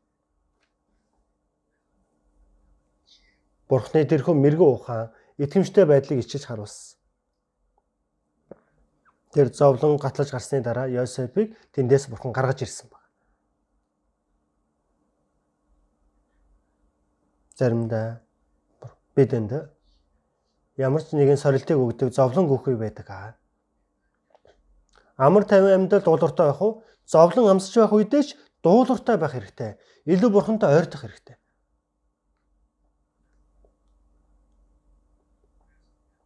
[3.69, 6.98] Бурхны тэрхүү мэрэгэн ухаан итгэмжтэй байдлыг ичиж харуулсан.
[9.33, 13.03] Тэр зовлон гатлаж гарсны дараа Йосефийг тэндээс бурхан гаргаж ирсэн баг.
[17.59, 18.21] Заримдаа
[19.15, 19.53] бидэнд
[20.77, 23.37] ямар ч нэгэн сорилтыг өгдөг зовлон гүөхүй байдаг аа.
[25.19, 26.83] Амар тайван амьдрал дуулууртай байх уу?
[27.05, 28.29] Зовлон амсч байх үедээ ч
[28.63, 29.77] дуулууртай байх хэрэгтэй.
[30.07, 31.37] Илүү бурхантай ойртох хэрэгтэй.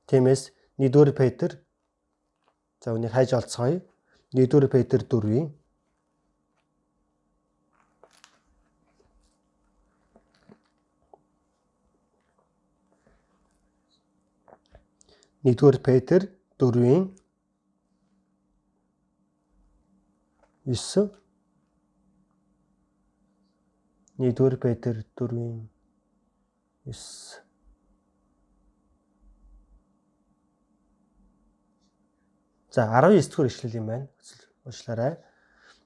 [0.06, 1.64] Тиймээс 1-р Петр
[2.82, 3.80] за үнийг хайж олцгоё.
[4.34, 5.46] 1-р Петр 4-ийн
[15.44, 16.20] 1-р Петр
[16.58, 17.04] 4-ийн
[20.66, 21.10] 9
[24.18, 25.68] 1-р Петр 4-ийн
[26.86, 27.51] 9
[32.72, 34.08] За 19 дэх ишлэл юм байна.
[34.64, 35.18] Уучлаарай.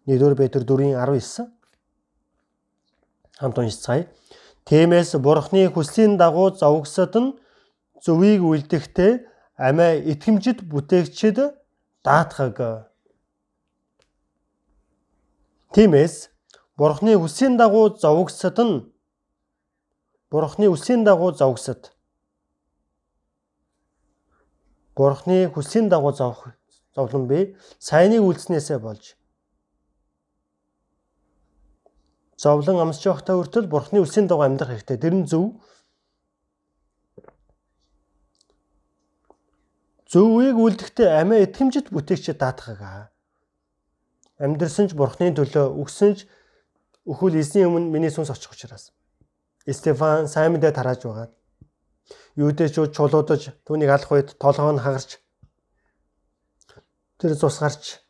[0.07, 1.51] 1-р Петр 4-ийн 19
[3.39, 4.07] хамт уншицгаая.
[4.65, 7.35] Тиймээс Бурхны хүслийн дагуу зовгсод нь
[7.99, 9.13] зөвийг үлдэхдээ
[9.59, 11.39] амиа итгэмжид бүтээгчд
[12.07, 12.87] даатгаг.
[15.75, 16.31] Тиймээс
[16.79, 18.87] Бурхны хүслийн дагуу зовгсод нь
[20.31, 21.91] Бурхны хүслийн дагуу зовгсод
[24.97, 26.55] Бурхны хүслийн дагуу зовх
[26.97, 27.55] зовлон бий.
[27.79, 29.17] Сайныг үлдснээсээ болж
[32.37, 34.99] зовлон амсч явахдаа хүртэл бурхны үсийн дагуу амьдрах хэрэгтэй.
[35.01, 35.57] Тэр нь зөв.
[40.07, 43.11] Зөвийг үлдэхдээ амиа итгэмжид бүтээгчд даатгах.
[44.39, 46.29] Амьдрсан ч бурхны төлөө өгсөн ч
[47.09, 48.93] өхөл эзний өмнө миний сүнс очих учраас.
[49.65, 51.29] Стефан сайн мэдээ тарааж байгаа.
[52.37, 55.19] Юудэчүүд чулуудаж түүнийг алах үед толгоо нь хагарч
[57.19, 58.01] тэр цус гарч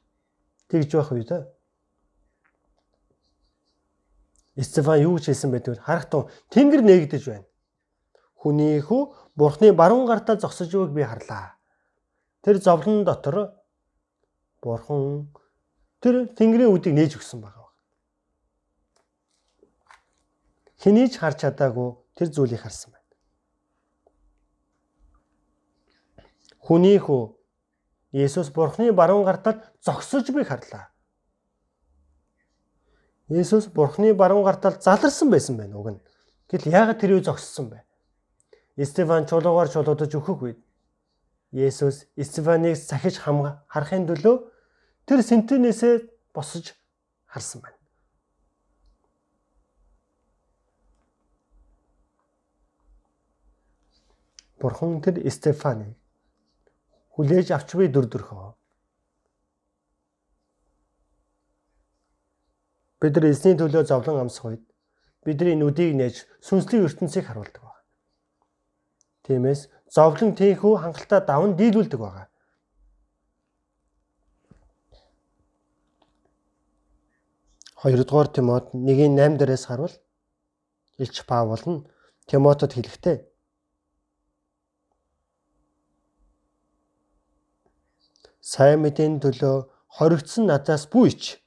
[0.68, 1.30] тэгж байх үед
[4.56, 7.44] Стефан юу гэж хэлсэн бэ гэвэл харах тун тэнгэр нээгдэж байна.
[8.40, 11.60] Хүний хүү бурхны баруун гартаа зогсож байгааг би харлаа.
[12.40, 13.52] Тэр зовлон дотор
[14.64, 15.28] бурхан
[16.00, 17.68] тэр тэнгэрийн үдийг нээж өгсөн байгаа.
[20.80, 23.04] Хэний ч харж чадаагүй тэр зүйлийг харсан байна.
[26.64, 27.35] Хүний хүү
[28.16, 30.88] Есүс Бурхны баруун гартад зогсож би харлаа.
[33.28, 36.00] Есүс Бурхны баруун гартал заларсан байсан байна уг нь.
[36.48, 37.84] Гэтэл яагаад тэр үе зогссон бэ?
[38.80, 40.58] Стефан чулуугаар чулуудаж өгөх үед
[41.52, 44.36] Есүс Стефаныг сахиж харахын төлөө
[45.04, 46.72] тэр сентенээсээ босож
[47.28, 47.76] харсан байна.
[54.56, 55.92] Бурхан тэр Стефаныг
[57.16, 58.52] хүлээж авч буй дүр төрхөө.
[63.00, 64.64] Бид нар эзний төлөө зовлон амсах үед
[65.24, 67.84] бидний нүдийг нээж сүнслийн ертөнцийг харуулдаг байна.
[69.24, 72.28] Тиймээс зовлон тийхүү хангалттай даван дийлүүлдэг байна.
[77.80, 79.94] Хоёрдугаар Тимот 1:8 дээрээс харуул
[81.00, 81.84] Илч Паул нь
[82.28, 83.16] Тимотод хэлэхдээ
[88.46, 89.56] сайн мэдээний төлөө
[89.98, 91.42] хоригдсон надаас бүйч.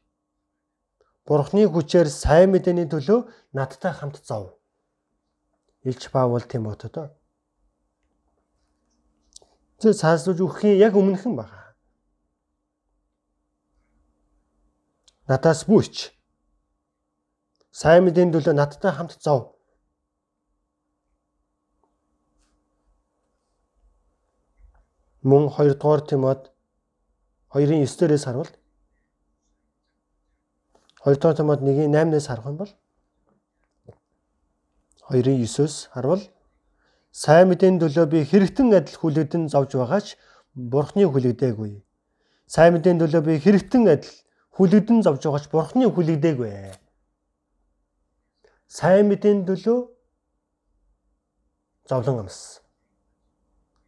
[1.24, 3.20] Бурхны хүчээр сайн мэдээний төлөө
[3.56, 4.60] надтай хамт зов.
[5.88, 7.16] Илч Паул Тимотод.
[9.80, 11.72] Зөв цааслуулж өгөхийн яг өмнөхөн байна.
[15.32, 16.12] Надаас бүйч.
[17.72, 19.56] Сайн мэдээний төлөө надтай хамт зов.
[25.24, 26.59] Мөн 2 дугаар Тимот
[27.54, 28.52] 2-ын 9-дээрээс харуул.
[31.06, 32.72] 2 дугаар Тимот 1-ийн 8-аас харах юм бол
[35.10, 36.22] 2-ын 9-өөс харуул.
[37.12, 40.14] Сайн мэдээний төлөө би хэрэгтэн адил хүлэгдэн зовж байгаач
[40.54, 41.82] Бурхны хүлэгдээгүй.
[42.46, 44.14] Сайн мэдээний төлөө би хэрэгтэн адил
[44.54, 46.78] хүлэгдэн зовж байгаач Бурхны хүлэгдээгүй.
[48.70, 49.80] Сайн мэдээний төлөө
[51.90, 52.62] зовлон амссан.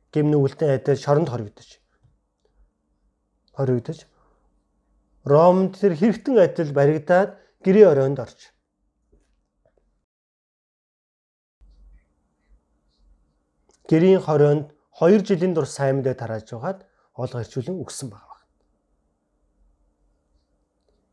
[0.09, 1.80] Гимн үлдэн адил шоронд хоригдож.
[3.57, 4.07] Хоригдож.
[5.25, 8.51] Ромд тэр хэрэгтэн адил баригдаад гэрээ оройнд орж.
[13.91, 16.79] гэрийн хорионд 2 жилийн дур сайн мэдээ тарааж байгаад
[17.11, 18.39] хоолго ирчүүлэн өгсөн байгаа.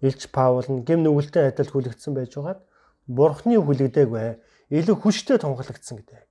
[0.06, 2.60] Илч Паул нь гэм нүгэлтэй адил хүлэгдсэн байж байгаад
[3.10, 4.26] Бурхны хүлэгдээгүй
[4.78, 6.22] илүү хүчтэй тунхаглагдсан гэдэг.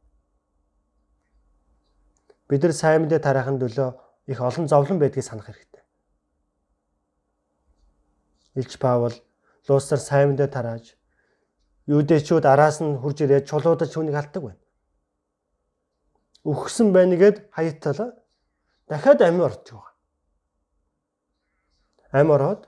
[2.48, 3.90] Бид нар сайн мэдээ тараахын төлөө
[4.32, 5.77] их олон зовлон байдгийг санах хэрэгтэй.
[8.60, 9.16] Илч Паул
[9.68, 10.86] Луусар мэдээ тарааж
[11.94, 14.68] юудэчүүд араас нь хурж ирээд чулуудаж түүнийг алддаг байна
[16.48, 18.16] өгсөн байна гэд хаягталаа
[18.88, 19.94] дахиад амь орж байгаа.
[22.16, 22.62] Амь ороод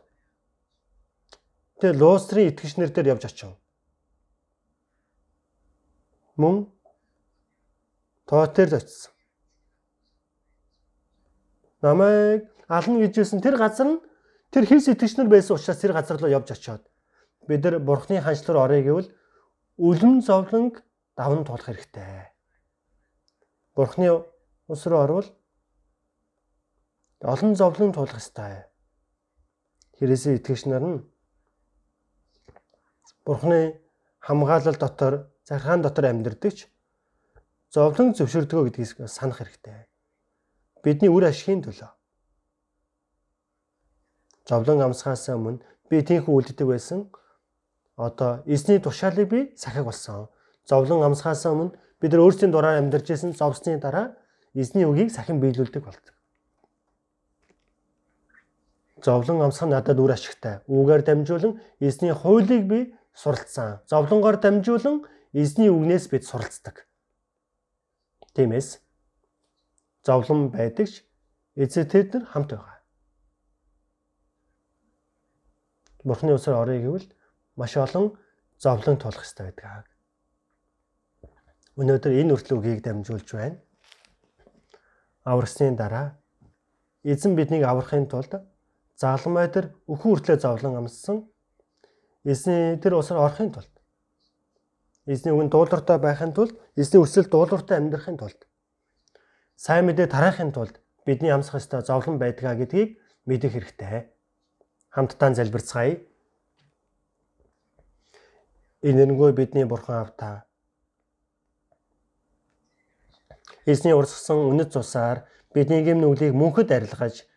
[1.79, 3.55] тэгээ луустрын итгэгчнэр дээр явж очив.
[6.35, 6.67] Мөн
[8.27, 9.15] тоотер очсон.
[11.79, 14.03] Намайг ална гэжсэн тэр газар нь
[14.51, 16.83] тэр хинс итгэгчнэр байсан учраас тэр газар руу явж очиод
[17.47, 19.09] бид нар бурхны ханчлал орё гэвэл
[19.77, 20.83] үлэн зовлонг
[21.17, 22.31] даван туулах хэрэгтэй.
[23.75, 24.23] Бурхны
[24.67, 25.27] ус руу орвол
[27.21, 28.65] олон зовлон тулах ёстой.
[29.99, 30.99] Хэрэгсээ итгэгч нар нь
[33.25, 33.79] Бурхны
[34.19, 35.13] хамгаалал дотор,
[35.43, 36.67] захиргаан дотор амьдардаг ч
[37.69, 39.85] зовлон зөвшөрдгөө гэдгийг санах хэрэгтэй.
[40.83, 41.91] Бидний үр ашигын төлөө.
[44.49, 45.61] Зовлон амсгаас өмнө
[45.91, 47.05] би тийхүү үлддэг байсан.
[47.97, 50.25] Одоо эзний тушаалыг би сахиг болсон.
[50.65, 54.15] Зовлон амсгаас өмнө бид нар өөрсдийн дураар амьдарч исэн зовсны дараа
[54.55, 56.15] эзний үгийг сахин биелүүлдэг болдог.
[59.05, 60.59] Зовлон нь надад үр ашигтай.
[60.65, 62.79] Үүгээр дамжуулан эзний хуулийг би
[63.13, 63.79] суралцсан.
[63.85, 66.89] Зовлонгоор дамжуулан эзний үгнээс бид суралцдаг.
[68.33, 68.81] Тиймээс
[70.03, 71.05] зовлон байдагч
[71.55, 72.78] эзээ тэд нар хамт байгаа.
[76.03, 77.07] Бурхны усаар орё гэвэл
[77.55, 78.15] маш олон
[78.57, 79.85] зовлон тулах хэрэгтэй байдаг.
[81.79, 83.59] Өнөөдөр энэ үртэл үгийг дамжуулж байна.
[85.23, 86.19] Аврагсны дараа
[87.03, 88.31] эзэн биднийг аврахын тулд
[88.95, 91.27] загалмай дээр өхөн хүртлээ зовлон амссан.
[92.23, 93.71] Эзний тэр усаар орохын тулд
[95.07, 98.45] эзний үгэн дуулууртай байхын тулд эзний өсөл дуулууртай амьдрахын тулд
[99.55, 104.11] сайн мэдээ тараахын тулд бидний амсах ёстой зовлон байдгаа гэдгийг мэдэх хэрэгтэй.
[104.89, 106.01] Хамтдаа залбирцгаая.
[108.81, 110.49] Энэрнгөө бидний бурхан автаа
[113.69, 117.27] Эзний урсгсан үнэт цусаар бидний гэм нүглийг мөнхөд арилгаж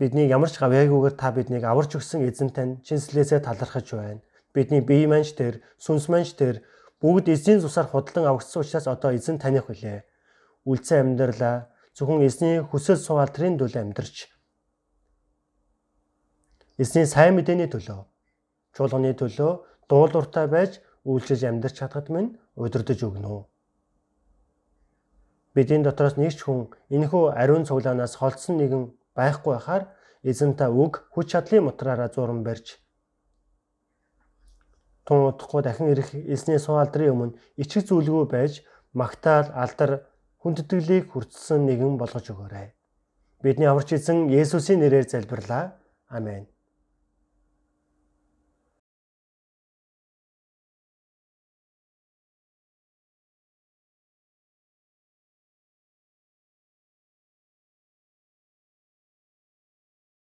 [0.00, 4.24] бидний ямар ч гавьяагүйгээр та биднийг аварч өгсөн эзэн тань чинслээсээ талархаж байна.
[4.50, 6.66] Бидний бие манч тэр, сүнс манч тэр
[6.98, 10.02] бүгд эзний цусаар худалдан авагдсан учраас одоо эзэн таних үлээ.
[10.66, 14.33] Үлцэн амьдралаа зөвхөн эзний хүсэл суултрын төлөө амьдарч
[16.78, 18.00] эзний сайн мэдээний төлөө
[18.74, 19.52] чуулганы төлөө
[19.88, 23.46] дуулууртай байж үйлчилж амьдрч чадхад минь удирдах өгнө.
[25.54, 28.82] Бидний дотроос нэг ч хүн энэхүү ариун цуглаанаас холдсон нэгэн
[29.14, 29.84] байхгүй байхаар
[30.26, 32.82] эзэн та үг хүч чадлын мотраараа зуран барьж
[35.04, 38.64] тун удахгүй дахин ирэх эзний суулдрын өмнө ичиг зүйлгүй байж
[38.96, 40.08] магтаал алдар
[40.42, 42.72] хүндэтгэлийг хүртсэн нэгэн болгож өгөөрэй.
[43.44, 45.76] Бидний аварч эзэн Есүсийн нэрээр залбирлаа.
[46.08, 46.48] Амен.